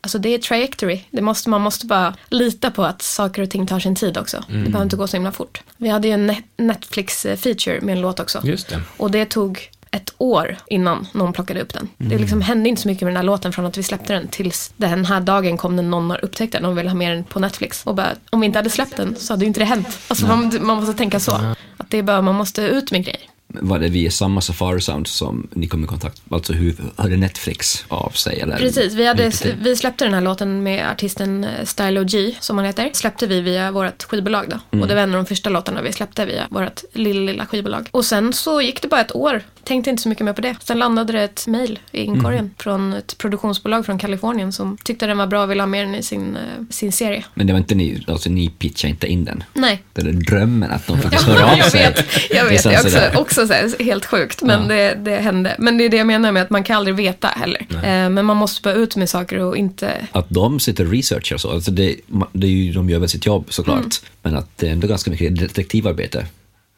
Alltså 0.00 0.18
det 0.18 0.28
är 0.28 0.38
trajectory. 0.38 1.00
Det 1.10 1.22
måste, 1.22 1.48
man 1.50 1.60
måste 1.60 1.86
bara 1.86 2.14
lita 2.28 2.70
på 2.70 2.84
att 2.84 3.02
saker 3.02 3.42
och 3.42 3.50
ting 3.50 3.66
tar 3.66 3.80
sin 3.80 3.94
tid 3.96 4.18
också. 4.18 4.44
Det 4.48 4.54
behöver 4.54 4.82
inte 4.82 4.96
gå 4.96 5.06
så 5.06 5.16
himla 5.16 5.32
fort. 5.32 5.62
Vi 5.76 5.88
hade 5.88 6.08
ju 6.08 6.14
en 6.14 6.30
Net- 6.30 6.42
Netflix-feature 6.56 7.80
med 7.80 7.92
en 7.96 8.00
låt 8.00 8.20
också. 8.20 8.40
Just 8.44 8.68
det. 8.68 8.80
Och 8.96 9.10
det 9.10 9.26
tog 9.26 9.70
ett 9.94 10.14
år 10.18 10.56
innan 10.66 11.06
någon 11.12 11.32
plockade 11.32 11.60
upp 11.60 11.74
den. 11.74 11.88
Det 11.96 12.18
liksom 12.18 12.40
hände 12.40 12.68
inte 12.68 12.82
så 12.82 12.88
mycket 12.88 13.02
med 13.02 13.10
den 13.10 13.16
här 13.16 13.24
låten 13.24 13.52
från 13.52 13.66
att 13.66 13.78
vi 13.78 13.82
släppte 13.82 14.12
den 14.12 14.28
tills 14.28 14.72
den 14.76 15.04
här 15.04 15.20
dagen 15.20 15.56
kom 15.56 15.76
när 15.76 15.82
någon 15.82 16.10
har 16.10 16.24
upptäckt 16.24 16.52
den 16.52 16.64
och 16.64 16.78
vill 16.78 16.88
ha 16.88 16.94
med 16.94 17.16
den 17.16 17.24
på 17.24 17.40
Netflix. 17.40 17.86
Och 17.86 17.94
bara, 17.94 18.08
om 18.30 18.40
vi 18.40 18.46
inte 18.46 18.58
hade 18.58 18.70
släppt 18.70 18.96
den 18.96 19.16
så 19.16 19.32
hade 19.32 19.44
ju 19.44 19.46
inte 19.46 19.60
det 19.60 19.64
hänt. 19.64 19.98
Alltså 20.08 20.26
man, 20.26 20.58
man 20.60 20.76
måste 20.76 20.94
tänka 20.94 21.20
så. 21.20 21.32
Att 21.76 21.90
det 21.90 21.98
är 21.98 22.02
bara, 22.02 22.22
man 22.22 22.34
måste 22.34 22.62
ut 22.62 22.90
med 22.90 23.04
grejer. 23.04 23.20
Var 23.60 23.78
det 23.78 23.88
via 23.88 24.10
samma 24.10 24.40
Safari 24.40 24.80
Sound 24.80 25.06
som 25.06 25.48
ni 25.52 25.66
kom 25.66 25.84
i 25.84 25.86
kontakt 25.86 26.22
Alltså 26.30 26.52
hur 26.52 26.74
hörde 26.96 27.16
Netflix 27.16 27.84
av 27.88 28.10
sig? 28.10 28.40
Eller? 28.40 28.56
Precis, 28.56 28.92
vi, 28.94 29.06
hade, 29.06 29.32
vi 29.62 29.76
släppte 29.76 30.04
den 30.04 30.14
här 30.14 30.20
låten 30.20 30.62
med 30.62 30.90
artisten 30.90 31.44
eh, 31.44 31.64
Stylo 31.64 32.04
G, 32.04 32.34
som 32.40 32.56
han 32.58 32.66
heter. 32.66 32.90
Släppte 32.92 33.26
vi 33.26 33.40
via 33.40 33.70
vårt 33.70 34.02
skivbolag 34.02 34.44
då. 34.50 34.58
Mm. 34.70 34.82
Och 34.82 34.88
det 34.88 34.94
var 34.94 35.02
en 35.02 35.10
av 35.14 35.16
de 35.16 35.26
första 35.26 35.50
låtarna 35.50 35.82
vi 35.82 35.92
släppte 35.92 36.24
via 36.26 36.46
vårt 36.50 36.82
lilla, 36.92 37.20
lilla 37.32 37.46
skivbolag. 37.46 37.88
Och 37.90 38.04
sen 38.04 38.32
så 38.32 38.60
gick 38.60 38.82
det 38.82 38.88
bara 38.88 39.00
ett 39.00 39.14
år. 39.14 39.42
Tänkte 39.64 39.90
inte 39.90 40.02
så 40.02 40.08
mycket 40.08 40.24
mer 40.24 40.32
på 40.32 40.40
det. 40.40 40.54
Sen 40.64 40.78
landade 40.78 41.12
det 41.12 41.22
ett 41.22 41.46
mail 41.46 41.78
i 41.92 42.00
inkorgen 42.02 42.38
Mm. 42.44 42.50
från 42.58 42.92
ett 42.92 43.18
produktionsbolag 43.18 43.86
från 43.86 43.98
Kalifornien 43.98 44.52
som 44.52 44.76
tyckte 44.84 45.06
den 45.06 45.18
var 45.18 45.26
bra 45.26 45.42
och 45.42 45.50
ville 45.50 45.62
ha 45.62 45.66
med 45.66 45.86
den 45.86 45.94
i 45.94 46.02
sin, 46.02 46.36
eh, 46.36 46.42
sin 46.70 46.92
serie. 46.92 47.24
Men 47.34 47.46
det 47.46 47.52
var 47.52 47.60
inte 47.60 47.74
ni, 47.74 48.04
alltså 48.08 48.30
ni 48.30 48.48
pitchade 48.50 48.90
inte 48.90 49.06
in 49.06 49.24
den? 49.24 49.44
Nej. 49.54 49.82
Det 49.92 50.00
är 50.00 50.12
drömmen 50.12 50.70
att 50.70 50.86
de 50.86 50.98
faktiskt 50.98 51.24
hör 51.28 51.42
av 51.52 51.58
jag 51.58 51.70
sig. 51.70 51.80
vet, 51.80 52.04
jag 52.30 52.44
vet. 52.44 52.62
Det 52.62 52.78
också, 52.78 52.90
sådär. 52.90 53.43
Också 53.44 53.68
så 53.70 53.76
här, 53.76 53.84
helt 53.84 54.04
sjukt, 54.06 54.42
men 54.42 54.68
det, 54.68 54.94
det 54.94 55.16
hände. 55.16 55.54
Men 55.58 55.78
det 55.78 55.84
är 55.84 55.88
det 55.88 55.96
jag 55.96 56.06
menar 56.06 56.32
med 56.32 56.42
att 56.42 56.50
man 56.50 56.64
kan 56.64 56.76
aldrig 56.76 56.96
veta 56.96 57.28
heller. 57.28 57.66
Eh, 57.70 58.08
men 58.10 58.24
man 58.24 58.36
måste 58.36 58.62
bara 58.62 58.74
ut 58.74 58.96
med 58.96 59.10
saker 59.10 59.38
och 59.40 59.56
inte 59.56 60.06
Att 60.12 60.26
de 60.28 60.60
sitter 60.60 60.84
och 60.84 60.90
researchar 60.92 61.36
så, 61.36 61.50
alltså 61.50 61.70
det, 61.70 61.96
det 62.32 62.46
är 62.46 62.50
ju, 62.50 62.72
de 62.72 62.90
gör 62.90 62.98
väl 62.98 63.08
sitt 63.08 63.26
jobb 63.26 63.46
såklart, 63.48 63.78
Mm. 63.78 63.90
men 64.22 64.36
att 64.36 64.58
det 64.58 64.68
är 64.68 64.72
ändå 64.72 64.86
ganska 64.86 65.10
mycket 65.10 65.36
detektivarbete. 65.38 66.26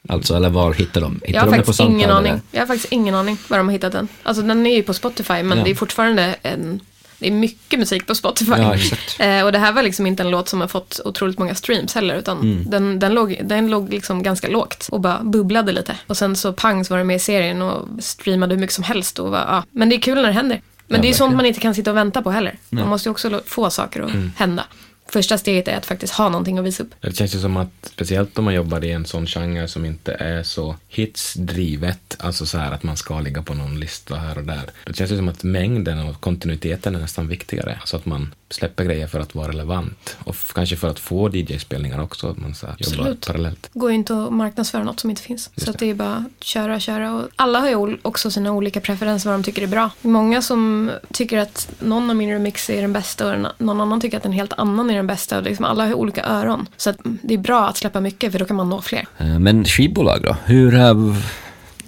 Alltså, 0.09 0.35
eller 0.37 0.49
var 0.49 0.73
hittar 0.75 1.01
de? 1.01 1.15
Hittar 1.25 1.33
Jag 1.35 1.41
har 1.41 1.51
de 1.51 1.57
faktiskt 1.57 1.81
ingen 1.81 2.11
aning. 2.11 2.31
eller? 2.31 2.41
Jag 2.51 2.61
har 2.61 2.67
faktiskt 2.67 2.93
ingen 2.93 3.15
aning 3.15 3.39
var 3.49 3.59
de 3.59 3.67
har 3.67 3.73
hittat 3.73 3.93
den. 3.93 4.09
Alltså 4.23 4.43
den 4.43 4.67
är 4.67 4.77
ju 4.77 4.83
på 4.83 4.95
Spotify 4.95 5.43
men 5.43 5.59
Ja. 5.59 5.65
det 5.65 5.71
är 5.71 5.75
fortfarande 5.75 6.37
en 6.43 6.81
det 7.19 7.27
är 7.27 7.31
mycket 7.31 7.79
musik 7.79 8.07
på 8.07 8.15
Spotify. 8.15 8.53
Ja. 8.59 8.77
Eh, 9.25 9.45
och 9.45 9.53
det 9.53 9.59
här 9.59 9.73
var 9.73 9.83
liksom 9.83 10.07
inte 10.07 10.23
en 10.23 10.31
låt 10.31 10.49
som 10.49 10.61
har 10.61 10.69
fått 10.69 11.01
otroligt 11.05 11.39
många 11.39 11.55
streams 11.55 11.95
heller. 11.95 12.15
Utan 12.15 12.39
Mm. 12.41 12.71
den, 12.71 12.99
den, 12.99 13.15
låg, 13.15 13.41
den 13.45 13.71
låg 13.71 13.91
liksom 13.91 14.23
ganska 14.23 14.49
lågt 14.49 14.89
och 14.93 15.01
bara 15.01 15.21
bubblade 15.23 15.73
lite. 15.73 15.97
Och 16.07 16.17
sen 16.17 16.37
så 16.37 16.53
pang 16.53 16.85
så 16.85 16.95
var 16.95 16.99
den 16.99 17.07
med 17.07 17.17
i 17.17 17.19
serien 17.19 17.63
och 17.63 17.89
streamade 18.01 18.55
hur 18.55 18.61
mycket 18.61 18.75
som 18.75 18.85
helst. 18.85 19.19
Och 19.19 19.31
var, 19.31 19.39
ja. 19.39 19.65
Men 19.71 19.89
det 19.89 19.97
är 19.97 20.01
kul 20.01 20.15
när 20.15 20.27
det 20.27 20.33
händer. 20.33 20.61
Men 20.89 20.97
Ja, 20.97 21.03
det 21.03 21.09
är 21.09 21.13
sånt 21.13 21.21
verkligen. 21.21 21.37
man 21.37 21.47
inte 21.47 21.61
kan 21.61 21.75
sitta 21.75 21.91
och 21.91 21.97
vänta 21.97 22.23
på 22.23 22.31
heller. 22.31 22.59
Man 22.69 22.89
måste 22.89 23.09
ju 23.09 23.11
också 23.11 23.41
få 23.47 23.71
saker 23.71 24.01
att 24.03 24.11
Mm. 24.11 24.33
hända. 24.37 24.65
Första 25.09 25.39
steget 25.39 25.69
är 25.69 25.77
att 25.77 25.87
faktiskt 25.87 26.13
ha 26.13 26.29
någonting 26.29 26.59
att 26.59 26.65
visa 26.65 26.83
upp. 26.83 26.95
Det 27.01 27.17
känns 27.17 27.35
ju 27.35 27.39
som 27.39 27.57
att, 27.57 27.69
speciellt 27.83 28.39
om 28.39 28.45
man 28.45 28.55
jobbar 28.55 28.85
i 28.85 28.93
en 28.93 29.05
sån 29.07 29.27
genre 29.27 29.69
som 29.69 29.85
inte 29.85 30.13
är 30.13 30.43
så 30.43 30.77
hitsdrivet, 30.89 32.17
alltså 32.19 32.47
så 32.47 32.59
här 32.59 32.73
att 32.73 32.83
man 32.83 32.97
ska 32.97 33.21
ligga 33.21 33.43
på 33.43 33.55
någon 33.55 33.81
lista 33.81 34.15
här 34.15 34.39
och 34.39 34.45
där. 34.45 34.63
Det 34.87 34.97
känns 34.97 35.13
ju 35.13 35.17
som 35.17 35.29
att 35.29 35.43
mängden 35.43 36.09
och 36.09 36.21
kontinuiteten 36.21 36.95
är 36.95 36.99
nästan 36.99 37.29
viktigare. 37.29 37.77
Alltså 37.81 37.97
att 37.97 38.07
man 38.07 38.35
släpper 38.51 38.85
grejer 38.85 39.07
för 39.07 39.21
att 39.21 39.35
vara 39.35 39.49
relevant. 39.49 40.17
Och 40.25 40.37
kanske 40.55 40.77
för 40.77 40.89
att 40.89 40.99
få 40.99 41.29
DJ-spelningar 41.29 42.03
också, 42.03 42.29
att 42.29 42.37
man 42.37 42.55
så 42.55 42.67
här 42.67 42.77
jobbar 42.79 42.99
Absolut. 42.99 43.27
parallellt. 43.27 43.71
går 43.73 43.91
ju 43.91 43.97
inte 43.97 44.25
att 44.25 44.33
marknadsföra 44.33 44.85
något 44.85 45.01
som 45.01 45.11
inte 45.11 45.23
finns. 45.23 45.51
så 45.57 45.71
att 45.71 45.79
det 45.79 45.91
är 45.91 45.95
bara 45.95 46.15
att 46.15 46.45
köra, 46.45 46.81
köra. 46.81 47.15
Och 47.15 47.29
alla 47.37 47.61
har 47.61 47.69
ju 47.69 47.99
också 48.03 48.31
sina 48.31 48.53
olika 48.53 48.81
preferenser 48.81 49.31
vad 49.31 49.39
de 49.39 49.45
tycker 49.45 49.63
är 49.63 49.67
bra. 49.67 49.91
Det 50.03 50.09
många 50.09 50.43
som 50.43 50.91
tycker 51.13 51.39
att 51.39 51.69
någon 51.79 52.11
av 52.11 52.17
min 52.17 52.31
remix 52.31 52.71
är 52.71 52.83
den 52.83 52.93
bästa 52.93 53.33
och 53.33 53.47
någon 53.59 53.81
annan 53.81 54.01
tycker 54.01 54.17
att 54.17 54.25
en 54.25 54.33
helt 54.33 54.53
annan 54.53 54.91
är 54.91 54.96
den 54.97 55.07
bästa. 55.07 55.39
Och 55.39 55.43
liksom 55.43 55.65
alla 55.65 55.87
har 55.87 55.95
olika 55.95 56.25
öron. 56.25 56.67
Så 56.77 56.91
att 56.91 57.05
mm, 57.05 57.19
det 57.23 57.35
är 57.35 57.39
bra 57.39 57.69
att 57.69 57.77
släppa 57.77 58.01
mycket 58.01 58.33
för 58.33 58.39
då 58.39 58.45
kan 58.45 58.57
man 58.57 58.69
nå 58.69 58.81
fler. 58.81 59.07
Eh, 59.19 59.39
men 59.39 59.65
skivbolag 59.65 60.23
då? 60.23 60.37
Hur 60.45 60.75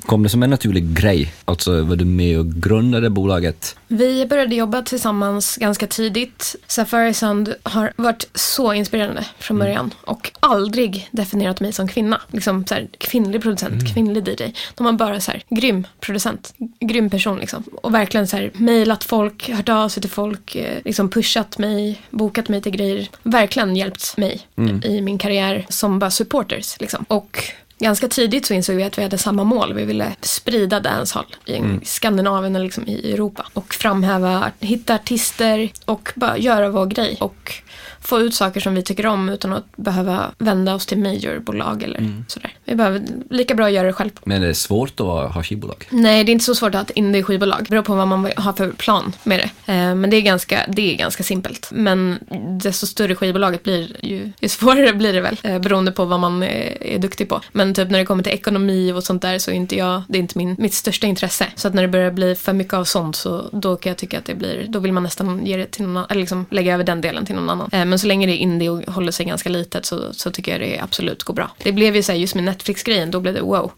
kom 0.08 0.22
det 0.22 0.28
som 0.28 0.42
en 0.42 0.50
naturlig 0.50 0.92
grej? 0.92 1.32
Alltså 1.44 1.82
var 1.82 1.96
du 1.96 2.04
med 2.04 2.38
och 2.38 2.46
grundade 2.46 3.10
bolaget? 3.10 3.76
Vi 3.88 4.26
började 4.26 4.54
jobba 4.54 4.82
tillsammans 4.82 5.56
ganska 5.56 5.86
tidigt. 5.86 6.56
Safari 6.66 7.14
Sound 7.14 7.54
har 7.62 7.92
varit 7.96 8.28
så 8.34 8.72
inspirerande 8.72 9.24
från 9.38 9.58
början 9.58 9.94
och 10.00 10.30
aldrig 10.40 11.08
definierat 11.12 11.60
mig 11.60 11.72
som 11.72 11.88
kvinna. 11.88 12.20
Liksom 12.30 12.66
så 12.66 12.74
här, 12.74 12.88
kvinnlig 12.98 13.42
producent, 13.42 13.94
kvinnlig 13.94 14.28
DJ. 14.28 14.52
De 14.74 14.86
har 14.86 14.92
bara 14.92 15.20
så 15.20 15.30
här, 15.30 15.42
grym 15.48 15.86
producent, 16.00 16.54
grym 16.80 17.10
person 17.10 17.38
liksom. 17.38 17.62
Och 17.82 17.94
verkligen 17.94 18.26
så 18.26 18.36
här, 18.36 18.50
mejlat 18.54 19.04
folk, 19.04 19.50
hört 19.50 19.68
av 19.68 19.88
sig 19.88 20.00
till 20.00 20.10
folk, 20.10 20.56
eh, 20.56 20.78
liksom 20.84 21.10
pushat 21.10 21.58
mig, 21.58 22.02
bokat 22.10 22.48
mig 22.48 22.62
till 22.62 22.72
grejer. 22.72 23.08
Verkligen 23.22 23.76
hjälpt 23.76 24.16
mig 24.16 24.40
i 24.84 25.00
min 25.00 25.18
karriär 25.18 25.66
som 25.68 25.98
bara 25.98 26.10
supporters 26.10 26.80
liksom. 26.80 27.04
Och 27.08 27.42
Ganska 27.78 28.08
tidigt 28.08 28.46
så 28.46 28.54
insåg 28.54 28.76
vi 28.76 28.82
att 28.82 28.98
vi 28.98 29.02
hade 29.02 29.18
samma 29.18 29.44
mål. 29.44 29.74
Vi 29.74 29.84
ville 29.84 30.12
sprida 30.20 30.80
dancehall 30.80 31.26
i 31.46 31.60
Skandinavien 31.82 32.56
eller 32.56 32.64
liksom 32.64 32.84
i 32.88 33.12
Europa. 33.12 33.46
Och 33.52 33.74
framhäva, 33.74 34.50
hitta 34.60 34.94
artister 34.94 35.70
och 35.84 36.12
bara 36.14 36.38
göra 36.38 36.68
vår 36.70 36.86
grej. 36.86 37.16
Och 37.20 37.52
få 38.00 38.20
ut 38.20 38.34
saker 38.34 38.60
som 38.60 38.74
vi 38.74 38.82
tycker 38.82 39.06
om 39.06 39.28
utan 39.28 39.52
att 39.52 39.76
behöva 39.76 40.30
vända 40.38 40.74
oss 40.74 40.86
till 40.86 40.98
majorbolag 40.98 41.82
eller 41.82 42.22
sådär. 42.28 42.52
Vi 42.64 42.74
behöver 42.74 43.02
lika 43.30 43.54
bra 43.54 43.70
göra 43.70 43.86
det 43.86 43.92
själv. 43.92 44.10
Men 44.24 44.42
är 44.42 44.46
det 44.46 44.54
svårt 44.54 45.00
att 45.00 45.06
ha 45.34 45.42
skivbolag? 45.42 45.86
Nej, 45.90 46.24
det 46.24 46.30
är 46.30 46.32
inte 46.32 46.44
så 46.44 46.54
svårt 46.54 46.68
att 46.68 46.74
ha 46.74 46.82
ett 46.82 46.90
indie-skivbolag. 46.90 47.58
Det 47.64 47.70
beror 47.70 47.82
på 47.82 47.94
vad 47.94 48.08
man 48.08 48.30
har 48.36 48.52
för 48.52 48.70
plan 48.72 49.12
med 49.24 49.38
det. 49.38 49.72
Eh, 49.72 49.94
Men 49.94 50.10
det 50.10 50.16
är, 50.16 50.20
ganska, 50.20 50.60
det 50.68 50.92
är 50.94 50.96
ganska 50.96 51.22
simpelt. 51.22 51.68
Men 51.72 52.18
desto 52.62 52.86
större 52.86 53.14
skivbolaget 53.14 53.62
blir, 53.62 53.96
ju, 54.06 54.32
ju 54.40 54.48
svårare 54.48 54.92
blir 54.92 55.12
det 55.12 55.20
väl. 55.20 55.36
eh, 55.42 55.58
Beroende 55.58 55.92
på 55.92 56.04
vad 56.04 56.20
man 56.20 56.42
är, 56.42 56.82
är 56.82 56.98
duktig 56.98 57.28
på. 57.28 57.40
Men 57.52 57.67
typ 57.74 57.90
när 57.90 57.98
det 57.98 58.04
kommer 58.04 58.22
till 58.22 58.32
ekonomi 58.32 58.92
och 58.92 59.04
sånt 59.04 59.22
där 59.22 59.38
så 59.38 59.50
är 59.50 59.54
inte 59.54 59.76
jag, 59.76 60.02
det 60.08 60.18
är 60.18 60.20
inte 60.20 60.38
min, 60.38 60.56
mitt 60.58 60.74
största 60.74 61.06
intresse. 61.06 61.46
Så 61.54 61.68
att 61.68 61.74
när 61.74 61.82
det 61.82 61.88
börjar 61.88 62.10
bli 62.10 62.34
för 62.34 62.52
mycket 62.52 62.74
av 62.74 62.84
sånt 62.84 63.16
så 63.16 63.48
då 63.52 63.76
kan 63.76 63.90
jag 63.90 63.96
tycka 63.96 64.18
att 64.18 64.24
det 64.24 64.34
blir, 64.34 64.66
då 64.68 64.78
vill 64.78 64.92
man 64.92 65.02
nästan 65.02 65.46
ge 65.46 65.56
det 65.56 65.66
till 65.66 65.82
någon 65.84 65.96
annan, 65.96 66.06
eller 66.10 66.20
liksom 66.20 66.46
lägga 66.50 66.74
över 66.74 66.84
den 66.84 67.00
delen 67.00 67.26
till 67.26 67.34
någon 67.34 67.50
annan. 67.50 67.68
Eh, 67.72 67.84
Men 67.84 67.98
så 67.98 68.06
länge 68.06 68.26
det 68.26 68.32
är 68.32 68.36
indie 68.36 68.68
och 68.70 68.82
håller 68.94 69.12
sig 69.12 69.26
ganska 69.26 69.48
litet 69.48 69.84
så, 69.86 70.12
så 70.12 70.30
tycker 70.30 70.52
jag 70.52 70.60
det 70.60 70.78
absolut 70.80 71.22
går 71.22 71.34
bra. 71.34 71.50
Det 71.62 71.72
blev 71.72 71.96
ju 71.96 72.02
så 72.02 72.12
här, 72.12 72.18
just 72.18 72.34
med 72.34 72.44
Netflix-grejen, 72.44 73.10
då 73.10 73.20
blev 73.20 73.34
det 73.34 73.40
wow. 73.40 73.72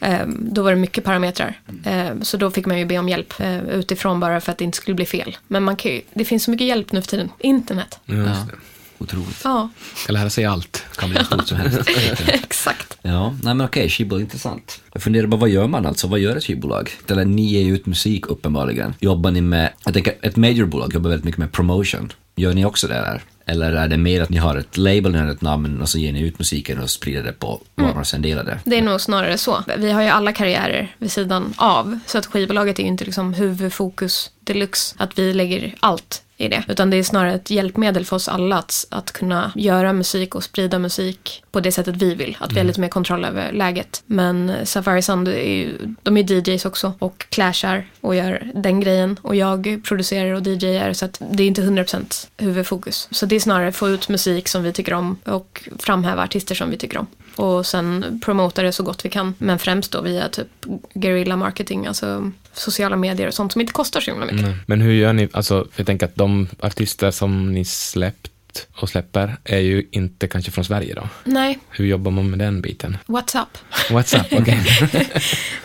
Ehm, 0.00 0.48
Då 0.54 0.62
var 0.62 0.70
det 0.70 0.76
mycket 0.76 1.04
parametrar. 1.04 1.60
Ehm, 1.84 2.24
Så 2.24 2.36
då 2.36 2.50
fick 2.50 2.66
man 2.66 2.78
ju 2.78 2.84
be 2.84 2.98
om 2.98 3.08
hjälp 3.08 3.40
eh, 3.40 3.62
utifrån 3.68 4.20
bara 4.20 4.40
för 4.40 4.52
att 4.52 4.58
det 4.58 4.64
inte 4.64 4.76
skulle 4.76 4.94
bli 4.94 5.06
fel. 5.06 5.36
Men 5.48 5.62
man 5.62 5.76
kan 5.76 5.92
ju, 5.92 6.00
det 6.14 6.24
finns 6.24 6.44
så 6.44 6.50
mycket 6.50 6.66
hjälp 6.66 6.92
nu 6.92 7.02
för 7.02 7.08
tiden. 7.08 7.30
Internet. 7.38 7.98
Ja. 8.04 8.14
Otroligt. 9.02 9.40
Ja, 9.44 9.68
Ska 9.94 10.12
lära 10.12 10.30
sig 10.30 10.44
allt. 10.44 10.84
Kan 10.96 11.10
bli 11.10 11.24
stort 11.24 11.48
som 11.48 11.56
helst. 11.56 11.80
exakt. 12.26 12.98
Ja, 13.02 13.34
nej 13.42 13.54
men 13.54 13.66
okej, 13.66 13.88
skivbolag, 13.88 14.20
intressant. 14.20 14.80
Jag 14.92 15.02
funderar 15.02 15.26
bara, 15.26 15.36
vad 15.36 15.48
gör 15.48 15.66
man 15.66 15.86
alltså? 15.86 16.06
Vad 16.06 16.20
gör 16.20 16.36
ett 16.36 16.44
skivbolag? 16.44 16.90
Eller 17.08 17.24
ni 17.24 17.42
ger 17.42 17.62
ju 17.62 17.74
ut 17.74 17.86
musik 17.86 18.26
uppenbarligen. 18.26 18.94
Jobbar 19.00 19.30
ni 19.30 19.40
med, 19.40 19.72
jag 19.84 19.94
tänker 19.94 20.14
ett 20.22 20.36
majorbolag 20.36 20.94
jobbar 20.94 21.10
väldigt 21.10 21.24
mycket 21.24 21.38
med 21.38 21.52
promotion. 21.52 22.12
Gör 22.36 22.54
ni 22.54 22.64
också 22.64 22.86
det 22.88 22.94
där? 22.94 23.22
Eller 23.46 23.72
är 23.72 23.88
det 23.88 23.96
mer 23.96 24.22
att 24.22 24.28
ni 24.28 24.36
har 24.36 24.56
ett 24.56 24.76
label, 24.76 25.12
ni 25.12 25.18
har 25.18 25.26
ett 25.26 25.40
namn 25.40 25.80
och 25.80 25.88
så 25.88 25.98
ger 25.98 26.12
ni 26.12 26.20
ut 26.20 26.38
musiken 26.38 26.78
och 26.80 26.90
sprider 26.90 27.22
det 27.22 27.32
på 27.32 27.60
var 27.74 27.94
man 27.94 28.04
sen 28.04 28.22
delar 28.22 28.44
det? 28.44 28.58
Det 28.64 28.78
är 28.78 28.82
nog 28.82 29.00
snarare 29.00 29.38
så. 29.38 29.64
Vi 29.78 29.90
har 29.90 30.02
ju 30.02 30.08
alla 30.08 30.32
karriärer 30.32 30.94
vid 30.98 31.12
sidan 31.12 31.54
av. 31.56 31.98
Så 32.06 32.18
att 32.18 32.26
skivbolaget 32.26 32.78
är 32.78 32.82
ju 32.82 32.88
inte 32.88 33.04
liksom 33.04 33.34
huvudfokus 33.34 34.30
deluxe. 34.40 34.94
Att 34.98 35.18
vi 35.18 35.32
lägger 35.32 35.74
allt 35.80 36.22
i 36.42 36.48
det. 36.48 36.64
Utan 36.68 36.90
det 36.90 36.96
är 36.96 37.02
snarare 37.02 37.34
ett 37.34 37.50
hjälpmedel 37.50 38.04
för 38.04 38.16
oss 38.16 38.28
alla 38.28 38.58
att, 38.58 38.86
att 38.90 39.12
kunna 39.12 39.52
göra 39.54 39.92
musik 39.92 40.34
och 40.34 40.44
sprida 40.44 40.78
musik 40.78 41.44
på 41.52 41.60
det 41.60 41.72
sättet 41.72 41.96
vi 41.96 42.14
vill. 42.14 42.36
Att 42.40 42.52
vi 42.52 42.58
har 42.58 42.64
lite 42.64 42.80
mer 42.80 42.88
kontroll 42.88 43.24
över 43.24 43.52
läget. 43.52 44.02
Men 44.06 44.52
Safari 44.64 45.02
Sound 45.02 45.28
är 45.28 45.54
ju, 45.54 45.76
de 46.02 46.16
är 46.16 46.32
DJs 46.32 46.64
också 46.64 46.92
och 46.98 47.26
clashar 47.28 47.86
och 48.00 48.14
gör 48.14 48.50
den 48.54 48.80
grejen. 48.80 49.16
Och 49.22 49.36
jag 49.36 49.80
producerar 49.84 50.32
och 50.32 50.46
DJar 50.46 50.92
så 50.92 51.04
att 51.04 51.22
det 51.30 51.42
är 51.42 51.46
inte 51.46 51.62
100% 51.62 52.28
huvudfokus. 52.36 53.08
Så 53.10 53.26
det 53.26 53.36
är 53.36 53.40
snarare 53.40 53.72
få 53.72 53.88
ut 53.88 54.08
musik 54.08 54.48
som 54.48 54.62
vi 54.62 54.72
tycker 54.72 54.94
om 54.94 55.16
och 55.24 55.68
framhäva 55.78 56.22
artister 56.22 56.54
som 56.54 56.70
vi 56.70 56.76
tycker 56.76 56.98
om 56.98 57.06
och 57.36 57.66
sen 57.66 58.20
promota 58.24 58.62
det 58.62 58.72
så 58.72 58.82
gott 58.82 59.04
vi 59.04 59.10
kan. 59.10 59.34
Men 59.38 59.58
främst 59.58 59.92
då 59.92 60.00
via 60.00 60.28
typ 60.28 60.48
guerrilla 60.94 61.36
marketing, 61.36 61.86
alltså 61.86 62.30
sociala 62.52 62.96
medier 62.96 63.28
och 63.28 63.34
sånt 63.34 63.52
som 63.52 63.60
inte 63.60 63.72
kostar 63.72 64.00
så 64.00 64.10
himla 64.10 64.26
mycket. 64.26 64.46
Mm. 64.46 64.58
Men 64.66 64.80
hur 64.80 64.92
gör 64.92 65.12
ni, 65.12 65.28
alltså, 65.32 65.66
för 65.72 65.80
jag 65.80 65.86
tänker 65.86 66.06
att 66.06 66.16
de 66.16 66.48
artister 66.60 67.10
som 67.10 67.52
ni 67.52 67.64
släppt 67.64 68.31
och 68.76 68.88
släpper 68.88 69.36
är 69.44 69.58
ju 69.58 69.88
inte 69.92 70.28
kanske 70.28 70.50
från 70.50 70.64
Sverige 70.64 70.94
då. 70.94 71.08
Nej, 71.24 71.58
Hur 71.70 71.86
jobbar 71.86 72.10
man 72.10 72.30
med 72.30 72.38
den 72.38 72.60
biten? 72.60 72.98
what's 73.06 73.42
up? 73.42 73.58
What's 73.90 74.20
up? 74.20 74.40
Okej. 74.40 74.60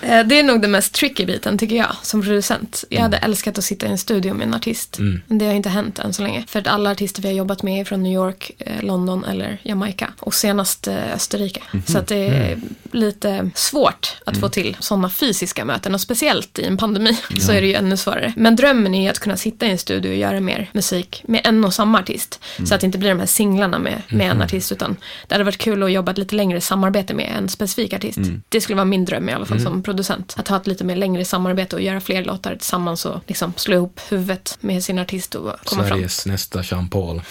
Eh, 0.02 0.26
Det 0.28 0.40
är 0.40 0.44
nog 0.44 0.62
den 0.62 0.72
mest 0.72 0.94
tricky 0.94 1.26
biten 1.26 1.58
tycker 1.58 1.76
jag 1.76 1.96
som 2.02 2.22
producent. 2.24 2.84
Jag 2.90 3.02
hade 3.02 3.18
älskat 3.18 3.58
att 3.58 3.64
sitta 3.64 3.86
i 3.88 3.90
en 3.90 3.98
studio 3.98 4.34
med 4.34 4.48
en 4.48 4.54
artist. 4.54 5.00
Mm. 5.00 5.22
Men 5.28 5.38
det 5.38 5.46
har 5.46 5.54
inte 5.54 5.70
hänt 5.70 6.00
än 6.00 6.14
så 6.14 6.22
länge. 6.24 6.44
För 6.48 6.60
att 6.60 6.68
alla 6.68 6.92
artister 6.92 7.22
vi 7.22 7.28
har 7.28 7.36
jobbat 7.36 7.64
med 7.64 7.82
är 7.82 7.86
från 7.86 8.04
New 8.04 8.14
York, 8.14 8.52
eh, 8.60 8.84
London 8.84 9.24
eller 9.26 9.58
Jamaica. 9.64 10.14
Och 10.20 10.34
senast 10.34 10.88
eh, 10.88 11.14
Österrike. 11.14 11.62
Så 11.88 11.98
att 11.98 12.08
det 12.08 12.16
är 12.28 12.58
lite 12.92 13.50
svårt 13.56 14.18
att 14.26 14.38
få 14.38 14.50
till 14.50 14.78
sådana 14.80 15.10
fysiska 15.10 15.66
möten. 15.66 15.94
Och 15.94 16.02
speciellt 16.02 16.60
i 16.60 16.64
en 16.66 16.78
pandemi 16.78 17.18
så 17.40 17.52
är 17.52 17.62
det 17.62 17.68
ju 17.68 17.74
ännu 17.74 17.98
svårare. 17.98 18.34
Men 18.38 18.56
drömmen 18.56 18.96
är 18.96 19.04
ju 19.04 19.10
att 19.10 19.20
kunna 19.20 19.38
sitta 19.38 19.66
i 19.68 19.72
en 19.72 19.78
studio 19.78 20.10
och 20.10 20.16
göra 20.18 20.40
mer 20.40 20.70
musik 20.74 21.24
med 21.28 21.42
en 21.44 21.66
och 21.66 21.74
samma 21.74 22.00
artist. 22.00 22.40
Så 22.66 22.76
att 22.78 22.82
det 22.82 22.86
inte 22.86 22.98
blir 22.98 23.10
de 23.10 23.20
här 23.20 23.26
singlarna 23.26 23.80
med, 23.80 24.02
med 24.10 24.32
en 24.32 24.42
artist. 24.42 24.72
Utan 24.72 24.96
det 25.28 25.36
hade 25.36 25.44
varit 25.44 25.58
kul 25.58 25.84
att 25.84 25.92
jobba 25.92 26.12
ett 26.12 26.18
lite 26.18 26.36
längre 26.36 26.62
samarbete 26.62 27.14
med 27.14 27.34
en 27.38 27.50
specifik 27.50 27.94
artist. 27.94 28.20
Det 28.50 28.62
skulle 28.62 28.76
vara 28.76 28.86
min 28.86 29.06
dröm 29.06 29.30
i 29.30 29.34
alla 29.34 29.46
fall 29.46 29.60
som 29.60 29.84
producent. 29.84 30.36
Att 30.38 30.48
ha 30.48 30.58
ett 30.58 30.68
lite 30.68 30.84
mer 30.84 30.96
längre 30.96 31.26
samarbete 31.26 31.76
och 31.76 31.82
göra 31.82 32.00
fler 32.02 32.24
låtar 32.24 32.56
tillsammans 32.56 33.06
och 33.06 33.22
liksom 33.28 33.54
slå 33.56 33.76
ihop 33.76 34.00
huvudet 34.10 34.58
med 34.62 34.84
sin 34.84 35.00
artist 35.00 35.36
och 35.36 35.54
komma 35.64 35.84
fram. 35.84 35.90
Sveriges 35.90 36.26
nästa 36.26 36.64
Jean 36.64 36.90
Paul. 36.90 37.22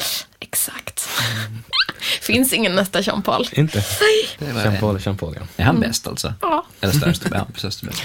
Exakt. 0.40 1.08
Finns 2.20 2.52
ingen 2.52 2.74
nästa 2.74 3.00
Jean 3.00 3.22
Paul. 3.22 3.48
Inte? 3.52 3.84
Det 4.38 4.52
var- 4.52 4.62
Jean 4.62 4.76
Paul 4.80 4.96
är 4.96 5.00
Jean 5.06 5.16
Paul, 5.16 5.34
ja. 5.40 5.46
Är 5.56 5.64
han 5.64 5.80
bäst 5.80 6.06
alltså? 6.06 6.34
Ja. 6.40 6.66
Eller 6.80 6.92
störst? 6.92 7.22
Ja, 7.30 7.46
störst, 7.56 7.82
bäst. 7.82 8.02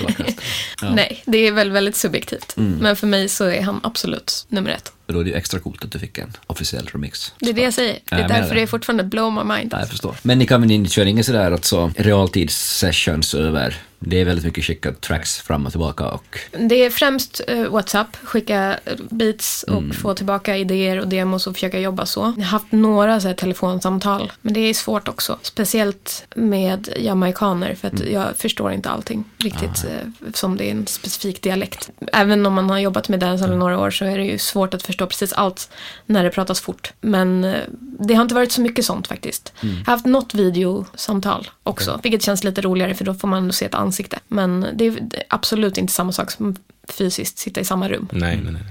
Ja. 0.82 0.90
Nej, 0.96 1.24
det 1.26 1.38
är 1.38 1.52
väl 1.52 1.72
väldigt 1.72 1.96
subjektivt. 1.96 2.54
Men 2.56 2.96
för 2.96 3.08
mig 3.08 3.30
så 3.30 3.46
är 3.46 3.62
han 3.62 3.80
absolut 3.84 4.46
nummer 4.50 4.70
ett. 4.72 4.92
Och 5.08 5.14
Då 5.14 5.20
är 5.20 5.24
det 5.24 5.30
ju 5.30 5.36
extra 5.36 5.60
coolt 5.60 5.84
att 5.86 5.92
du 5.92 6.00
fick 6.00 6.18
en 6.18 6.38
officiell 6.48 6.88
remix. 6.94 7.34
Det 7.40 7.50
är 7.50 7.54
det 7.54 7.62
jag 7.62 7.74
säger. 7.74 8.00
Det 8.10 8.16
är 8.16 8.22
menar 8.22 8.40
därför 8.42 8.56
det. 8.56 8.62
är 8.62 8.68
fortfarande 8.68 9.04
blow 9.04 9.34
my 9.34 9.44
mind. 9.56 9.74
Ja, 9.74 9.80
jag 9.80 9.90
förstår. 9.90 10.16
Men 10.22 10.40
ni 10.40 10.46
kan 10.48 10.62
väl 10.62 10.68
ni 10.70 10.90
kör 10.90 11.06
inga 11.06 11.24
sådär 11.24 11.52
alltså 11.52 11.92
realtids-sessions 11.98 13.36
över, 13.38 13.78
det 14.04 14.22
är 14.22 14.26
väldigt 14.26 14.46
mycket 14.46 14.64
skicka 14.66 14.92
tracks 14.94 15.38
fram 15.38 15.66
och 15.66 15.72
tillbaka 15.72 16.06
och 16.08 16.40
Det 16.60 16.86
är 16.86 16.90
främst 16.90 17.42
uh, 17.52 17.68
WhatsApp, 17.70 18.16
skicka 18.24 18.80
beats 19.10 19.64
och 19.64 19.78
Mm. 19.78 19.92
få 19.94 20.14
tillbaka 20.14 20.58
idéer 20.58 21.00
och 21.00 21.08
demos 21.08 21.48
och 21.48 21.54
försöka 21.54 21.80
jobba 21.80 22.06
så. 22.06 22.20
Jag 22.38 22.44
har 22.44 22.50
haft 22.52 22.72
några 22.72 23.20
så 23.22 23.28
här, 23.28 23.36
telefonsamtal, 23.36 24.32
men 24.42 24.54
det 24.54 24.60
är 24.60 24.74
svårt 24.74 25.08
också. 25.08 25.38
Speciellt 25.42 26.26
med 26.36 26.90
jamaikaner, 27.00 27.76
för 27.76 27.88
att 27.88 28.02
Mm. 28.02 28.14
jag 28.14 28.38
förstår 28.38 28.72
inte 28.72 28.90
allting 28.90 29.24
riktigt 29.38 29.84
eh, 29.86 30.32
som 30.34 30.58
det 30.58 30.68
är 30.68 30.72
en 30.72 30.88
specifik 30.88 31.42
dialekt. 31.42 31.90
Även 32.14 32.46
om 32.46 32.54
man 32.54 32.70
har 32.70 32.80
jobbat 32.80 33.10
med 33.10 33.24
Mm. 33.24 33.30
dancehall 33.30 33.54
i 33.54 33.58
några 33.58 33.80
år 33.80 33.92
så 33.92 34.06
är 34.06 34.18
det 34.18 34.24
ju 34.26 34.38
svårt 34.38 34.74
att 34.74 34.84
förstå 34.84 35.08
precis 35.08 35.34
allt 35.34 35.70
när 36.06 36.24
det 36.24 36.30
pratas 36.30 36.62
fort. 36.62 36.94
Men 37.02 37.44
eh, 37.44 37.56
det 38.00 38.14
har 38.14 38.22
inte 38.22 38.36
varit 38.36 38.52
så 38.52 38.62
mycket 38.62 38.86
sånt 38.86 39.08
faktiskt. 39.08 39.54
Mm. 39.64 39.76
Jag 39.78 39.86
har 39.86 39.92
haft 39.94 40.06
något 40.06 40.34
videosamtal 40.34 41.50
också, 41.64 42.00
vilket 42.04 42.24
känns 42.24 42.44
lite 42.44 42.62
roligare 42.62 42.94
för 42.96 43.06
då 43.06 43.14
får 43.14 43.28
man 43.28 43.54
se 43.54 43.66
ett 43.66 43.74
ansikte. 43.76 43.91
Men 44.28 44.66
det 44.74 44.88
är 44.88 44.98
absolut 45.30 45.78
inte 45.78 45.94
samma 45.94 46.12
sak 46.12 46.32
som 46.32 46.56
fysiskt 46.88 47.38
sitta 47.38 47.62
i 47.62 47.66
samma 47.66 47.90
rum. 47.90 48.08
Nej, 48.12 48.42
nej, 48.44 48.54
nej. 48.54 48.64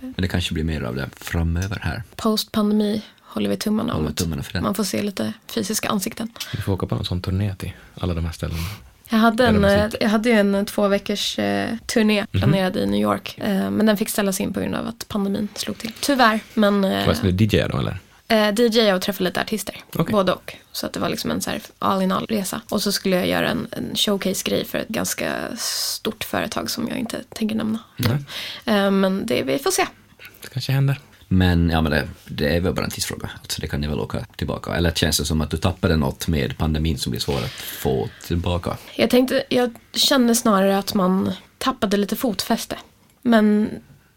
men 0.00 0.14
det 0.16 0.28
kanske 0.28 0.54
blir 0.54 0.64
mer 0.64 0.82
av 0.82 0.96
det 0.96 1.08
framöver 1.16 1.78
här. 1.82 2.02
Post-pandemi 2.16 3.02
håller 3.20 3.50
vi 3.50 3.56
tummarna 3.56 3.94
om 3.94 4.06
att 4.06 4.62
man 4.62 4.74
får 4.74 4.84
se 4.84 5.02
lite 5.02 5.32
fysiska 5.46 5.88
ansikten. 5.88 6.28
Vi 6.56 6.62
får 6.62 6.72
åka 6.72 6.86
på 6.86 6.94
en 6.94 7.04
sån 7.04 7.22
turné 7.22 7.54
till 7.54 7.72
alla 7.94 8.14
de 8.14 8.24
här 8.24 8.32
ställena. 8.32 8.60
Jag 9.08 9.18
hade, 9.18 9.46
en, 9.46 9.64
eh, 9.64 9.88
jag 10.00 10.08
hade 10.08 10.28
ju 10.30 10.34
en 10.34 10.66
två 10.66 10.88
veckors 10.88 11.38
eh, 11.38 11.76
turné 11.86 12.26
planerad 12.30 12.76
i 12.76 12.86
New 12.86 13.00
York. 13.00 13.38
Eh, 13.38 13.70
men 13.70 13.86
den 13.86 13.96
fick 13.96 14.08
ställas 14.08 14.40
in 14.40 14.52
på 14.52 14.60
grund 14.60 14.74
av 14.74 14.88
att 14.88 15.08
pandemin 15.08 15.48
slog 15.54 15.78
till. 15.78 15.92
Tyvärr, 16.00 16.40
men 16.54 16.84
eh, 16.84 17.06
Vad 17.06 17.16
skulle 17.16 17.32
du 17.32 17.44
DJa 17.44 17.68
då, 17.68 17.78
eller? 17.78 17.98
Eh, 18.32 18.54
DJ 18.58 18.92
och 18.92 19.02
träffa 19.02 19.24
lite 19.24 19.40
artister. 19.40 19.76
Okej. 19.94 20.12
Både 20.12 20.32
och. 20.32 20.56
Så 20.72 20.86
att 20.86 20.92
det 20.92 21.00
var 21.00 21.08
liksom 21.08 21.30
en 21.30 21.40
så 21.40 21.50
här 21.50 21.60
all 21.78 22.02
in 22.02 22.12
all 22.12 22.26
resa. 22.26 22.60
Och 22.68 22.82
så 22.82 22.92
skulle 22.92 23.16
jag 23.16 23.26
göra 23.26 23.48
en, 23.48 23.66
en 23.70 23.96
showcase-grej 23.96 24.64
för 24.64 24.78
ett 24.78 24.88
ganska 24.88 25.32
stort 25.56 26.24
företag 26.24 26.70
som 26.70 26.88
jag 26.88 26.98
inte 26.98 27.22
tänker 27.28 27.56
nämna. 27.56 27.78
Eh, 28.64 28.90
men 28.90 29.26
det, 29.26 29.42
vi 29.42 29.58
får 29.58 29.70
se. 29.70 29.86
Det 30.42 30.48
kanske 30.48 30.72
händer. 30.72 31.00
Men 31.28 31.70
ja, 31.70 31.80
men 31.80 31.92
det, 31.92 32.08
det 32.24 32.56
är 32.56 32.60
väl 32.60 32.74
bara 32.74 32.84
en 32.84 32.90
tidsfråga. 32.90 33.30
Alltså, 33.42 33.60
det 33.60 33.66
kan 33.66 33.80
ni 33.80 33.86
väl 33.86 34.00
åka 34.00 34.26
tillbaka. 34.36 34.74
Eller 34.74 34.90
känns 34.90 35.18
det 35.18 35.24
som 35.24 35.40
att 35.40 35.50
du 35.50 35.56
tappade 35.56 35.96
något 35.96 36.28
med 36.28 36.58
pandemin 36.58 36.98
som 36.98 37.10
blir 37.10 37.20
svårt 37.20 37.44
att 37.44 37.50
få 37.50 38.08
tillbaka? 38.26 38.76
Jag 38.96 39.10
tänkte, 39.10 39.44
jag 39.48 39.74
kände 39.94 40.34
snarare 40.34 40.78
att 40.78 40.94
man 40.94 41.32
tappade 41.58 41.96
lite 41.96 42.16
fotfäste. 42.16 42.76
Men 43.22 43.70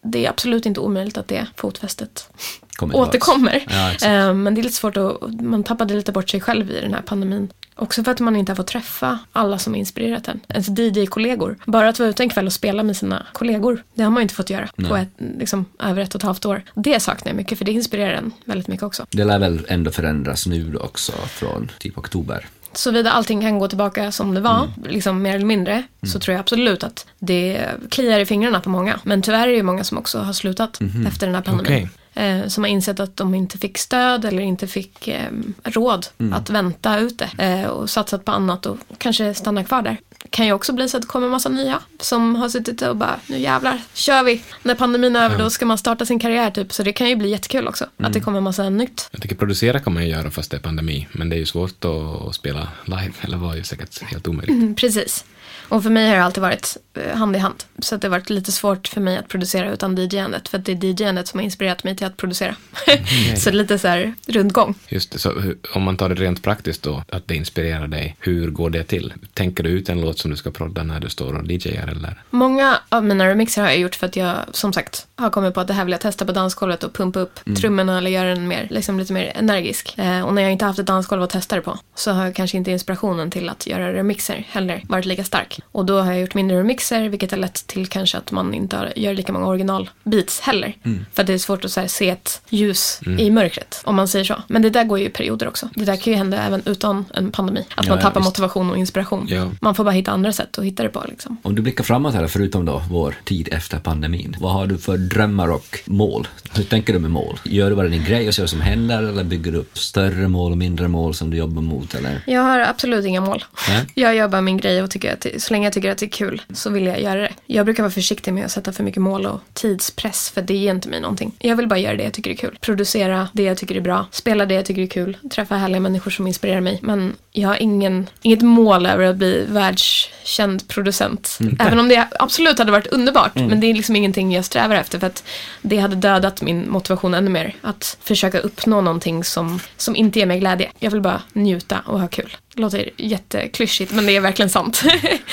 det 0.06 0.26
är 0.26 0.30
absolut 0.30 0.66
inte 0.66 0.80
omöjligt 0.80 1.18
att 1.18 1.28
det 1.28 1.48
fotfästet 1.56 2.30
Kommer 2.76 2.96
återkommer. 2.96 3.66
Ja. 3.70 4.08
Eh, 4.08 4.34
Men 4.34 4.56
det 4.56 4.62
är 4.62 4.64
lite 4.64 4.76
svårt 4.76 4.98
att, 4.98 5.42
man 5.42 5.64
tappade 5.64 5.94
lite 5.94 6.12
bort 6.12 6.30
sig 6.30 6.42
själv 6.42 6.72
i 6.72 6.82
den 6.82 6.94
här 6.94 7.02
pandemin. 7.02 7.50
Också 7.76 8.04
för 8.04 8.12
att 8.12 8.20
man 8.20 8.36
inte 8.36 8.52
har 8.52 8.56
fått 8.56 8.68
träffa 8.68 9.20
alla 9.32 9.60
som 9.60 9.76
inspirerat 9.76 10.28
en. 10.28 10.40
Ens 10.48 10.68
DJ-kollegor. 10.70 11.58
Bara 11.66 11.90
att 11.90 12.00
vara 12.00 12.10
ute 12.10 12.24
en 12.24 12.30
kväll 12.30 12.46
och 12.46 12.54
spela 12.54 12.84
med 12.84 12.98
sina 12.98 13.26
kollegor. 13.34 13.84
Det 13.94 14.04
har 14.04 14.12
man 14.12 14.22
ju 14.22 14.22
inte 14.22 14.36
fått 14.36 14.50
göra 14.50 14.70
på 14.90 14.96
ett, 14.96 15.10
liksom, 15.40 15.66
över 15.80 16.02
ett 16.02 16.16
och 16.16 16.20
ett 16.20 16.26
halvt 16.26 16.46
år. 16.46 16.62
Det 16.74 17.00
saknar 17.00 17.30
jag 17.30 17.38
mycket 17.38 17.58
för 17.58 17.66
det 17.66 17.72
inspirerar 17.72 18.14
en 18.14 18.32
väldigt 18.46 18.68
mycket 18.68 18.84
också. 18.84 19.06
Det 19.12 19.24
lär 19.24 19.40
väl 19.40 19.66
ändå 19.70 19.92
förändras 19.92 20.48
nu 20.48 20.76
också 20.76 21.12
från 21.12 21.72
typ 21.80 21.98
oktober. 21.98 22.48
Såvida 22.78 23.12
allting 23.12 23.42
kan 23.42 23.60
gå 23.60 23.68
tillbaka 23.68 24.12
som 24.12 24.34
det 24.34 24.42
var, 24.42 24.68
liksom 24.86 25.22
mer 25.22 25.36
eller 25.36 25.46
mindre, 25.46 25.84
så 26.14 26.20
tror 26.20 26.34
jag 26.34 26.40
absolut 26.40 26.84
att 26.84 27.06
det 27.20 27.66
kliar 27.90 28.20
i 28.20 28.26
fingrarna 28.26 28.62
på 28.62 28.70
många. 28.70 29.00
Men 29.04 29.22
tyvärr 29.22 29.48
är 29.48 29.56
det 29.56 29.64
många 29.64 29.84
som 29.84 29.98
också 29.98 30.20
har 30.20 30.34
slutat 30.34 30.80
efter 31.08 31.26
den 31.28 31.36
här 31.36 31.42
pandemin. 31.42 31.90
Eh, 32.14 32.48
som 32.48 32.64
har 32.64 32.70
insett 32.70 33.00
att 33.00 33.18
de 33.18 33.36
inte 33.36 33.58
fick 33.58 33.78
stöd 33.78 34.26
eller 34.26 34.44
inte 34.44 34.68
fick 34.68 35.08
eh, 35.08 35.30
råd 35.64 36.08
att 36.34 36.50
vänta 36.50 37.00
ut 37.00 37.20
det. 37.20 37.44
Eh, 37.44 37.68
och 37.68 37.90
satsat 37.90 38.26
på 38.26 38.32
annat 38.32 38.66
och 38.66 38.78
kanske 38.98 39.34
stanna 39.34 39.64
kvar 39.64 39.82
där. 39.82 39.98
Kan 40.30 40.46
ju 40.46 40.54
också 40.54 40.74
bli 40.74 40.90
så 40.90 40.98
att 40.98 41.04
det 41.04 41.08
kommer 41.08 41.26
en 41.28 41.32
massa 41.32 41.50
nya 41.50 41.82
som 42.00 42.36
har 42.36 42.50
suttit 42.50 42.82
och 42.82 42.96
bara, 42.96 43.20
nu 43.28 43.40
jävlar, 43.40 43.82
kör 43.94 44.24
vi. 44.24 44.42
När 44.64 44.76
pandemin 44.76 45.16
är 45.16 45.26
över 45.26 45.38
då 45.38 45.50
ska 45.50 45.66
man 45.66 45.78
starta 45.78 46.06
sin 46.06 46.20
karriär 46.20 46.52
typ. 46.52 46.74
Så 46.74 46.84
det 46.84 46.94
kan 46.94 47.10
ju 47.10 47.16
bli 47.16 47.30
jättekul 47.30 47.68
också. 47.68 47.86
Att 47.98 48.14
det 48.14 48.20
kommer 48.20 48.38
en 48.38 48.44
massa 48.44 48.70
nytt. 48.70 49.10
Jag 49.12 49.22
tycker 49.22 49.36
producera 49.36 49.80
kan 49.80 49.94
man 49.94 50.04
ju 50.04 50.10
göra 50.10 50.32
fast 50.32 50.52
det 50.52 50.58
är 50.58 50.62
pandemi, 50.62 51.08
men 51.12 51.30
det 51.30 51.36
är 51.36 51.40
ju 51.40 51.46
svårt 51.46 51.86
att, 51.86 52.28
att 52.28 52.36
spela 52.36 52.68
live, 52.86 53.14
eller 53.22 53.38
var 53.38 53.56
ju 53.56 53.64
säkert 53.64 54.04
helt 54.04 54.28
omöjligt. 54.28 54.56
Mm, 54.56 54.76
precis. 54.76 55.26
Och 55.70 55.84
för 55.84 55.90
mig 55.90 56.10
har 56.10 56.16
det 56.16 56.24
alltid 56.24 56.42
varit 56.42 56.78
eh, 56.94 57.18
hand 57.18 57.36
i 57.36 57.40
hand. 57.40 57.64
Så 57.80 57.98
det 57.98 58.08
har 58.08 58.12
varit 58.12 58.30
lite 58.30 58.52
svårt 58.52 58.88
för 58.88 59.02
mig 59.02 59.18
att 59.18 59.28
producera 59.28 59.72
utan 59.72 59.98
DJ-andet. 59.98 60.48
För 60.48 60.58
att 60.58 60.66
det 60.66 60.72
är 60.72 60.86
DJ-andet 60.86 61.28
som 61.28 61.40
har 61.40 61.44
inspirerat 61.44 61.84
mig 61.84 61.96
till 61.96 62.08
att 62.08 62.18
producera. 62.18 62.56
så 63.38 63.52
lite 63.52 63.80
så 63.80 63.88
här 63.88 64.14
rundgång. 64.28 64.76
Just 64.90 65.12
det, 65.12 65.20
så 65.20 65.34
om 65.74 65.84
man 65.84 65.98
tar 65.98 66.10
det 66.10 66.16
rent 66.16 66.44
praktiskt 66.44 66.84
då, 66.84 67.04
att 67.10 67.28
det 67.28 67.36
inspirerar 67.36 67.88
dig, 67.88 68.16
hur 68.20 68.52
går 68.52 68.70
det 68.70 68.84
till? 68.84 69.14
Tänker 69.34 69.64
du 69.64 69.70
ut 69.70 69.90
en 69.90 70.02
låt 70.02 70.20
som 70.20 70.32
du 70.32 70.38
ska 70.38 70.52
prodda 70.52 70.84
när 70.84 71.00
du 71.00 71.10
står 71.10 71.34
och 71.34 71.52
DJar 71.52 71.88
eller? 71.88 72.22
Många 72.30 72.80
av 72.96 73.06
mina 73.06 73.28
remixer 73.30 73.62
har 73.62 73.70
jag 73.70 73.78
gjort 73.80 73.96
för 73.96 74.06
att 74.08 74.16
jag, 74.16 74.36
som 74.52 74.74
sagt, 74.74 75.08
har 75.16 75.30
kommit 75.30 75.54
på 75.54 75.60
att 75.60 75.68
det 75.68 75.74
här 75.74 75.86
vill 75.86 75.92
jag 75.92 76.02
testa 76.02 76.26
på 76.26 76.32
dansgolvet 76.32 76.84
och 76.84 76.94
pumpa 76.94 77.20
upp 77.20 77.40
trummorna 77.58 77.98
eller 77.98 78.12
göra 78.12 78.30
den 78.30 78.48
mer, 78.48 78.68
liksom 78.70 79.00
lite 79.00 79.14
mer 79.14 79.32
energisk. 79.36 79.98
Eh, 79.98 80.22
och 80.26 80.34
när 80.34 80.42
jag 80.42 80.52
inte 80.52 80.66
haft 80.66 80.80
ett 80.80 80.86
dansgolv 80.86 81.24
att 81.24 81.30
testa 81.30 81.56
det 81.56 81.62
på 81.62 81.78
så 81.96 82.12
har 82.12 82.32
kanske 82.32 82.58
inte 82.58 82.72
inspirationen 82.72 83.32
till 83.32 83.50
att 83.50 83.68
göra 83.68 83.94
remixer 83.94 84.48
heller 84.50 84.82
varit 84.88 85.06
lika 85.06 85.24
stark. 85.24 85.60
Och 85.72 85.86
då 85.86 86.00
har 86.02 86.12
jag 86.12 86.22
gjort 86.22 86.34
mindre 86.34 86.60
remixer, 86.60 87.10
vilket 87.10 87.32
har 87.32 87.38
lett 87.38 87.68
till 87.68 87.88
kanske 87.88 88.18
att 88.18 88.32
man 88.32 88.54
inte 88.54 88.78
har, 88.78 88.94
gör 88.96 89.14
lika 89.14 89.34
många 89.34 89.46
originalbeats 89.48 90.40
heller. 90.40 90.76
För 91.14 91.22
att 91.22 91.28
det 91.28 91.34
är 91.34 91.38
svårt 91.38 91.66
att 91.66 91.76
här, 91.76 91.88
se 91.88 92.10
ett 92.10 92.42
ljus 92.50 93.00
i 93.20 93.32
mörkret, 93.32 93.82
om 93.84 93.96
man 93.96 94.08
säger 94.08 94.26
så. 94.26 94.36
Men 94.48 94.62
det 94.62 94.70
där 94.70 94.84
går 94.84 95.00
ju 95.00 95.06
i 95.06 95.10
perioder 95.10 95.48
också. 95.48 95.70
Det 95.76 95.86
där 95.86 95.96
kan 95.96 96.14
ju 96.14 96.18
hända 96.18 96.38
även 96.44 96.62
utan 96.66 97.06
en 97.14 97.32
pandemi. 97.32 97.60
Att 97.76 97.86
Ja, 97.86 97.90
man 97.92 97.98
ja, 97.98 98.02
tappar 98.04 98.20
visst. 98.20 98.30
motivation 98.30 98.70
och 98.72 98.78
inspiration. 98.78 99.26
Ja. 99.30 99.52
Man 99.62 99.76
får 99.76 99.84
bara 99.84 99.92
hitta 99.92 100.12
andra 100.12 100.32
sätt 100.32 100.58
att 100.58 100.66
hitta 100.66 100.84
det 100.84 100.90
på 100.90 101.04
liksom. 101.10 101.38
Om 101.44 101.56
du 101.56 101.62
blickar 101.62 101.84
framåt 101.84 102.14
här, 102.14 102.28
förutom 102.28 102.66
då 102.66 102.82
vår 102.90 103.16
tid 103.24 103.50
efter 103.52 103.80
pandemin, 103.80 104.36
vad 104.40 104.52
har 104.52 104.68
du 104.68 104.78
för 104.78 104.98
drömmar 104.98 105.52
och 105.52 105.80
mål? 105.86 106.28
Hur 106.54 106.64
tänker 106.64 106.94
du 106.94 107.00
med 107.00 107.12
mål? 107.12 107.40
Gör 107.44 107.70
du 107.70 107.76
bara 107.76 107.88
din 107.88 108.04
grej 108.04 108.28
och 108.28 108.34
ser 108.34 108.44
vad 108.44 108.50
som 108.50 108.62
händer 108.62 109.04
eller 109.04 109.24
bygger 109.24 109.52
du 109.52 109.58
upp 109.58 109.78
större 109.78 110.28
mål 110.28 110.52
och 110.52 110.58
mindre 110.58 110.88
mål 110.88 111.14
som 111.14 111.30
du 111.30 111.38
jobbar 111.38 111.62
mot? 111.62 111.96
Eller? 111.96 112.24
Jag 112.28 112.42
har 112.42 112.60
absolut 112.60 113.06
inga 113.06 113.22
mål. 113.22 113.44
Nej. 113.70 113.86
Jag 113.94 114.16
gör 114.16 114.28
bara 114.28 114.42
min 114.42 114.58
grej 114.58 114.84
och 114.84 114.92
tycker 114.92 115.14
att 115.14 115.42
så 115.42 115.54
länge 115.54 115.66
jag 115.66 115.74
tycker 115.74 115.92
att 115.92 115.98
det 115.98 116.06
är 116.06 116.10
kul 116.10 116.42
så 116.54 116.70
vill 116.70 116.86
jag 116.86 117.02
göra 117.02 117.22
det. 117.22 117.32
Jag 117.46 117.66
brukar 117.66 117.84
vara 117.84 117.92
försiktig 117.92 118.34
med 118.34 118.46
att 118.46 118.52
sätta 118.52 118.74
för 118.74 118.84
mycket 118.84 119.02
mål 119.02 119.26
och 119.26 119.42
tidspress 119.54 120.30
för 120.30 120.42
det 120.42 120.56
ger 120.56 120.72
inte 120.72 120.90
mig 120.90 121.02
någonting. 121.02 121.32
Jag 121.40 121.56
vill 121.56 121.68
bara 121.68 121.80
göra 121.80 121.96
det 121.96 122.04
jag 122.04 122.14
tycker 122.14 122.32
är 122.32 122.36
kul. 122.36 122.58
Producera 122.62 123.28
det 123.34 123.44
jag 123.44 123.58
tycker 123.58 123.76
är 123.76 123.82
bra. 123.82 124.06
Spela 124.12 124.46
det 124.46 124.54
jag 124.54 124.66
tycker 124.66 124.82
är 124.82 124.88
kul. 124.88 125.18
Träffa 125.32 125.56
härliga 125.56 125.80
människor 125.80 126.12
som 126.12 126.28
inspirerar 126.28 126.62
mig. 126.62 126.80
Men 126.82 127.16
jag 127.32 127.50
har 127.50 127.62
ingen, 127.62 128.08
inget 128.22 128.42
mål 128.42 128.86
över 128.86 129.06
att 129.06 129.16
bli 129.16 129.46
världskänd 129.50 130.68
producent. 130.68 131.40
Även 131.60 131.80
om 131.80 131.90
det 131.90 132.08
absolut 132.20 132.60
hade 132.66 132.72
varit 132.72 132.88
underbart. 132.88 133.36
Men 133.36 133.60
det 133.60 133.68
är 133.68 133.74
liksom 133.74 133.96
ingenting 133.96 134.32
jag 134.32 134.46
strävar 134.46 134.76
efter 134.76 135.00
för 135.00 135.08
att 135.08 135.24
det 135.62 135.78
hade 135.78 135.96
dödat 135.96 136.42
min 136.42 136.72
motivation 136.72 137.14
ännu 137.14 137.30
mer. 137.30 137.56
Att 137.62 137.98
försöka 138.04 138.40
uppnå 138.40 138.82
någonting 138.82 139.24
som, 139.24 139.60
som 139.78 139.96
inte 139.96 140.20
ger 140.20 140.26
mig 140.26 140.40
glädje. 140.40 140.72
Jag 140.80 140.92
vill 140.92 141.02
bara 141.02 141.22
njuta 141.34 141.80
och 141.86 142.00
ha 142.00 142.08
kul. 142.08 142.38
Det 142.56 142.62
låter 142.62 142.90
jätteklyschigt, 142.98 143.92
men 143.92 144.06
det 144.06 144.16
är 144.16 144.22
verkligen 144.22 144.50
sant. 144.50 144.84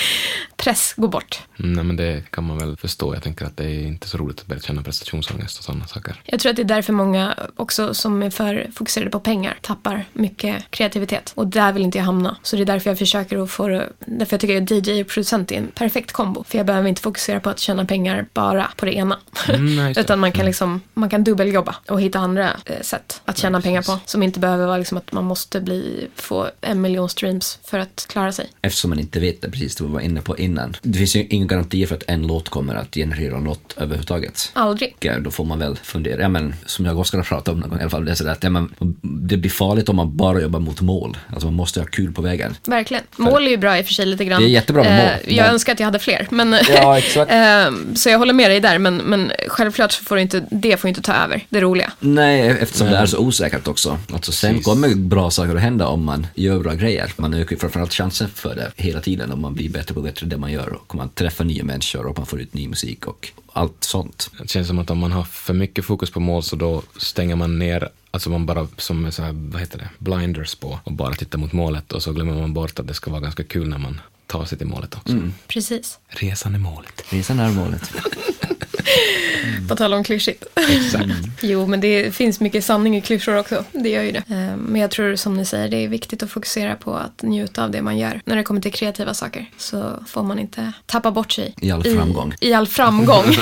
Press 0.63 0.95
går 0.97 1.09
bort. 1.09 1.41
Mm, 1.59 1.73
Nej, 1.73 1.85
men 1.85 1.97
det 1.97 2.31
kan 2.31 2.45
man 2.45 2.59
väl 2.59 2.77
förstå. 2.77 3.15
Jag 3.15 3.23
tänker 3.23 3.47
att 3.47 3.57
det 3.57 3.65
är 3.65 3.87
inte 3.87 4.09
så 4.09 4.19
roligt 4.19 4.41
att 4.41 4.47
börja 4.47 4.61
känna 4.61 4.83
prestationsångest 4.83 5.59
och 5.59 5.65
sådana 5.65 5.87
saker. 5.87 6.21
Jag 6.25 6.41
tror 6.41 6.51
att 6.51 6.57
det 6.57 6.63
är 6.63 6.65
därför 6.65 6.93
många 6.93 7.35
också 7.57 7.95
som 7.95 8.23
är 8.23 8.31
för 8.31 8.71
fokuserade 8.75 9.11
på 9.11 9.21
pengar 9.21 9.59
tappar 9.61 10.05
mycket 10.13 10.71
kreativitet. 10.71 11.33
Och 11.35 11.47
där 11.47 11.73
vill 11.73 11.83
inte 11.83 11.99
jag 11.99 12.05
hamna. 12.05 12.37
Så 12.43 12.57
det 12.57 12.63
är 12.63 12.67
därför 12.67 12.91
jag 12.91 12.99
försöker 12.99 13.43
att 13.43 13.51
få 13.51 13.69
därför 13.99 14.35
jag 14.35 14.41
tycker 14.41 14.63
att 14.63 14.89
DJ 14.89 15.01
och 15.01 15.09
producent 15.09 15.53
är 15.53 15.57
en 15.57 15.67
perfekt 15.67 16.13
kombo. 16.13 16.45
För 16.45 16.59
jag 16.59 16.67
behöver 16.67 16.89
inte 16.89 17.03
fokusera 17.03 17.41
på 17.41 17.51
att 17.51 17.59
tjäna 17.59 17.85
pengar 17.85 18.27
bara 18.33 18.71
på 18.77 18.87
det 18.87 18.93
ena. 18.93 19.19
Mm, 19.49 19.77
nej. 19.77 19.95
Utan 19.99 20.21
man 20.21 20.33
kan 20.33 20.47
liksom, 20.47 20.81
man 20.95 21.11
kan 21.11 21.25
dubbeljobba 21.25 21.77
och 21.89 22.01
hitta 22.01 22.19
andra 22.19 22.57
eh, 22.65 22.81
sätt 22.81 23.21
att 23.25 23.39
tjäna 23.39 23.61
pengar 23.61 23.83
på. 23.83 23.99
Som 24.07 24.23
inte 24.23 24.41
behöver 24.41 24.67
vara 24.67 24.79
liksom 24.79 24.99
att 24.99 25.13
man 25.13 25.25
måste 25.25 25.61
bli, 25.61 26.09
få 26.15 26.51
en 26.61 26.81
miljon 26.81 27.09
streams 27.09 27.59
för 27.65 27.79
att 27.79 28.07
klara 28.09 28.33
sig. 28.33 28.51
Eftersom 28.63 28.91
man 28.91 28.99
inte 28.99 29.21
vet 29.21 29.43
det, 29.43 29.51
precis 29.51 29.77
det 29.77 29.85
vi 29.85 29.91
var 29.91 30.01
inne 30.01 30.23
på 30.23 30.39
innan. 30.39 30.52
Det 30.83 30.99
finns 30.99 31.17
ju 31.17 31.27
ingen 31.31 31.49
garanti 31.49 31.87
för 31.87 31.95
att 31.97 32.03
en 32.07 32.27
låt 32.27 32.49
kommer 32.49 32.75
att 32.75 32.95
generera 32.95 33.41
något 33.41 33.75
överhuvudtaget. 33.77 34.51
Aldrig. 34.53 34.97
Ja, 35.01 35.19
Då 35.19 35.31
får 35.31 35.45
man 35.45 35.59
väl 35.59 35.77
fundera, 35.83 36.21
ja, 36.23 36.29
men, 36.29 36.55
som 36.67 36.85
jag 36.85 36.95
och 36.95 37.01
Oskar 37.01 37.19
har 37.19 37.25
pratat 37.25 37.49
om 37.55 37.61
någon 37.61 37.71
gång 37.71 37.79
i 37.79 37.83
alla 37.83 37.91
fall, 37.91 38.05
det, 38.05 38.11
är 38.11 38.15
sådär 38.15 38.33
att, 38.33 38.45
ja, 38.45 38.51
men, 38.51 38.75
det 39.01 39.37
blir 39.37 39.51
farligt 39.51 39.89
om 39.89 39.97
man 39.97 40.17
bara 40.17 40.41
jobbar 40.41 40.61
mot 40.61 40.81
mål. 40.81 41.17
Alltså 41.29 41.47
man 41.47 41.55
måste 41.55 41.81
ha 41.81 41.87
kul 41.87 42.13
på 42.13 42.23
vägen. 42.23 42.55
Verkligen. 42.67 43.03
Mål 43.17 43.47
är 43.47 43.51
ju 43.51 43.57
bra 43.57 43.79
i 43.79 43.83
och 43.83 43.87
för 43.87 43.95
sig 43.95 44.07
lite 44.07 44.25
grann. 44.25 44.43
Det 44.43 44.49
är 44.49 44.51
jättebra 44.51 44.83
med 44.83 44.97
mål. 44.99 45.15
Eh, 45.25 45.37
Jag 45.37 45.47
önskar 45.49 45.73
att 45.73 45.81
jag 45.81 45.85
hade 45.87 45.99
fler. 45.99 46.27
Men, 46.31 46.57
Ja, 46.75 46.99
exakt. 47.05 47.33
eh, 47.33 47.95
så 47.95 48.09
jag 48.09 48.19
håller 48.19 48.33
med 48.33 48.51
dig 48.51 48.61
där. 48.61 48.79
Men, 48.79 48.97
men 48.97 49.33
självklart 49.49 49.93
får 49.93 50.19
inte, 50.19 50.45
det 50.51 50.77
får 50.77 50.89
inte 50.89 51.03
ta 51.03 51.13
över 51.13 51.47
det 51.49 51.61
roliga. 51.61 51.93
Nej, 52.01 52.49
eftersom 52.61 52.87
det 52.87 52.97
är 52.97 53.07
så 53.07 53.19
osäkert 53.19 53.69
också. 53.69 53.99
Alltså 54.13 54.33
sen 54.33 54.51
Precis. 54.51 54.65
kommer 54.65 54.95
bra 54.95 55.31
saker 55.31 55.55
att 55.57 55.63
hända 55.63 55.87
om 55.87 56.05
man 56.05 56.27
gör 56.35 56.59
bra 56.59 56.75
grejer. 56.75 57.13
Man 57.17 57.35
ökar 57.35 57.57
framförallt 57.57 57.93
chansen 57.95 58.29
för 58.35 58.55
det 58.55 58.71
hela 58.77 59.01
tiden 59.01 59.33
om 59.33 59.41
man 59.41 59.55
blir 59.55 59.69
bättre 59.71 59.95
på 59.95 60.01
bättre 60.03 60.27
det 60.27 60.37
man 60.43 60.53
gör 60.53 60.73
och 60.73 60.95
man 60.95 61.09
träffar 61.09 61.45
nya 61.45 61.65
människor 61.65 62.07
och 62.07 62.19
man 62.19 62.27
får 62.27 62.41
ut 62.41 62.55
ny 62.55 62.69
musik 62.69 63.07
och 63.07 63.33
allt 63.53 63.85
sånt. 63.85 64.31
Det 64.41 64.51
känns 64.51 64.69
som 64.69 64.79
att 64.79 64.91
om 64.91 64.99
man 64.99 65.13
har 65.13 65.25
för 65.25 65.55
mycket 65.55 65.85
fokus 65.85 66.11
på 66.11 66.21
mål 66.21 66.43
så 66.43 66.57
då 66.57 66.83
stänger 66.97 67.37
man 67.37 67.59
ner, 67.59 67.89
alltså 68.11 68.31
man 68.31 68.47
bara 68.47 68.69
som 68.77 69.13
så 69.13 69.23
här, 69.23 69.33
vad 69.33 69.61
heter 69.61 69.79
det, 69.79 69.89
blinders 69.99 70.55
på 70.55 70.79
och 70.85 70.93
bara 70.93 71.15
tittar 71.15 71.39
mot 71.39 71.53
målet 71.53 71.93
och 71.93 72.03
så 72.03 72.13
glömmer 72.13 72.35
man 72.41 72.55
bort 72.55 72.79
att 72.79 72.87
det 72.87 72.95
ska 72.95 73.11
vara 73.11 73.21
ganska 73.21 73.45
kul 73.45 73.69
när 73.69 73.79
man 73.79 74.01
tar 74.27 74.45
sig 74.45 74.59
till 74.59 74.67
målet 74.67 74.95
också. 74.97 75.13
Precis. 75.47 75.99
Resan 76.09 76.55
är 76.55 76.59
målet. 76.59 77.05
Resan 77.13 77.39
är 77.39 77.51
målet. 77.51 77.91
På 79.69 79.77
tal 79.77 79.95
om 79.95 80.05
klyschigt. 80.05 80.45
Exakt. 80.71 81.05
Jo, 81.43 81.67
men 81.67 81.81
det 81.81 82.15
finns 82.15 82.41
mycket 82.41 82.65
sanning 82.65 82.97
i 82.97 83.01
klyschor 83.01 83.39
också. 83.39 83.65
Det 83.73 83.89
gör 83.89 84.03
ju 84.03 84.13
det. 84.13 84.19
Eh, 84.19 84.57
Men 84.57 84.81
jag 84.81 84.91
tror 84.91 85.17
som 85.17 85.35
ni 85.37 85.45
säger, 85.45 85.69
det 85.69 85.77
är 85.77 85.89
viktigt 85.89 86.23
att 86.23 86.31
fokusera 86.31 86.75
på 86.77 86.95
att 86.95 87.23
njuta 87.23 87.65
av 87.65 87.71
det 87.71 87.83
man 87.83 87.99
gör. 87.99 88.21
När 88.25 88.37
det 88.37 88.43
kommer 88.43 88.61
till 88.61 88.73
kreativa 88.73 89.15
saker 89.15 89.47
så 89.59 90.05
får 90.07 90.23
man 90.23 90.39
inte 90.39 90.73
tappa 90.87 91.11
bort 91.11 91.33
sig. 91.33 91.55
I 91.61 91.71
all 91.71 91.83
framgång. 91.85 92.35
I, 92.41 92.49
i 92.49 92.55
all 92.55 92.67
framgång. 92.67 93.25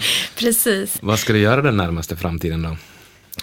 Precis. 0.38 0.96
Vad 1.00 1.18
ska 1.18 1.32
du 1.32 1.38
göra 1.38 1.62
den 1.62 1.76
närmaste 1.76 2.16
framtiden 2.16 2.62
då? 2.62 2.76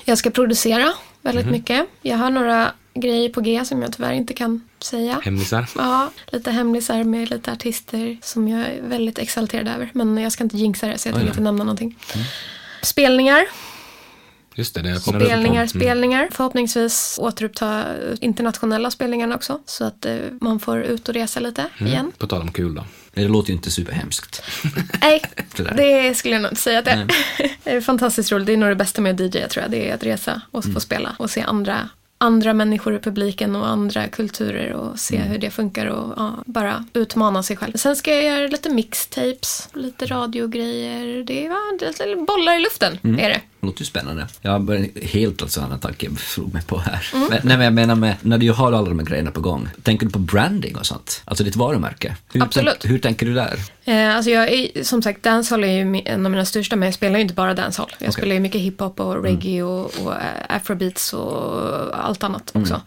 Jag 0.05 0.17
ska 0.17 0.29
producera 0.29 0.93
väldigt 1.21 1.45
mycket. 1.47 1.85
Jag 2.01 2.17
har 2.17 2.29
några 2.29 2.71
grejer 2.93 3.29
på 3.29 3.41
G 3.41 3.65
som 3.65 3.81
jag 3.81 3.93
tyvärr 3.93 4.13
inte 4.13 4.33
kan 4.33 4.61
säga. 4.79 5.19
Hemlisar? 5.23 5.69
Ja, 5.75 6.11
lite 6.27 6.51
hemlisar 6.51 7.03
med 7.03 7.29
lite 7.29 7.51
artister 7.51 8.17
som 8.21 8.47
jag 8.47 8.61
är 8.61 8.81
väldigt 8.81 9.19
exalterad 9.19 9.67
över. 9.67 9.89
Men 9.93 10.17
jag 10.17 10.31
ska 10.31 10.43
inte 10.43 10.57
jinxa 10.57 10.87
det 10.87 10.97
så 10.97 11.07
jag 11.07 11.15
tänker 11.15 11.29
inte 11.29 11.41
nämna 11.41 11.63
någonting. 11.63 11.97
Spelningar, 12.81 13.45
Just 14.55 14.75
det, 14.75 14.81
det 14.81 14.99
spelningar, 14.99 15.63
på. 15.63 15.69
spelningar. 15.69 16.27
Förhoppningsvis 16.31 17.19
återuppta 17.21 17.85
internationella 18.19 18.91
spelningarna 18.91 19.35
också. 19.35 19.59
Så 19.65 19.83
att 19.83 20.05
eh, 20.05 20.15
man 20.41 20.59
får 20.59 20.81
ut 20.81 21.09
och 21.09 21.15
resa 21.15 21.39
lite 21.39 21.65
igen. 21.79 22.11
På 22.17 22.27
tal 22.27 22.41
om 22.41 22.51
kul 22.51 22.75
då. 22.75 22.85
Det 23.13 23.27
låter 23.27 23.49
ju 23.49 23.55
inte 23.55 23.71
superhemskt. 23.71 24.43
Nej, 25.01 25.21
det 25.75 26.17
skulle 26.17 26.35
jag 26.35 26.41
nog 26.41 26.51
inte 26.51 26.61
säga 26.61 26.79
att 26.79 26.85
det 26.85 26.91
är. 26.91 27.07
Det 27.63 27.69
är 27.71 27.81
fantastiskt 27.81 28.31
roligt. 28.31 28.45
Det 28.45 28.53
är 28.53 28.57
nog 28.57 28.69
det 28.69 28.75
bästa 28.75 29.01
med 29.01 29.21
att 29.21 29.35
DJ 29.35 29.47
tror 29.47 29.61
jag. 29.63 29.71
Det 29.71 29.89
är 29.89 29.95
att 29.95 30.03
resa 30.03 30.41
och 30.51 30.65
få 30.73 30.79
spela 30.79 31.15
och 31.19 31.29
se 31.29 31.41
andra 31.41 31.89
andra 32.21 32.53
människor 32.53 32.95
i 32.95 32.99
publiken 32.99 33.55
och 33.55 33.67
andra 33.67 34.07
kulturer 34.07 34.73
och 34.73 34.99
se 34.99 35.17
hur 35.17 35.37
det 35.37 35.49
funkar 35.49 35.85
och 35.85 36.13
ja, 36.17 36.43
bara 36.45 36.85
utmana 36.93 37.43
sig 37.43 37.57
själv. 37.57 37.73
Sen 37.75 37.95
ska 37.95 38.15
jag 38.15 38.23
göra 38.23 38.47
lite 38.47 38.69
mixtapes, 38.69 39.69
lite 39.73 40.05
radiogrejer. 40.05 41.23
Det 41.23 41.45
är 41.45 41.49
va, 41.49 42.25
bollar 42.25 42.59
i 42.59 42.59
luften, 42.59 42.99
är 43.03 43.29
det. 43.29 43.41
Det 43.61 43.67
låter 43.67 43.81
ju 43.81 43.85
spännande. 43.85 44.27
Jag 44.41 44.51
har 44.51 45.05
helt 45.05 45.41
alltså 45.41 45.61
annan 45.61 45.79
tanke 45.79 46.09
slog 46.17 46.53
mig 46.53 46.63
på 46.63 46.77
här. 46.77 47.09
Men, 47.13 47.29
nej, 47.29 47.41
men 47.43 47.61
jag 47.61 47.73
menar 47.73 47.95
med, 47.95 48.15
när 48.21 48.37
du 48.37 48.51
har 48.51 48.71
alla 48.73 48.89
de 48.89 48.99
här 48.99 49.05
grejerna 49.05 49.31
på 49.31 49.41
gång, 49.41 49.69
tänker 49.83 50.05
du 50.05 50.11
på 50.11 50.19
branding 50.19 50.75
och 50.75 50.85
sånt? 50.85 51.21
Alltså 51.25 51.43
ditt 51.43 51.55
varumärke? 51.55 52.15
Hur, 52.33 52.43
Absolut. 52.43 52.77
Tänk, 52.79 52.91
hur 52.91 52.99
tänker 52.99 53.25
du 53.25 53.33
där? 53.33 53.59
Eh, 53.83 54.15
alltså 54.15 54.31
jag 54.31 54.49
är, 54.51 54.83
som 54.83 55.01
sagt, 55.01 55.23
dancehall 55.23 55.63
är 55.63 55.67
ju 55.67 56.01
en 56.05 56.25
av 56.25 56.31
mina 56.31 56.45
största, 56.45 56.75
men 56.75 56.85
jag 56.87 56.93
spelar 56.93 57.15
ju 57.15 57.21
inte 57.21 57.33
bara 57.33 57.53
dancehall. 57.53 57.89
Jag 57.91 58.09
Okej. 58.09 58.11
spelar 58.11 58.33
ju 58.33 58.39
mycket 58.39 58.61
hiphop 58.61 58.99
och 58.99 59.23
reggae 59.23 59.63
och, 59.63 59.85
och 60.03 60.13
eh, 60.13 60.19
afrobeats 60.49 61.13
och 61.13 62.09
allt 62.11 62.23
annat 62.23 62.51
också. 62.53 62.81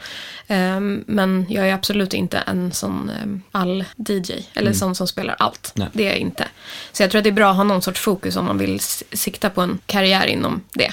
Ehm, 0.49 1.05
men 1.07 1.47
jag 1.49 1.69
är 1.69 1.75
absolut 1.75 2.15
inte 2.15 2.39
en 2.39 2.73
sån 2.73 3.11
um, 3.23 3.43
all-DJ, 3.53 4.33
eller 4.55 4.73
sån 4.73 4.95
som 4.95 5.09
spelar 5.09 5.37
allt. 5.39 5.73
Nej. 5.75 5.89
Det 5.93 6.07
är 6.07 6.09
jag 6.09 6.19
inte. 6.19 6.45
Så 6.93 7.03
jag 7.03 7.11
tror 7.11 7.19
att 7.19 7.25
det 7.25 7.31
är 7.31 7.33
bra 7.33 7.51
att 7.51 7.57
ha 7.57 7.65
någon 7.65 7.83
sorts 7.83 8.01
fokus 8.01 8.37
om 8.37 8.45
man 8.45 8.59
vill 8.59 8.81
sikta 9.13 9.51
på 9.51 9.61
en 9.61 9.79
karriär 9.87 10.27
inom 10.27 10.61
det. 10.73 10.93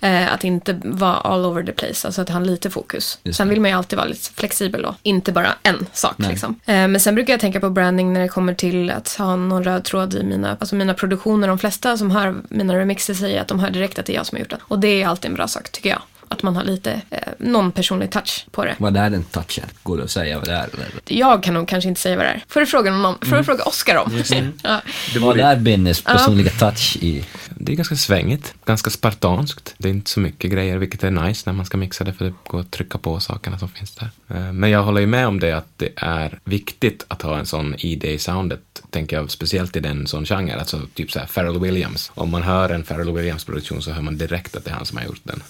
Eh, 0.00 0.32
att 0.32 0.44
inte 0.44 0.80
vara 0.84 1.14
all 1.14 1.44
over 1.44 1.62
the 1.62 1.72
place, 1.72 2.08
alltså 2.08 2.22
att 2.22 2.28
ha 2.28 2.40
lite 2.40 2.70
fokus. 2.70 3.18
Just 3.22 3.36
Sen 3.36 3.48
vill 3.48 3.60
man 3.60 3.70
ju 3.70 3.76
alltid 3.76 3.96
vara 3.96 4.08
lite 4.08 4.30
flexibel 4.34 4.84
och 4.84 4.94
inte 5.02 5.32
bara 5.32 5.54
en 5.62 5.86
sak. 5.92 6.14
Nej. 6.16 6.30
Liksom. 6.30 6.60
Men 6.64 7.00
sen 7.00 7.14
brukar 7.14 7.32
jag 7.32 7.40
tänka 7.40 7.60
på 7.60 7.70
branding 7.70 8.12
när 8.12 8.20
det 8.20 8.28
kommer 8.28 8.54
till 8.54 8.90
att 8.90 9.16
ha 9.18 9.36
någon 9.36 9.64
röd 9.64 9.84
tråd 9.84 10.14
i 10.14 10.24
mina, 10.24 10.56
alltså 10.60 10.74
mina 10.74 10.94
produktioner. 10.94 11.48
De 11.48 11.58
flesta 11.58 11.96
som 11.96 12.10
hör 12.10 12.34
mina 12.48 12.78
remixer 12.78 13.14
säger 13.14 13.40
att 13.40 13.48
de 13.48 13.58
hör 13.58 13.70
direkt 13.70 13.98
att 13.98 14.06
det 14.06 14.12
är 14.12 14.14
jag 14.14 14.26
som 14.26 14.36
har 14.36 14.40
gjort 14.40 14.50
det. 14.50 14.58
Och 14.62 14.78
det 14.78 15.02
är 15.02 15.06
alltid 15.06 15.28
en 15.30 15.34
bra 15.34 15.48
sak 15.48 15.72
tycker 15.72 15.90
jag. 15.90 16.02
Att 16.38 16.42
man 16.42 16.56
har 16.56 16.64
lite, 16.64 17.00
eh, 17.10 17.18
någon 17.38 17.72
personlig 17.72 18.10
touch 18.10 18.46
på 18.50 18.64
det. 18.64 18.74
Vad 18.78 18.96
är 18.96 19.10
den 19.10 19.24
touchen? 19.24 19.64
Går 19.82 19.96
det 19.96 20.04
att 20.04 20.10
säga 20.10 20.38
vad 20.38 20.48
det 20.48 20.54
är? 20.54 20.68
Eller? 20.74 20.86
Jag 21.04 21.42
kan 21.42 21.54
nog 21.54 21.68
kanske 21.68 21.88
inte 21.88 22.00
säga 22.00 22.16
vad 22.16 22.24
det 22.26 22.30
är. 22.30 22.44
Får 22.48 22.60
du 22.60 22.66
fråga 22.66 22.90
någon? 22.90 23.14
Får 23.22 23.36
du 23.36 23.44
fråga 23.44 23.64
Oscar 23.64 23.96
om? 23.96 24.22
ja. 24.62 24.80
Vad 25.20 25.40
är 25.40 25.56
Bennes 25.56 26.02
personliga 26.02 26.50
touch 26.50 26.96
i? 27.00 27.24
Det 27.68 27.72
är 27.74 27.76
ganska 27.76 27.96
svängigt, 27.96 28.54
ganska 28.64 28.90
spartanskt. 28.90 29.74
Det 29.78 29.88
är 29.88 29.92
inte 29.92 30.10
så 30.10 30.20
mycket 30.20 30.50
grejer, 30.50 30.78
vilket 30.78 31.04
är 31.04 31.10
nice 31.10 31.42
när 31.46 31.52
man 31.52 31.66
ska 31.66 31.76
mixa 31.76 32.04
det, 32.04 32.12
för 32.12 32.24
det 32.24 32.34
går 32.46 32.60
att 32.60 32.70
trycka 32.70 32.98
på 32.98 33.20
sakerna 33.20 33.58
som 33.58 33.68
finns 33.68 33.94
där. 33.94 34.10
Eh, 34.28 34.52
Men 34.52 34.70
jag 34.70 34.82
håller 34.82 35.00
ju 35.00 35.06
med 35.06 35.26
om 35.26 35.40
det 35.40 35.52
att 35.52 35.66
det 35.76 35.88
är 35.96 36.38
viktigt 36.44 37.04
att 37.08 37.22
ha 37.22 37.38
en 37.38 37.46
sån 37.46 37.74
ID 37.78 38.04
i 38.04 38.18
soundet, 38.18 38.82
tänker 38.90 39.16
jag, 39.16 39.30
speciellt 39.30 39.76
i 39.76 39.80
den 39.80 40.06
sån 40.06 40.24
genre, 40.24 40.54
alltså 40.54 40.80
typ 40.94 41.10
så 41.10 41.18
här 41.18 41.26
Pharrell 41.26 41.58
Williams. 41.60 42.10
Om 42.14 42.30
man 42.30 42.42
hör 42.42 42.70
en 42.70 42.82
Pharrell 42.82 43.12
Williams-produktion 43.12 43.82
så 43.82 43.92
hör 43.92 44.02
man 44.02 44.18
direkt 44.18 44.56
att 44.56 44.64
det 44.64 44.70
är 44.70 44.74
han 44.74 44.86
som 44.86 44.98
har 44.98 45.04
gjort 45.04 45.22
den. 45.24 45.42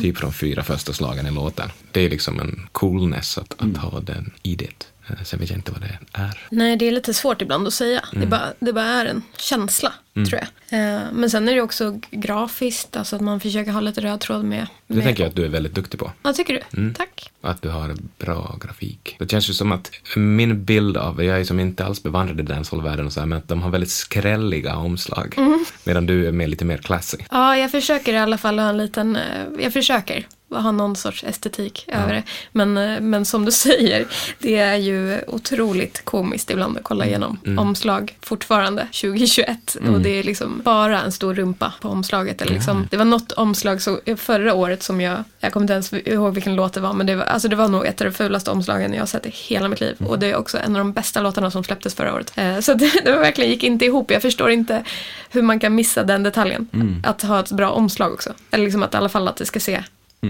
Typ 0.00 0.18
från 0.18 0.32
fyra 0.32 0.62
första 0.62 0.92
slagen 0.92 1.26
i 1.26 1.30
låten. 1.30 1.68
Det 1.92 2.00
är 2.00 2.10
liksom 2.10 2.40
en 2.40 2.68
coolness 2.72 3.38
att, 3.38 3.54
att 3.58 3.76
ha 3.76 4.00
den 4.00 4.32
IDet. 4.42 4.86
Eh, 5.08 5.22
Sen 5.24 5.38
vet 5.40 5.50
jag 5.50 5.58
inte 5.58 5.72
vad 5.72 5.80
det 5.80 5.98
är. 6.12 6.40
Nej, 6.50 6.76
det 6.76 6.88
är 6.88 6.92
lite 6.92 7.14
svårt 7.14 7.42
ibland 7.42 7.66
att 7.66 7.74
säga. 7.74 8.00
Mm. 8.12 8.20
Det, 8.20 8.26
bara, 8.26 8.52
det 8.58 8.72
bara 8.72 8.84
är 8.84 9.06
en 9.06 9.22
känsla, 9.36 9.92
tror 10.14 10.28
jag. 10.32 10.42
Eh, 10.68 11.00
Men 11.12 11.30
sen 11.30 11.48
är 11.48 11.54
det 11.54 11.60
också 11.60 12.00
grafiskt, 12.10 12.96
alltså 12.96 13.16
att 13.16 13.22
man 13.22 13.40
försöker 13.40 13.70
ha 13.72 13.80
lite 13.80 14.00
röd 14.00 14.20
tråd 14.20 14.44
med. 14.44 14.66
Det 14.86 14.94
med 14.94 15.04
tänker 15.04 15.22
jag 15.22 15.30
att 15.30 15.36
du 15.36 15.44
är 15.44 15.48
väldigt 15.48 15.74
duktig 15.74 16.00
på. 16.00 16.12
Ja, 16.22 16.32
tycker 16.32 16.54
du? 16.54 16.78
Mm. 16.80 16.94
Tack. 16.94 17.30
Att 17.40 17.62
du 17.62 17.68
har 17.68 17.94
bra 18.18 18.58
grafik. 18.64 19.16
Det 19.18 19.30
känns 19.30 19.48
ju 19.50 19.52
som 19.54 19.72
att 19.72 19.90
min 20.16 20.64
bild 20.64 20.96
av, 20.96 21.24
jag 21.24 21.40
är 21.40 21.44
som 21.44 21.60
inte 21.60 21.84
alls 21.84 22.02
bevandrad 22.02 22.40
i 22.40 22.42
dancehall-världen 22.42 23.06
och 23.06 23.12
så 23.12 23.20
här, 23.20 23.26
men 23.26 23.38
att 23.38 23.48
de 23.48 23.62
har 23.62 23.70
väldigt 23.70 23.90
skrälliga 23.90 24.76
omslag. 24.76 25.34
Mm. 25.36 25.64
Medan 25.84 26.06
du 26.06 26.26
är 26.28 26.32
mer, 26.32 26.46
lite 26.46 26.64
mer 26.64 26.78
classy. 26.78 27.16
Ja, 27.30 27.56
jag 27.56 27.70
försöker 27.70 28.14
i 28.14 28.18
alla 28.18 28.38
fall 28.38 28.58
ha 28.58 28.68
en 28.68 28.76
liten, 28.76 29.16
eh, 29.16 29.22
jag 29.60 29.72
försöker 29.72 30.26
ha 30.50 30.72
någon 30.72 30.96
sorts 30.96 31.24
estetik 31.24 31.84
över 31.88 32.14
det. 32.14 32.22
Men, 32.52 32.76
eh, 32.78 33.00
men 33.00 33.24
som 33.24 33.44
du 33.44 33.52
säger, 33.66 34.06
det 34.38 34.56
är 34.56 34.76
ju 34.76 35.20
otroligt 35.26 36.04
komiskt 36.04 36.50
ibland 36.50 36.76
att 36.76 36.84
kolla 36.84 37.06
igenom 37.06 37.38
omslag 37.58 38.16
fortfarande 38.22 38.82
2021. 38.92 39.76
Och 39.94 40.00
det 40.00 40.10
är 40.18 40.22
liksom 40.22 40.60
bara 40.64 41.02
en 41.02 41.12
stor 41.12 41.34
rumpa 41.34 41.72
på 41.80 41.88
omslaget. 41.88 42.42
Eller 42.42 42.52
liksom, 42.54 42.88
Det 42.90 42.96
var 42.96 43.04
något 43.04 43.32
omslag 43.32 43.82
så, 43.82 44.00
förra 44.16 44.54
året 44.54 44.82
som 44.82 45.00
jag, 45.00 45.24
jag 45.40 45.52
kommer 45.52 45.64
inte 45.64 45.72
ens 45.72 45.92
ihåg 45.92 46.34
vilken 46.34 46.56
låt 46.56 46.72
det 46.72 46.80
var, 46.80 46.92
men 46.92 47.06
det 47.06 47.14
var, 47.14 47.24
alltså 47.24 47.48
det 47.48 47.56
var 47.56 47.68
nog 47.68 47.86
ett 47.86 48.00
av 48.00 48.04
de 48.04 48.12
fulaste 48.12 48.50
omslagen 48.50 48.92
jag 48.92 49.00
har 49.00 49.06
sett 49.06 49.26
i 49.26 49.30
hela 49.30 49.68
mitt 49.68 49.80
liv. 49.80 49.96
Och 50.08 50.18
det 50.18 50.30
är 50.30 50.36
också 50.36 50.58
en 50.58 50.76
av 50.76 50.78
de 50.80 50.92
bästa 50.92 51.20
låtarna 51.20 51.50
som 51.50 51.64
släpptes 51.64 51.94
förra 51.94 52.14
året. 52.14 52.32
Eh, 52.36 52.58
Så 52.60 52.74
det, 52.80 52.90
det 53.04 53.12
verkligen 53.12 53.50
gick 53.50 53.62
inte 53.64 53.84
ihop. 53.84 54.10
Jag 54.10 54.22
förstår 54.22 54.50
inte 54.50 54.84
hur 55.30 55.42
man 55.42 55.60
kan 55.60 55.74
missa 55.74 56.04
den 56.04 56.22
detaljen. 56.22 56.68
Att 57.04 57.22
ha 57.22 57.40
ett 57.40 57.50
bra 57.52 57.70
omslag 57.70 58.12
också. 58.12 58.32
Eller 58.50 58.64
liksom 58.64 58.82
att 58.82 58.94
i 58.94 58.96
alla 58.96 59.08
fall 59.08 59.28
att 59.28 59.36
det 59.36 59.46
ska 59.46 59.60
se 59.60 59.82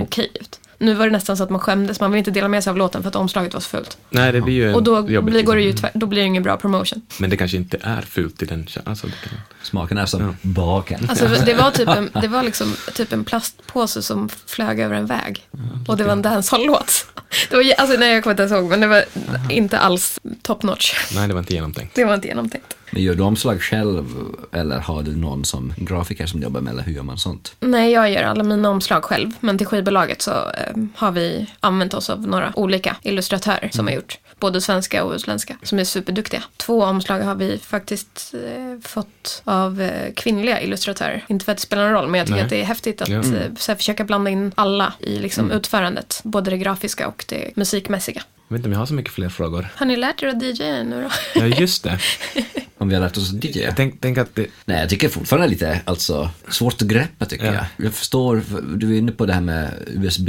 okej 0.03 0.30
ut. 0.40 0.61
Nu 0.78 0.94
var 0.94 1.07
det 1.07 1.12
nästan 1.12 1.36
så 1.36 1.42
att 1.42 1.51
man 1.51 1.61
skämdes, 1.61 2.01
man 2.01 2.11
vill 2.11 2.18
inte 2.18 2.30
dela 2.30 2.49
med 2.49 2.64
sig 2.64 2.70
av 2.70 2.76
låten 2.76 3.03
för 3.03 3.09
att 3.09 3.16
omslaget 3.16 3.55
var 3.55 3.61
så 3.61 3.68
fult. 3.68 3.99
Nej, 4.11 4.32
det 4.32 4.40
blir 4.40 4.55
ju 4.55 4.74
Och 4.74 4.82
då 4.82 5.03
blir, 5.03 5.42
går 5.42 5.57
det 5.57 5.62
ju 5.62 5.68
liksom. 5.68 5.80
tvär, 5.80 6.01
då 6.01 6.07
blir 6.07 6.20
det 6.20 6.26
ingen 6.26 6.42
bra 6.42 6.57
promotion. 6.57 7.03
Men 7.18 7.30
det 7.30 7.36
kanske 7.36 7.57
inte 7.57 7.78
är 7.82 8.03
fult 8.03 8.42
i 8.42 8.47
den 8.47 8.66
alltså, 8.84 9.07
det 9.07 9.28
kan... 9.28 9.38
Smaken 9.62 9.99
är 9.99 10.07
som 10.07 10.36
baken. 10.42 11.07
Alltså 11.09 11.28
det 11.47 11.55
var 11.55 11.70
typ 11.70 11.88
en, 11.88 12.11
det 12.20 12.28
var 12.28 12.42
liksom 12.42 12.74
typ 12.94 13.12
en 13.12 13.24
plastpåse 13.24 14.03
som 14.03 14.28
flög 14.47 14.80
över 14.80 14.94
en 14.94 15.07
väg. 15.07 15.49
Och 15.88 15.97
det 15.97 16.05
var 16.05 16.12
en 16.12 16.22
dancehall-låt. 16.22 17.07
Det 17.51 17.57
var, 17.57 17.64
alltså, 17.78 17.99
nej, 17.99 18.14
jag 18.14 18.22
kommer 18.22 18.32
inte 18.32 18.43
ens 18.43 18.53
ihåg, 18.53 18.70
men 18.70 18.80
det 18.80 18.87
var 18.87 19.05
inte 19.51 19.78
alls 19.78 20.20
top 20.43 20.62
notch. 20.62 20.95
Nej, 21.14 21.28
det 21.28 21.34
var 21.34 21.41
inte 21.41 21.55
genomtänkt. 21.55 21.95
Det 21.95 22.05
var 22.05 22.14
inte 22.14 22.28
genomtänkt. 22.28 22.76
Men 22.91 23.03
gör 23.03 23.14
du 23.14 23.22
omslag 23.22 23.62
själv 23.62 24.14
eller 24.53 24.78
har 24.78 25.03
du 25.03 25.16
någon 25.16 25.45
som 25.45 25.72
grafiker 25.76 26.26
som 26.26 26.43
jobbar 26.43 26.61
med 26.61 26.72
eller 26.72 26.82
hur 26.82 26.93
gör 26.93 27.03
man 27.03 27.18
sånt? 27.18 27.55
Nej, 27.61 27.93
jag 27.93 28.11
gör 28.11 28.22
alla 28.22 28.43
mina 28.43 28.70
omslag 28.70 29.05
själv. 29.05 29.30
Men 29.41 29.59
till 29.59 29.66
skivbolaget 29.66 30.22
så 30.22 30.30
eh, 30.30 30.76
har 30.95 31.12
vi 31.12 31.47
använt 31.61 31.95
oss 31.95 32.11
av 32.11 32.20
några 32.20 32.53
olika 32.57 32.97
illustratörer 33.03 33.70
som 33.72 33.87
har 33.87 33.95
gjort 33.95 34.18
både 34.41 34.61
svenska 34.61 35.05
och 35.05 35.12
utländska, 35.14 35.57
som 35.62 35.78
är 35.78 35.84
superduktiga. 35.84 36.43
Två 36.57 36.82
omslag 36.82 37.20
har 37.20 37.34
vi 37.34 37.59
faktiskt 37.59 38.34
eh, 38.34 38.80
fått 38.89 39.43
av 39.45 39.80
eh, 39.82 40.12
kvinnliga 40.14 40.61
illustratörer. 40.62 41.24
Inte 41.28 41.45
för 41.45 41.53
att 41.53 41.59
det 41.59 41.62
spelar 41.62 41.84
någon 41.84 41.93
roll, 41.93 42.09
men 42.09 42.18
jag 42.18 42.26
tycker 42.26 42.37
Nej. 42.37 42.45
att 42.45 42.51
det 42.51 42.61
är 42.61 42.64
häftigt 42.64 43.03
att 43.03 43.09
Ja. 43.09 43.18
eh, 43.18 43.24
så 43.59 43.72
här, 43.72 43.76
försöka 43.76 44.05
blanda 44.05 44.30
in 44.30 44.53
alla 44.55 44.93
i 45.01 45.18
liksom, 45.18 45.51
utförandet. 45.51 46.20
Både 46.24 46.51
det 46.51 46.59
grafiska 46.59 47.09
och 47.09 47.24
det 47.28 47.57
musikmässiga. 47.57 48.22
Jag 48.49 48.55
vet 48.55 48.59
inte 48.59 48.68
om 48.68 48.72
jag 48.72 48.78
har 48.78 48.86
så 48.86 48.94
mycket 48.94 49.12
fler 49.12 49.28
frågor. 49.28 49.68
Har 49.76 49.86
ni 49.86 49.97
lärt 49.97 50.22
er 50.22 50.26
att 50.28 50.42
DJa 50.42 50.82
nu 50.82 51.03
då? 51.03 51.40
Ja, 51.40 51.47
just 51.47 51.82
det. 51.84 51.99
Om 52.78 52.88
vi 52.88 52.94
har 52.94 53.03
lärt 53.03 53.16
oss 53.16 53.34
att 53.34 53.44
DJ? 53.44 53.61
Jag 53.62 53.76
tänk, 53.76 54.01
tänk 54.01 54.18
att 54.18 54.34
det, 54.34 54.47
Nej, 54.64 54.80
jag 54.80 54.88
tycker 54.90 55.09
fortfarande 55.09 55.49
lite 55.49 55.80
alltså, 55.84 56.30
svårt 56.49 56.82
att 56.82 56.88
greppa 56.88 57.24
tycker 57.24 57.47
Ja. 57.47 57.53
jag. 57.53 57.64
Jag 57.86 57.94
förstår, 57.94 58.42
du 58.76 58.94
är 58.94 58.99
inne 58.99 59.12
på 59.12 59.26
det 59.26 59.32
här 59.32 59.40
med 59.40 59.70
USB, 59.86 60.28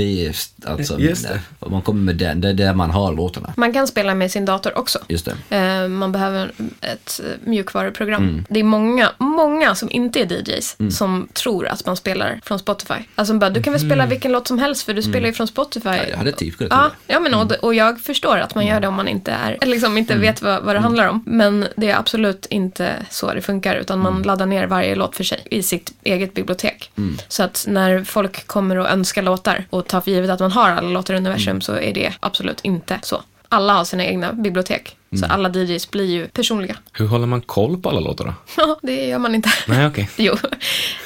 alltså 0.66 1.00
Just 1.00 1.24
det. 1.28 1.40
om 1.60 1.72
man 1.72 1.82
kommer 1.82 2.02
med 2.02 2.16
den, 2.16 2.42
det 2.42 2.50
är 2.50 2.54
där 2.54 2.74
man 2.74 2.92
har 2.92 3.14
låtarna. 3.14 3.54
Man 3.58 3.74
kan 3.74 3.88
spela 3.88 4.16
med 4.16 4.32
sin 4.32 4.46
dator 4.46 4.78
också. 4.78 5.00
Just 5.08 5.28
det. 5.50 5.56
Eh, 5.58 5.88
Man 5.88 6.12
behöver 6.12 6.52
ett 6.82 7.22
eh, 7.24 7.50
mjukvaruprogram. 7.50 8.24
Mm. 8.24 8.46
Det 8.50 8.60
är 8.60 8.64
många, 8.64 9.12
många 9.18 9.76
som 9.76 9.92
inte 9.92 10.20
är 10.22 10.26
DJs 10.32 10.78
som 10.98 11.28
tror 11.34 11.68
att 11.68 11.86
man 11.86 11.98
spelar 11.98 12.40
från 12.44 12.60
Spotify. 12.60 12.94
Alltså 13.16 13.34
bara, 13.34 13.50
du 13.50 13.64
kan 13.64 13.74
väl 13.74 13.82
spela 13.82 14.06
vilken 14.06 14.32
låt 14.32 14.48
som 14.48 14.60
helst 14.60 14.84
för 14.84 14.94
du 14.94 15.02
spelar 15.02 15.28
ju 15.28 15.34
från 15.34 15.48
Spotify. 15.48 15.90
Mm. 15.90 16.00
Ja, 16.04 16.10
jag 16.10 16.18
hade 16.18 16.32
typ 16.32 16.58
kunnat 16.58 16.72
Ja, 16.74 16.92
ja 17.14 17.20
men 17.20 17.34
och, 17.34 17.52
och 17.52 17.74
jag 17.74 18.02
förstår 18.08 18.38
att 18.38 18.56
man 18.56 18.66
gör 18.66 18.80
det 18.80 18.88
om 18.88 18.94
man 18.94 19.08
inte 19.08 19.32
är, 19.32 19.58
eller 19.62 19.72
liksom 19.72 19.98
inte 19.98 20.16
vet 20.16 20.42
vad, 20.42 20.64
vad 20.64 20.76
det 20.76 20.80
handlar 20.80 21.08
om. 21.08 21.24
Men 21.26 21.68
det 21.76 21.90
är 21.92 21.98
absolut 21.98 22.46
inte 22.50 22.94
så 23.10 23.34
det 23.34 23.42
funkar, 23.42 23.76
utan 23.76 24.00
man 24.00 24.22
laddar 24.22 24.46
ner 24.46 24.68
varje 24.68 24.96
låt 24.96 25.16
för 25.16 25.24
sig 25.24 25.42
i 25.46 25.64
sitt 25.64 25.94
eget 26.04 26.34
bibliotek. 26.34 26.92
Så 27.28 27.44
att 27.44 27.66
när 27.70 28.04
folk 28.04 28.48
kommer 28.48 28.76
och 28.76 28.90
önskar 28.90 29.22
låtar 29.22 29.66
och 29.70 29.88
tar 29.88 30.02
för 30.02 30.12
givet 30.12 30.30
att 30.30 30.40
man 30.40 30.52
har 30.52 30.70
alla 30.70 30.90
låtar 30.90 31.14
i 31.14 31.18
universum 31.18 31.62
så 31.62 31.74
är 31.74 31.94
det 31.94 32.14
absolut 32.20 32.60
inte 32.62 33.00
så. 33.04 33.22
Alla 33.50 33.74
har 33.74 33.84
sina 33.84 34.06
egna 34.06 34.34
bibliotek. 34.34 34.97
Så 35.20 35.26
alla 35.26 35.50
DJs 35.50 35.92
blir 35.92 36.06
ju 36.06 36.28
personliga. 36.28 36.76
hur 36.94 37.08
håller 37.08 37.28
man 37.28 37.42
koll 37.42 37.82
på 37.82 37.90
alla 37.90 38.00
låtar 38.00 38.26
då? 38.26 38.34
Ja, 38.58 38.80
det 38.82 39.06
gör 39.08 39.20
man 39.20 39.36
inte. 39.36 39.50
Nej, 39.68 39.88
okej. 39.88 40.10
Jo. 40.18 40.34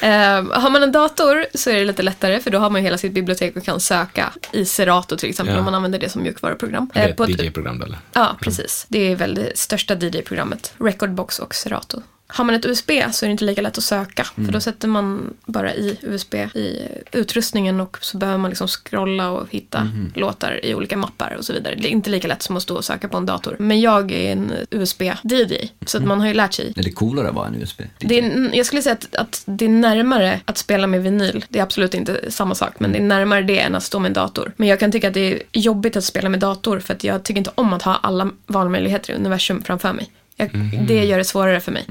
Eh, 0.02 0.10
har 0.62 0.70
man 0.70 0.84
en 0.84 0.92
dator 0.92 1.46
så 1.56 1.70
är 1.70 1.76
det 1.76 1.86
lite 1.86 2.02
lättare 2.04 2.40
för 2.40 2.52
då 2.52 2.60
har 2.60 2.70
man 2.70 2.82
hela 2.82 2.98
sitt 2.98 3.12
bibliotek 3.14 3.56
och 3.56 3.64
kan 3.64 3.80
söka 3.80 4.34
i 4.52 4.66
Serato 4.66 5.18
till 5.18 5.30
exempel 5.30 5.54
Ja. 5.56 5.60
om 5.60 5.66
man 5.66 5.76
använder 5.76 6.00
det 6.00 6.10
som 6.10 6.22
mjukvaruprogram. 6.24 6.90
Det 6.94 7.00
är 7.00 7.08
Eh, 7.08 7.30
ett 7.30 7.40
DJ-program 7.40 7.82
eller? 7.82 7.98
Ja, 8.14 8.38
precis. 8.42 8.86
Det 8.90 9.12
är 9.12 9.16
väl 9.16 9.36
det 9.36 9.58
största 9.58 9.96
DJ-programmet. 9.96 10.74
Recordbox 10.78 11.40
och 11.40 11.56
Serato. 11.56 12.02
Har 12.34 12.46
man 12.46 12.56
ett 12.56 12.66
USB 12.66 12.92
så 13.12 13.26
är 13.26 13.28
det 13.28 13.32
inte 13.32 13.46
lika 13.46 13.62
lätt 13.62 13.78
att 13.78 13.84
söka. 13.84 14.24
För 14.36 14.52
då 14.52 14.60
sätter 14.60 14.88
man 14.88 15.34
bara 15.46 15.74
i 15.74 15.98
USB 16.02 16.36
i 16.36 16.88
utrustningen 17.12 17.80
och 17.80 17.98
så 18.02 18.18
behöver 18.18 18.38
man 18.38 18.50
liksom 18.50 18.68
scrolla 18.68 19.30
och 19.30 19.48
hitta 19.50 19.88
låtar 20.16 20.66
i 20.66 20.76
olika 20.76 20.98
mappar 20.98 21.36
och 21.38 21.46
så 21.46 21.54
vidare. 21.54 21.76
Det 21.76 21.88
är 21.88 21.92
inte 21.92 22.10
lika 22.10 22.28
lätt 22.28 22.42
som 22.42 22.58
att 22.58 22.64
stå 22.64 22.76
och 22.76 22.86
söka 22.86 23.08
på 23.08 23.18
en 23.18 23.26
dator. 23.26 23.56
Men 23.60 23.82
jag 23.82 24.12
är 24.12 24.32
en 24.32 24.54
USB-DJ, 24.72 25.70
så 25.86 25.98
att 25.98 26.04
man 26.04 26.20
har 26.20 26.28
ju 26.28 26.34
lärt 26.34 26.54
sig. 26.54 26.74
Är 26.76 26.84
det 26.84 26.92
coolare 26.92 27.30
att 27.30 27.36
vara 27.36 27.48
en 27.48 27.62
USB? 27.62 27.82
Det 27.98 28.20
är, 28.20 28.56
jag 28.56 28.66
skulle 28.66 28.82
säga 28.82 28.94
att, 28.94 29.16
att 29.16 29.44
det 29.46 29.66
är 29.66 29.70
närmare 29.70 30.40
att 30.46 30.58
spela 30.58 30.88
med 30.88 31.04
vinyl. 31.04 31.46
Det 31.50 31.60
är 31.60 31.64
absolut 31.64 31.94
inte 31.94 32.32
samma 32.32 32.56
sak, 32.56 32.80
men 32.80 32.92
det 32.92 32.98
är 32.98 33.04
närmare 33.04 33.42
det 33.42 33.60
än 33.60 33.76
att 33.76 33.84
stå 33.84 34.00
med 34.00 34.10
en 34.10 34.14
dator. 34.14 34.54
Men 34.58 34.68
jag 34.68 34.80
kan 34.80 34.92
tycka 34.92 35.08
att 35.08 35.14
det 35.14 35.34
är 35.34 35.42
jobbigt 35.52 35.98
att 35.98 36.04
spela 36.04 36.30
med 36.30 36.40
dator 36.40 36.80
för 36.80 36.94
att 36.94 37.04
jag 37.04 37.24
tycker 37.24 37.38
inte 37.38 37.52
om 37.56 37.74
att 37.74 37.82
ha 37.82 37.96
alla 37.96 38.30
valmöjligheter 38.46 39.14
i 39.14 39.16
universum 39.16 39.64
framför 39.64 39.94
mig. 39.94 40.12
Jag, 40.36 40.50
Det 40.88 41.06
gör 41.06 41.18
det 41.18 41.24
svårare 41.24 41.60
för 41.60 41.72
mig. 41.72 41.86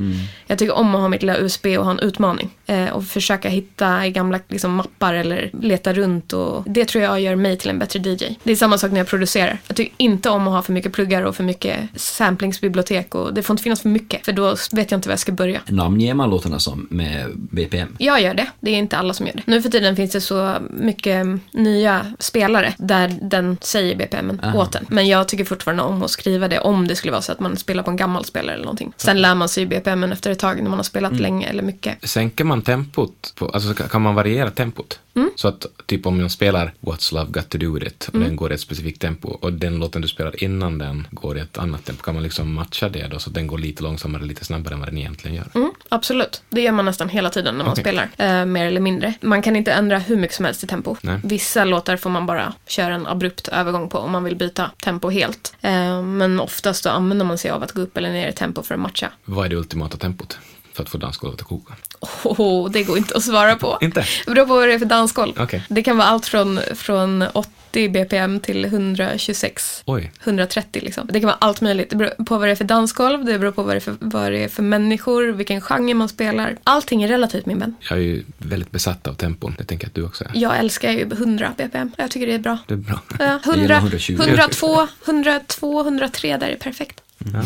Jag 0.46 0.58
tycker 0.58 0.74
om 0.74 0.94
att 0.94 1.00
ha 1.00 1.08
mitt 1.08 1.22
lilla 1.22 1.38
USB 1.38 1.66
och 1.66 1.84
ha 1.84 1.90
en 1.90 1.98
utmaning. 1.98 2.50
Eh, 2.66 2.88
och 2.88 3.04
försöka 3.04 3.48
hitta 3.48 4.06
i 4.06 4.10
gamla 4.10 4.40
liksom, 4.48 4.74
mappar 4.74 5.14
eller 5.14 5.50
leta 5.60 5.92
runt. 5.92 6.32
Och 6.32 6.64
det 6.66 6.84
tror 6.84 7.04
jag 7.04 7.20
gör 7.20 7.36
mig 7.36 7.56
till 7.56 7.70
en 7.70 7.78
bättre 7.78 7.98
DJ. 7.98 8.36
Det 8.42 8.52
är 8.52 8.56
samma 8.56 8.78
sak 8.78 8.90
när 8.90 8.98
jag 8.98 9.06
producerar. 9.06 9.58
Jag 9.68 9.76
tycker 9.76 9.94
inte 9.96 10.30
om 10.30 10.48
att 10.48 10.54
ha 10.54 10.62
för 10.62 10.72
mycket 10.72 10.92
pluggar 10.92 11.22
och 11.22 11.36
för 11.36 11.44
mycket 11.44 11.76
samplingsbibliotek. 11.96 13.14
Och 13.14 13.34
det 13.34 13.42
får 13.42 13.54
inte 13.54 13.62
finnas 13.62 13.80
för 13.80 13.88
mycket, 13.88 14.24
för 14.24 14.32
då 14.32 14.56
vet 14.72 14.90
jag 14.90 14.98
inte 14.98 15.08
var 15.08 15.12
jag 15.12 15.18
ska 15.20 15.32
börja. 15.32 15.60
Namnger 15.66 16.14
man 16.14 16.30
låtarna 16.30 16.58
som 16.58 16.86
med 16.90 17.26
BPM? 17.36 17.96
Jag 17.98 18.22
gör 18.22 18.34
det. 18.34 18.46
Det 18.60 18.70
är 18.70 18.76
inte 18.78 18.96
alla 18.96 19.14
som 19.14 19.26
gör 19.26 19.34
det. 19.34 19.42
Nu 19.46 19.62
för 19.62 19.70
tiden 19.70 19.96
finns 19.96 20.12
det 20.12 20.20
så 20.20 20.56
mycket 20.70 21.26
nya 21.52 22.06
spelare 22.18 22.74
där 22.78 23.18
den 23.22 23.58
säger 23.60 23.96
BPM 23.96 24.40
åt 24.54 24.72
den. 24.72 24.86
Men 24.88 25.08
jag 25.08 25.28
tycker 25.28 25.44
fortfarande 25.44 25.82
om 25.82 26.02
att 26.02 26.10
skriva 26.10 26.48
det 26.48 26.58
om 26.58 26.88
det 26.88 26.96
skulle 26.96 27.12
vara 27.12 27.22
så 27.22 27.32
att 27.32 27.40
man 27.40 27.56
spelar 27.56 27.82
på 27.82 27.90
en 27.90 27.96
gammal 27.96 28.24
spelare 28.30 28.54
eller 28.54 28.64
någonting. 28.64 28.92
Sen 28.96 29.20
lär 29.22 29.34
man 29.34 29.48
sig 29.48 29.66
BPM 29.66 30.04
efter 30.12 30.30
ett 30.30 30.38
tag 30.38 30.56
när 30.62 30.70
man 30.70 30.78
har 30.78 30.84
spelat 30.84 31.12
länge 31.20 31.46
eller 31.48 31.62
mycket. 31.62 32.08
Sänker 32.10 32.44
man 32.44 32.62
tempot? 32.62 33.32
På, 33.36 33.48
alltså 33.48 33.74
kan- 33.74 33.88
kan 33.88 34.02
man 34.02 34.14
variera 34.14 34.50
tempot? 34.50 34.98
Så 35.36 35.48
att 35.48 35.66
typ 35.86 36.06
om 36.06 36.20
jag 36.20 36.30
spelar 36.30 36.74
What's 36.80 37.14
Love 37.14 37.30
Got 37.30 37.48
To 37.48 37.58
Do 37.58 37.74
With 37.74 37.86
It 37.86 38.08
och 38.12 38.18
den 38.18 38.36
går 38.36 38.50
i 38.52 38.54
ett 38.54 38.60
specifikt 38.60 39.00
tempo 39.00 39.28
och 39.28 39.52
den 39.52 39.78
låten 39.78 40.02
du 40.02 40.08
spelar 40.08 40.44
innan 40.44 40.78
den 40.78 41.06
går 41.10 41.38
i 41.38 41.40
ett 41.40 41.58
annat 41.58 41.84
tempo, 41.84 42.02
kan 42.02 42.14
man 42.14 42.22
liksom 42.22 42.54
matcha 42.54 42.88
det 42.88 43.06
då 43.06 43.18
så 43.18 43.30
att 43.30 43.34
den 43.34 43.46
går 43.46 43.58
lite 43.58 43.82
långsammare, 43.82 44.24
lite 44.24 44.44
snabbare 44.44 44.74
än 44.74 44.80
vad 44.80 44.88
den 44.88 44.98
egentligen 44.98 45.36
gör? 45.36 45.46
Mm, 45.54 45.70
absolut. 45.88 46.42
Det 46.50 46.60
gör 46.60 46.72
man 46.72 46.84
nästan 46.84 47.08
hela 47.08 47.30
tiden 47.30 47.54
när 47.54 47.64
man 47.64 47.72
Okej. 47.72 47.82
spelar. 47.82 48.08
Eh, 48.16 48.46
mer 48.46 48.66
eller 48.66 48.80
mindre. 48.80 49.14
Man 49.20 49.42
kan 49.42 49.56
inte 49.56 49.72
ändra 49.72 49.98
hur 49.98 50.16
mycket 50.16 50.36
som 50.36 50.44
helst 50.44 50.64
i 50.64 50.66
tempo. 50.66 50.96
Nej. 51.00 51.20
Vissa 51.24 51.64
låtar 51.64 51.96
får 51.96 52.10
man 52.10 52.26
bara 52.26 52.54
köra 52.66 52.94
en 52.94 53.06
abrupt 53.06 53.48
övergång 53.48 53.88
på 53.88 53.98
om 53.98 54.12
man 54.12 54.24
vill 54.24 54.36
byta 54.36 54.70
tempo 54.84 55.10
helt. 55.10 55.54
Eh, 55.60 56.02
men 56.02 56.40
oftast 56.40 56.84
då 56.84 56.90
använder 56.90 57.24
man 57.26 57.38
sig 57.38 57.50
av 57.50 57.62
att 57.62 57.72
gå 57.72 57.80
upp 57.80 57.96
eller 57.96 58.12
ner 58.12 58.28
i 58.28 58.32
tempo 58.32 58.62
för 58.62 58.74
att 58.74 58.80
matcha. 58.80 59.12
Vad 59.24 59.44
är 59.44 59.48
det 59.48 59.56
ultimata 59.56 59.96
tempot 59.96 60.38
för 60.72 60.82
att 60.82 60.88
få 60.88 60.98
dansgolvet 60.98 61.40
att 61.40 61.46
koka? 61.46 61.74
Oh, 62.22 62.70
det 62.70 62.82
går 62.82 62.98
inte 62.98 63.16
att 63.16 63.22
svara 63.22 63.56
på. 63.56 63.78
Inte? 63.80 64.04
Det 64.26 64.30
beror 64.34 64.46
på 64.46 64.54
vad 64.54 64.68
det 64.68 64.74
är 64.74 64.78
för 64.78 64.86
dansgolv. 64.86 65.32
Okej. 65.38 65.62
Det 65.68 65.82
kan 65.82 65.96
vara 65.96 66.08
allt 66.08 66.26
från, 66.26 66.60
från 66.74 67.22
80 67.32 67.88
bpm 67.88 68.40
till 68.40 68.64
126. 68.64 69.82
Oj. 69.86 70.12
130 70.24 70.82
liksom. 70.84 71.08
Det 71.12 71.20
kan 71.20 71.26
vara 71.26 71.36
allt 71.40 71.60
möjligt. 71.60 71.90
Det 71.90 71.96
beror 71.96 72.24
på 72.24 72.38
vad 72.38 72.48
det 72.48 72.52
är 72.52 72.56
för 72.56 72.64
dansgolv, 72.64 73.24
det 73.24 73.38
beror 73.38 73.52
på 73.52 73.62
vad 73.62 73.74
det 73.74 73.78
är 73.78 73.80
för, 73.80 73.94
vad 73.98 74.32
det 74.32 74.38
är 74.44 74.48
för 74.48 74.62
människor, 74.62 75.32
vilken 75.32 75.60
genre 75.60 75.94
man 75.94 76.08
spelar. 76.08 76.56
Allting 76.64 77.02
är 77.02 77.08
relativt 77.08 77.46
min 77.46 77.58
vän. 77.58 77.74
Jag 77.80 77.98
är 77.98 78.02
ju 78.02 78.24
väldigt 78.38 78.70
besatt 78.70 79.06
av 79.06 79.14
tempon, 79.14 79.54
det 79.58 79.64
tänker 79.64 79.84
jag 79.84 79.88
att 79.88 79.94
du 79.94 80.04
också 80.04 80.24
är. 80.24 80.30
Jag 80.34 80.58
älskar 80.58 80.90
ju 80.92 81.00
100 81.12 81.52
bpm. 81.56 81.92
Jag 81.96 82.10
tycker 82.10 82.26
det 82.26 82.34
är 82.34 82.38
bra. 82.38 82.58
Det 82.66 82.74
är 82.74 82.78
bra. 82.78 83.00
Ja, 83.18 83.40
Jag 83.44 83.56
gillar 83.56 83.76
100, 83.76 83.98
120. 83.98 84.12
102, 84.22 84.88
102, 85.06 85.80
103 85.80 86.36
där 86.36 86.48
är 86.48 86.56
perfekt. 86.56 87.00
Ja, 87.24 87.42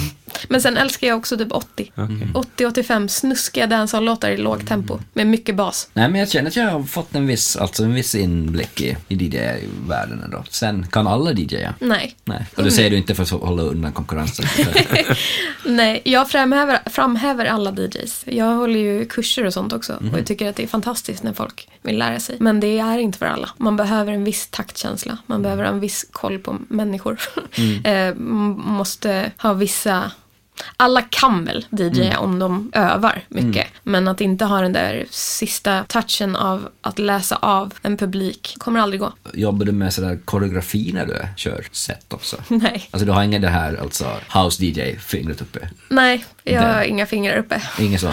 Men 0.49 0.61
sen 0.61 0.77
älskar 0.77 1.07
jag 1.07 1.18
också 1.18 1.37
typ 1.37 1.53
80. 1.53 1.93
okej. 1.95 2.29
80-85 2.57 3.09
snuskiga 3.09 3.66
dancehall-låtar 3.66 4.31
i 4.31 4.37
lågt 4.37 4.66
tempo 4.66 4.99
med 5.12 5.27
mycket 5.27 5.57
bas. 5.57 5.89
Nej, 5.93 6.09
men 6.09 6.20
jag 6.20 6.31
känner 6.31 6.51
att 6.51 6.57
jag 6.57 6.70
har 6.70 6.83
fått 6.83 7.14
en 7.14 7.27
viss, 7.27 7.57
alltså 7.57 7.85
en 7.85 7.95
viss 7.95 8.14
inblick 8.14 8.81
i, 8.81 8.97
i 9.09 9.14
DJ-världen 9.14 10.22
ändå. 10.25 10.45
Sen 10.51 10.87
kan 10.87 11.07
alla 11.07 11.33
DJa. 11.33 11.75
Nej. 11.79 12.16
Nej. 12.25 12.47
Och 12.57 12.64
det 12.64 12.70
säger 12.70 12.91
du 12.91 12.97
inte 12.97 13.14
för 13.14 13.22
att 13.22 13.31
hålla 13.31 13.62
undan 13.62 13.93
konkurrensen. 13.93 14.47
Nej, 15.64 16.03
jag 16.05 16.31
framhäver, 16.31 16.79
framhäver 16.87 17.45
alla 17.45 17.70
DJs. 17.70 18.25
Jag 18.27 18.55
håller 18.55 18.81
ju 18.81 19.05
kurser 19.05 19.47
och 19.47 19.53
sånt 19.53 19.72
också. 19.72 19.93
Och 20.12 20.18
jag 20.18 20.27
tycker 20.27 20.49
att 20.49 20.57
det 20.57 20.62
är 20.62 20.66
fantastiskt 20.66 21.22
när 21.22 21.33
folk 21.33 21.68
vill 21.85 21.99
lära 21.99 22.20
sig. 22.20 22.37
Men 22.41 22.61
det 22.61 22.78
är 22.78 22.99
inte 22.99 23.18
för 23.18 23.26
alla. 23.26 23.51
Man 23.57 23.76
behöver 23.76 24.12
en 24.12 24.24
viss 24.24 24.49
taktkänsla. 24.51 25.18
Man 25.26 25.43
behöver 25.43 25.64
ha 25.64 25.70
en 25.70 25.80
viss 25.80 26.07
koll 26.12 26.39
på 26.39 26.59
människor. 26.68 27.20
eh, 27.85 28.14
man 28.14 28.62
måste 28.66 29.32
ha 29.37 29.53
vissa... 29.53 30.11
Alla 30.76 31.03
kan 31.03 31.45
väl 31.45 31.66
DJ 31.70 32.16
om 32.18 32.39
de 32.39 32.70
övar 32.74 33.24
mycket. 33.28 33.66
Men 33.82 34.09
att 34.09 34.20
inte 34.20 34.45
ha 34.45 34.61
den 34.61 34.72
där 34.72 35.07
sista 35.11 35.85
touchen 35.85 36.37
av 36.37 36.68
att 36.80 36.99
läsa 36.99 37.37
av 37.37 37.74
en 37.82 37.97
publik 37.97 38.55
kommer 38.59 38.80
aldrig 38.80 39.01
gå. 39.01 39.12
Jobbar 39.32 39.66
du 39.66 39.72
med 39.72 39.93
sådär 39.93 40.18
koreografi 40.24 40.93
när 40.93 41.07
du 41.07 41.18
kör 41.37 41.66
set 41.72 42.12
också? 42.12 42.37
Nej. 42.49 42.89
Alltså 42.91 43.07
du 43.07 43.12
har 43.12 43.22
ingen 43.22 43.43
det 43.43 43.49
här, 43.49 43.76
alltså 43.82 44.07
house 44.35 44.64
DJ, 44.64 44.97
fingret 44.97 45.41
uppe? 45.41 45.68
Nej, 45.89 46.24
jag 46.45 46.62
har 46.62 46.82
inga 46.82 47.07
fingrar 47.07 47.36
uppe. 47.36 47.62
Inget 47.78 48.01
så? 48.01 48.12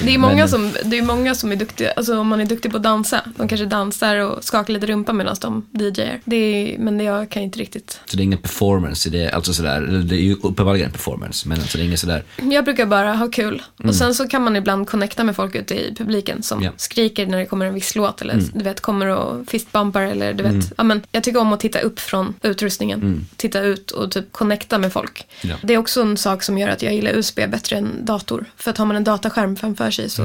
Det 0.00 0.14
är, 0.14 0.18
många 0.18 0.34
Men- 0.36 0.48
som, 0.48 0.72
det 0.84 0.98
är 0.98 1.02
många 1.02 1.34
som 1.34 1.52
är 1.52 1.56
duktiga, 1.56 1.92
alltså 1.96 2.18
om 2.18 2.28
man 2.28 2.40
är 2.40 2.44
duktig 2.44 2.70
på 2.70 2.76
att 2.76 2.82
dansa, 2.82 3.20
de 3.36 3.48
kanske 3.48 3.66
dansar 3.66 4.16
och 4.16 4.44
skakar 4.44 4.72
lite 4.74 4.86
rumpa 4.86 5.12
medan 5.12 5.36
de 5.40 5.66
DJar. 5.72 6.20
Det 6.24 6.36
är, 6.36 6.78
men 6.78 6.98
det 6.98 7.04
jag 7.04 7.30
kan 7.30 7.42
inte 7.42 7.58
riktigt. 7.58 8.00
Så 8.06 8.16
det 8.16 8.22
är 8.22 8.24
ingen 8.24 8.38
performance 8.38 9.08
i 9.08 9.12
det, 9.12 9.30
alltså 9.30 9.54
sådär, 9.54 9.80
det 9.80 10.14
är 10.16 10.20
ju 10.20 10.34
uppenbarligen 10.34 10.86
en 10.86 10.92
performance, 10.92 11.48
men 11.48 11.60
alltså 11.60 11.78
det 11.78 11.84
är 11.84 11.86
inget 11.86 12.00
sådär... 12.00 12.24
Jag 12.50 12.64
brukar 12.64 12.86
bara 12.86 13.12
ha 13.14 13.28
kul. 13.30 13.62
Och 13.84 13.94
sen 13.94 14.14
så 14.14 14.28
kan 14.28 14.42
man 14.42 14.56
ibland 14.56 14.88
connecta 14.88 15.24
med 15.24 15.36
folk 15.36 15.54
ute 15.54 15.74
i 15.74 15.94
publiken 15.98 16.42
som 16.42 16.62
Ja. 16.62 16.70
skriker 16.76 17.26
när 17.26 17.38
det 17.38 17.46
kommer 17.46 17.66
en 17.66 17.74
viss 17.74 17.94
låt 17.96 18.22
eller 18.22 18.42
du 18.54 18.64
vet 18.64 18.80
kommer 18.80 19.06
och 19.06 19.48
fistbumpar 19.48 20.02
eller 20.02 20.32
du 20.34 20.42
vet. 20.42 20.72
Ja, 20.76 20.84
men 20.84 21.02
jag 21.12 21.24
tycker 21.24 21.40
om 21.40 21.52
att 21.52 21.60
titta 21.60 21.78
upp 21.80 22.00
från 22.00 22.34
utrustningen. 22.42 23.26
Titta 23.36 23.60
ut 23.60 23.90
och 23.90 24.10
typ 24.10 24.32
connecta 24.32 24.78
med 24.78 24.92
folk. 24.92 25.26
Ja. 25.42 25.54
Det 25.62 25.74
är 25.74 25.78
också 25.84 26.02
en 26.02 26.16
sak 26.16 26.42
som 26.42 26.58
gör 26.58 26.68
att 26.68 26.82
jag 26.82 26.94
gillar 26.94 27.12
USB 27.12 27.40
bättre 27.48 27.76
än 27.76 28.04
dator. 28.04 28.44
För 28.56 28.70
att 28.70 28.78
har 28.78 28.86
man 28.86 28.96
en 28.96 29.04
dataskärm 29.04 29.56
framför 29.56 29.90
sig 29.90 30.10
så 30.10 30.22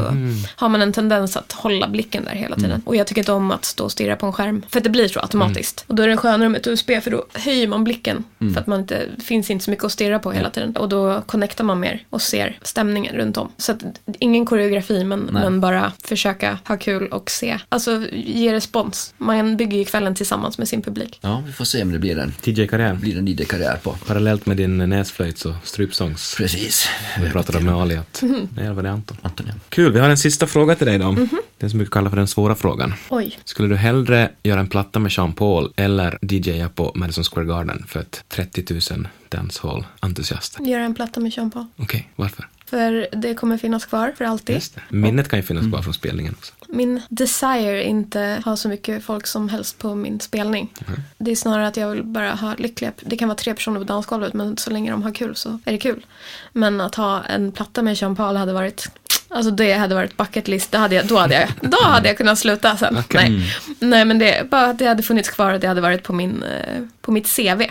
har 0.56 0.70
man 0.70 0.82
en 0.82 0.94
tendens 0.94 1.38
att 1.38 1.52
hålla 1.52 1.88
blicken 1.88 2.24
där 2.24 2.32
hela 2.32 2.56
tiden. 2.56 2.82
Och 2.86 2.96
jag 2.96 3.08
tycker 3.08 3.22
inte 3.22 3.32
om 3.32 3.52
att 3.52 3.66
stå 3.66 3.84
och 3.84 3.92
stirra 3.92 4.16
på 4.16 4.26
en 4.26 4.34
skärm. 4.34 4.62
För 4.70 4.78
att 4.78 4.84
det 4.84 4.90
blir 4.90 5.08
så 5.08 5.20
automatiskt. 5.20 5.84
Och 5.88 5.96
då 5.96 6.04
är 6.04 6.08
det 6.08 6.18
skönare 6.18 6.50
med 6.50 6.60
ett 6.60 6.68
USB 6.68 6.92
för 7.04 7.12
då 7.12 7.26
höjer 7.34 7.68
man 7.68 7.84
blicken. 7.84 8.24
För 8.54 8.60
att 8.62 8.68
man 8.68 8.80
inte, 8.80 9.06
det 9.18 9.24
finns 9.24 9.50
inte 9.50 9.66
så 9.66 9.72
mycket 9.72 9.86
att 9.86 9.92
stirra 9.92 10.20
på 10.20 10.32
hela 10.32 10.50
tiden. 10.50 10.76
Och 10.76 10.90
då 10.90 11.22
connectar 11.26 11.64
man 11.64 11.80
mer 11.80 12.04
och 12.10 12.22
ser 12.22 12.60
stämningen 12.62 13.16
runt 13.16 13.38
om. 13.38 13.52
Så 13.58 13.72
att 13.72 13.84
ingen 14.20 14.46
koreografi 14.46 15.04
men, 15.04 15.20
men 15.20 15.62
bara 15.62 15.92
försöka 16.04 16.58
ha 16.68 16.78
kul 16.78 17.08
och 17.08 17.30
se. 17.32 17.60
Alltså 17.70 18.04
ge 18.12 18.54
respons. 18.54 19.14
Man 19.18 19.58
bygger 19.58 19.78
ju 19.78 19.86
kvällen 19.86 20.16
tillsammans 20.16 20.58
med 20.58 20.68
sin 20.68 20.82
publik. 20.82 21.20
Ja, 21.22 21.44
vi 21.46 21.52
får 21.52 21.66
se 21.66 21.82
om 21.82 21.92
det 21.92 22.00
blir 22.00 22.20
en, 22.20 22.32
TJ-karriär. 22.32 22.94
blir 22.94 23.18
en 23.18 23.28
ID-karriär 23.28 23.78
på. 23.84 23.92
Parallellt 24.08 24.46
med 24.46 24.58
din 24.58 24.78
näsflöjts 24.78 25.46
och 25.50 25.68
strypsångs. 25.68 26.36
Precis. 26.38 26.90
Vi 27.20 27.30
pratade 27.30 27.58
om 27.58 27.64
med 27.66 27.74
Ali 27.74 27.96
att... 27.96 28.24
Nej, 28.56 28.74
var 28.74 28.84
det 28.84 28.92
Anton? 28.92 29.18
Anton, 29.22 29.46
ja. 29.50 29.54
Kul, 29.70 29.94
vi 29.94 30.00
har 30.00 30.10
en 30.10 30.18
sista 30.18 30.48
fråga 30.48 30.76
till 30.76 30.88
dig 30.88 30.98
då. 31.00 31.16
Den 31.58 31.70
som 31.70 31.80
brukar 31.80 31.92
kalla 31.92 32.10
för 32.10 32.18
den 32.18 32.28
svåra 32.28 32.56
frågan. 32.56 32.94
Oj. 33.10 33.40
Skulle 33.46 33.70
du 33.70 33.76
hellre 33.76 34.32
göra 34.44 34.60
en 34.60 34.68
platta 34.68 35.00
med 35.00 35.12
Sean 35.12 35.34
Paul 35.34 35.74
eller 35.76 36.20
DJa 36.22 36.70
på 36.70 36.92
Madison 36.96 37.24
Square 37.24 37.46
Garden 37.46 37.86
för 37.88 38.00
ett 38.00 38.24
30 38.30 38.74
000 38.94 39.08
dancehall-entusiaster? 39.30 40.62
Göra 40.64 40.84
en 40.84 40.96
platta 40.96 41.20
med 41.20 41.34
Sean 41.34 41.52
Paul. 41.52 41.66
Okej, 41.76 42.10
varför? 42.16 42.48
För 42.66 43.08
det 43.12 43.34
kommer 43.34 43.58
finnas 43.58 43.86
kvar 43.86 44.14
för 44.18 44.26
alltid. 44.26 44.62
Minnet 44.90 45.30
kan 45.30 45.40
ju 45.40 45.44
finnas 45.44 45.66
kvar 45.66 45.82
från 45.82 45.94
spelningen 45.94 46.36
också. 46.38 46.54
Min 46.72 47.02
desire 47.10 47.84
inte 47.84 48.42
ha 48.46 48.56
så 48.58 48.70
mycket 48.70 49.04
folk 49.04 49.28
som 49.28 49.50
helst 49.50 49.80
på 49.80 49.96
min 49.96 50.20
spelning. 50.20 50.74
Det 51.18 51.32
är 51.32 51.36
snarare 51.36 51.68
att 51.68 51.78
jag 51.78 51.90
vill 51.90 52.04
bara 52.04 52.32
ha 52.32 52.56
lyckliga, 52.58 52.92
det 53.02 53.18
kan 53.18 53.28
vara 53.28 53.38
tre 53.38 53.54
personer 53.54 53.80
på 53.80 53.84
dansgolvet 53.84 54.34
men 54.34 54.58
så 54.58 54.70
länge 54.70 54.92
de 54.92 55.04
har 55.04 55.12
kul 55.12 55.36
så 55.36 55.60
är 55.66 55.72
det 55.72 55.78
kul. 55.78 56.06
Men 56.54 56.82
att 56.82 56.96
ha 56.96 57.24
en 57.24 57.52
platta 57.52 57.82
med 57.82 57.94
Jean 58.02 58.16
Paul 58.16 58.36
hade 58.36 58.54
varit, 58.54 58.88
alltså 59.28 59.52
det 59.52 59.74
hade 59.74 59.96
varit 59.96 60.18
bucket 60.18 60.48
list, 60.48 60.72
det 60.72 60.78
hade 60.78 60.96
jag, 60.96 61.08
då, 61.08 61.18
hade 61.18 61.34
jag, 61.36 61.50
då 61.72 61.78
hade 61.84 62.08
jag 62.08 62.18
kunnat 62.18 62.40
sluta 62.40 62.78
sen. 62.78 62.98
Okej. 62.98 63.30
Nej. 63.30 63.54
Nej 63.80 64.06
men 64.06 64.20
det, 64.20 64.50
bara 64.50 64.66
att 64.66 64.80
det 64.80 64.86
hade 64.86 65.04
funnits 65.04 65.30
kvar 65.30 65.54
och 65.54 65.60
det 65.60 65.68
hade 65.68 65.82
varit 65.82 66.04
på, 66.04 66.14
min, 66.14 66.44
eh, 66.44 66.84
på 67.02 67.12
mitt 67.12 67.36
CV. 67.36 67.62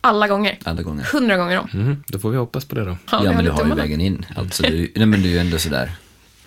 Alla 0.00 0.28
gånger. 0.28 0.58
Alla 0.64 0.82
gånger. 0.82 1.04
Hundra 1.12 1.36
gånger 1.36 1.58
om. 1.58 1.68
Mhm, 1.72 2.04
då 2.06 2.18
får 2.18 2.30
vi 2.30 2.36
hoppas 2.36 2.64
på 2.64 2.74
det 2.74 2.84
då. 2.84 2.96
Ja, 3.10 3.18
var 3.18 3.24
men 3.32 3.44
du 3.44 3.50
har 3.50 3.64
ju 3.64 3.74
vägen 3.74 4.00
in. 4.00 4.26
Alltså, 4.36 4.62
du, 4.62 4.92
nej, 4.96 5.06
men 5.06 5.22
du 5.22 5.28
är 5.28 5.32
ju 5.32 5.38
ändå 5.38 5.58
sådär. 5.58 5.92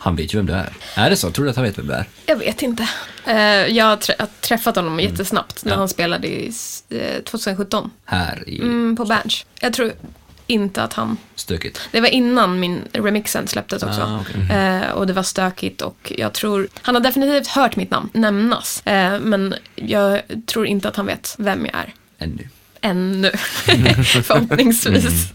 Han 0.03 0.15
vet 0.15 0.33
ju 0.33 0.37
vem 0.37 0.45
du 0.45 0.53
är. 0.53 0.73
Är 0.95 1.09
det 1.09 1.15
så? 1.17 1.31
Tror 1.31 1.45
du 1.45 1.51
att 1.51 1.55
han 1.57 1.65
vet 1.65 1.77
vem 1.77 1.87
du 1.87 1.93
är? 1.93 2.05
Jag 2.25 2.35
vet 2.35 2.61
inte. 2.61 2.89
Eh, 3.25 3.35
jag 3.67 3.85
har 3.85 3.97
trä- 3.97 4.15
har 4.19 4.27
träffat 4.41 4.75
honom 4.75 4.99
jättesnabbt 4.99 5.65
när 5.65 5.71
Ja. 5.71 5.77
han 5.77 5.89
spelade 5.89 6.27
i 6.27 6.51
eh, 6.89 7.23
2017. 7.23 7.91
Här 8.05 8.43
i 8.49 8.59
Mm, 8.61 8.95
på 8.95 9.05
Berns. 9.05 9.45
Jag 9.59 9.73
tror 9.73 9.91
inte 10.47 10.83
att 10.83 10.93
han... 10.93 11.17
stökigt. 11.35 11.79
Det 11.91 12.01
var 12.01 12.07
innan 12.07 12.59
min 12.59 12.81
remixen 12.93 13.47
släpptes 13.47 13.83
också. 13.83 14.01
Ah, 14.01 14.19
okej. 14.21 14.57
eh, 14.57 14.89
och 14.91 15.07
det 15.07 15.13
var 15.13 15.23
stökigt 15.23 15.81
och 15.81 16.13
jag 16.17 16.33
tror... 16.33 16.67
Han 16.81 16.95
har 16.95 17.01
definitivt 17.01 17.47
hört 17.47 17.75
mitt 17.75 17.91
namn 17.91 18.09
nämnas. 18.13 18.81
Eh, 18.87 19.19
men 19.19 19.55
jag 19.75 20.21
tror 20.45 20.65
inte 20.67 20.87
att 20.87 20.95
han 20.95 21.05
vet 21.05 21.35
vem 21.37 21.65
jag 21.65 21.75
är. 21.75 21.93
Ännu. 22.19 22.49
Ännu. 22.81 23.31
Förhoppningsvis. 24.23 25.33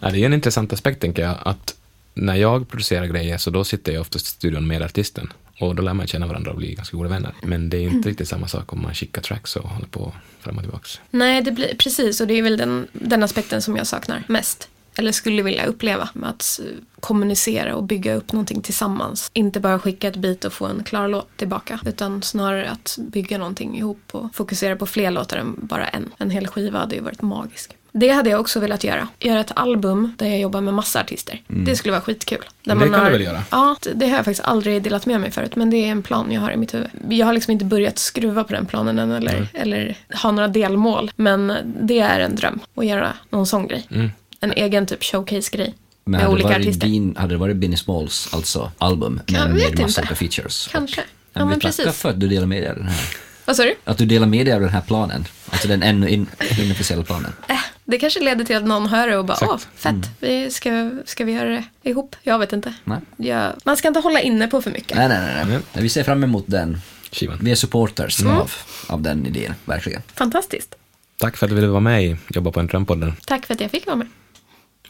Ja, 0.00 0.10
det 0.10 0.18
är 0.18 0.26
en 0.26 0.32
intressant 0.34 0.72
aspekt, 0.72 1.00
tänker 1.00 1.22
jag, 1.22 1.36
att 1.44 1.74
när 2.20 2.34
jag 2.34 2.68
producerar 2.68 3.06
grejer 3.06 3.38
så 3.38 3.50
då 3.50 3.64
sitter 3.64 3.92
jag 3.92 4.00
oftast 4.00 4.26
i 4.26 4.30
studion 4.30 4.66
med 4.66 4.82
artisten 4.82 5.32
och 5.60 5.74
då 5.74 5.82
lär 5.82 5.94
man 5.94 6.06
känna 6.06 6.26
varandra 6.26 6.50
och 6.50 6.56
bli 6.56 6.74
ganska 6.74 6.96
goda 6.96 7.08
vänner. 7.08 7.34
Men 7.42 7.70
det 7.70 7.76
är 7.76 7.82
inte 7.82 8.08
riktigt 8.08 8.28
samma 8.28 8.48
sak 8.48 8.72
om 8.72 8.82
man 8.82 8.94
skickar 8.94 9.22
tracks 9.22 9.56
och 9.56 9.68
håller 9.68 9.86
på 9.86 10.12
fram 10.40 10.56
och 10.56 10.62
tillbaks. 10.62 11.00
Nej, 11.10 11.42
det 11.42 11.52
blir 11.52 11.74
precis. 11.74 12.20
Och 12.20 12.26
det 12.26 12.34
är 12.34 12.42
väl 12.42 12.56
den, 12.56 12.86
den 12.92 13.22
aspekten 13.22 13.62
som 13.62 13.76
jag 13.76 13.86
saknar 13.86 14.24
mest. 14.26 14.68
Eller 14.96 15.12
skulle 15.12 15.42
vilja 15.42 15.64
uppleva. 15.66 16.08
Med 16.12 16.30
att 16.30 16.60
kommunicera 17.00 17.76
och 17.76 17.84
bygga 17.84 18.14
upp 18.14 18.32
någonting 18.32 18.62
tillsammans. 18.62 19.30
Inte 19.32 19.60
bara 19.60 19.78
skicka 19.78 20.08
ett 20.08 20.16
bit 20.16 20.44
och 20.44 20.52
få 20.52 20.66
en 20.66 20.84
klar 20.84 21.08
låt 21.08 21.36
tillbaka. 21.36 21.80
Utan 21.86 22.22
snarare 22.22 22.70
att 22.70 22.98
bygga 22.98 23.38
någonting 23.38 23.78
ihop 23.78 24.02
och 24.12 24.34
fokusera 24.34 24.76
på 24.76 24.86
fler 24.86 25.10
låtar 25.10 25.36
än 25.36 25.56
bara 25.56 25.88
en. 25.88 26.12
En 26.18 26.30
hel 26.30 26.46
skiva 26.46 26.78
hade 26.78 26.94
ju 26.94 27.00
varit 27.00 27.22
magisk. 27.22 27.76
Det 27.92 28.08
hade 28.08 28.30
jag 28.30 28.40
också 28.40 28.60
velat 28.60 28.84
göra. 28.84 29.08
Göra 29.20 29.40
ett 29.40 29.52
album 29.56 30.14
där 30.18 30.26
jag 30.26 30.38
jobbar 30.40 30.60
med 30.60 30.74
massa 30.74 31.00
artister. 31.00 31.42
Det 31.46 31.76
skulle 31.76 31.92
vara 31.92 32.02
skitkul. 32.02 32.38
Där 32.64 32.72
Mm. 32.72 32.88
Det 32.88 32.94
kan 32.94 33.00
har, 33.04 33.10
du 33.10 33.16
väl 33.16 33.26
göra? 33.26 33.42
Ja, 33.50 33.76
det- 33.94 34.06
har 34.08 34.16
jag 34.16 34.24
faktiskt 34.24 34.44
aldrig 34.48 34.82
delat 34.82 35.06
med 35.06 35.20
mig 35.20 35.30
förut. 35.30 35.56
Men 35.56 35.70
det 35.70 35.76
är 35.76 35.88
en 35.90 36.02
plan 36.02 36.32
jag 36.32 36.40
har 36.40 36.50
i 36.52 36.56
mitt 36.56 36.74
huvud. 36.74 36.88
Jag 37.08 37.26
har 37.26 37.32
liksom 37.32 37.52
inte 37.52 37.64
börjat 37.64 37.98
skruva 37.98 38.44
på 38.44 38.52
den 38.52 38.66
planen 38.66 38.98
än 38.98 39.10
eller, 39.10 39.48
eller 39.54 39.96
ha 40.22 40.30
några 40.30 40.48
delmål. 40.48 41.10
Men 41.16 41.52
det 41.82 42.00
är 42.00 42.20
en 42.20 42.36
dröm 42.36 42.60
att 42.74 42.86
göra 42.86 43.12
någon 43.30 43.46
sån 43.46 43.68
grej. 43.68 43.86
Mm. 43.90 44.10
En 44.40 44.52
egen 44.52 44.86
typ 44.86 45.04
showcase-grej. 45.04 45.74
Men 46.04 46.20
med 46.20 46.30
olika 46.30 46.48
artister. 46.56 46.86
din, 46.86 47.16
hade 47.16 47.34
det 47.34 47.38
varit 47.38 47.56
Benny 47.56 47.76
Smalls, 47.76 48.28
alltså 48.32 48.72
album, 48.78 49.20
Jag 49.26 49.48
vet 49.48 49.70
med 49.70 49.80
massa 49.80 50.00
olika 50.00 50.14
features? 50.14 50.68
Kanske. 50.72 51.00
Och, 51.00 51.06
Ja, 51.32 51.44
men 51.46 51.60
precis. 51.60 51.96
för 51.96 52.10
att 52.10 52.20
du 52.20 52.28
delar 52.28 52.46
med 52.46 52.62
dig 52.62 52.70
av 52.70 52.76
den 52.76 52.88
här. 52.88 53.00
Vad 53.44 53.56
sa 53.56 53.62
du? 53.62 53.74
Att 53.84 53.98
du 53.98 54.06
delar 54.06 54.26
med 54.26 54.46
dig 54.46 54.54
av 54.54 54.60
den 54.60 54.70
här 54.70 54.80
planen. 54.80 55.24
Alltså 55.50 55.68
den 55.68 55.82
ännu 55.82 56.08
in, 56.08 56.26
inofficiella 56.60 57.04
planen. 57.04 57.32
Äh, 57.48 57.56
det 57.90 57.98
kanske 57.98 58.20
leder 58.20 58.44
till 58.44 58.56
att 58.56 58.64
någon 58.64 58.86
hör 58.86 59.08
det 59.08 59.16
och 59.16 59.24
bara 59.24 59.32
Exakt. 59.32 59.52
åh, 59.52 59.58
fett. 59.74 60.10
Vi 60.20 60.50
ska, 60.50 60.90
ska 61.04 61.24
vi 61.24 61.32
göra 61.32 61.48
det 61.48 61.64
ihop? 61.82 62.16
Jag 62.22 62.38
vet 62.38 62.52
inte. 62.52 62.74
Nej. 62.84 62.98
Jag, 63.16 63.52
man 63.64 63.76
ska 63.76 63.88
inte 63.88 64.00
hålla 64.00 64.20
inne 64.20 64.48
på 64.48 64.62
för 64.62 64.70
mycket. 64.70 64.96
Nej, 64.96 65.08
nej, 65.08 65.20
nej. 65.34 65.46
nej. 65.46 65.82
Vi 65.82 65.88
ser 65.88 66.04
fram 66.04 66.24
emot 66.24 66.44
den. 66.46 66.78
Skivan. 67.12 67.38
Vi 67.42 67.50
är 67.50 67.54
supporters 67.54 68.24
av, 68.24 68.52
av 68.86 69.02
den 69.02 69.26
idén, 69.26 69.54
verkligen. 69.64 70.02
Fantastiskt. 70.14 70.74
Tack 71.16 71.36
för 71.36 71.46
att 71.46 71.50
du 71.50 71.54
ville 71.56 71.68
vara 71.68 71.80
med 71.80 72.04
i 72.04 72.16
Jobba 72.28 72.50
på 72.52 72.60
en 72.60 72.66
drömpodden. 72.66 73.12
Tack 73.26 73.46
för 73.46 73.54
att 73.54 73.60
jag 73.60 73.70
fick 73.70 73.86
vara 73.86 73.96
med. 73.96 74.06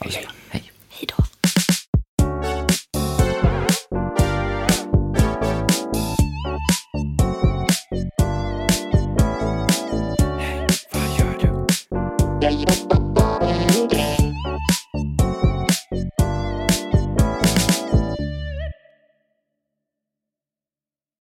Hej. 0.01 0.27
Hej. 0.49 0.73
Hej 0.89 1.09
då. 1.17 1.25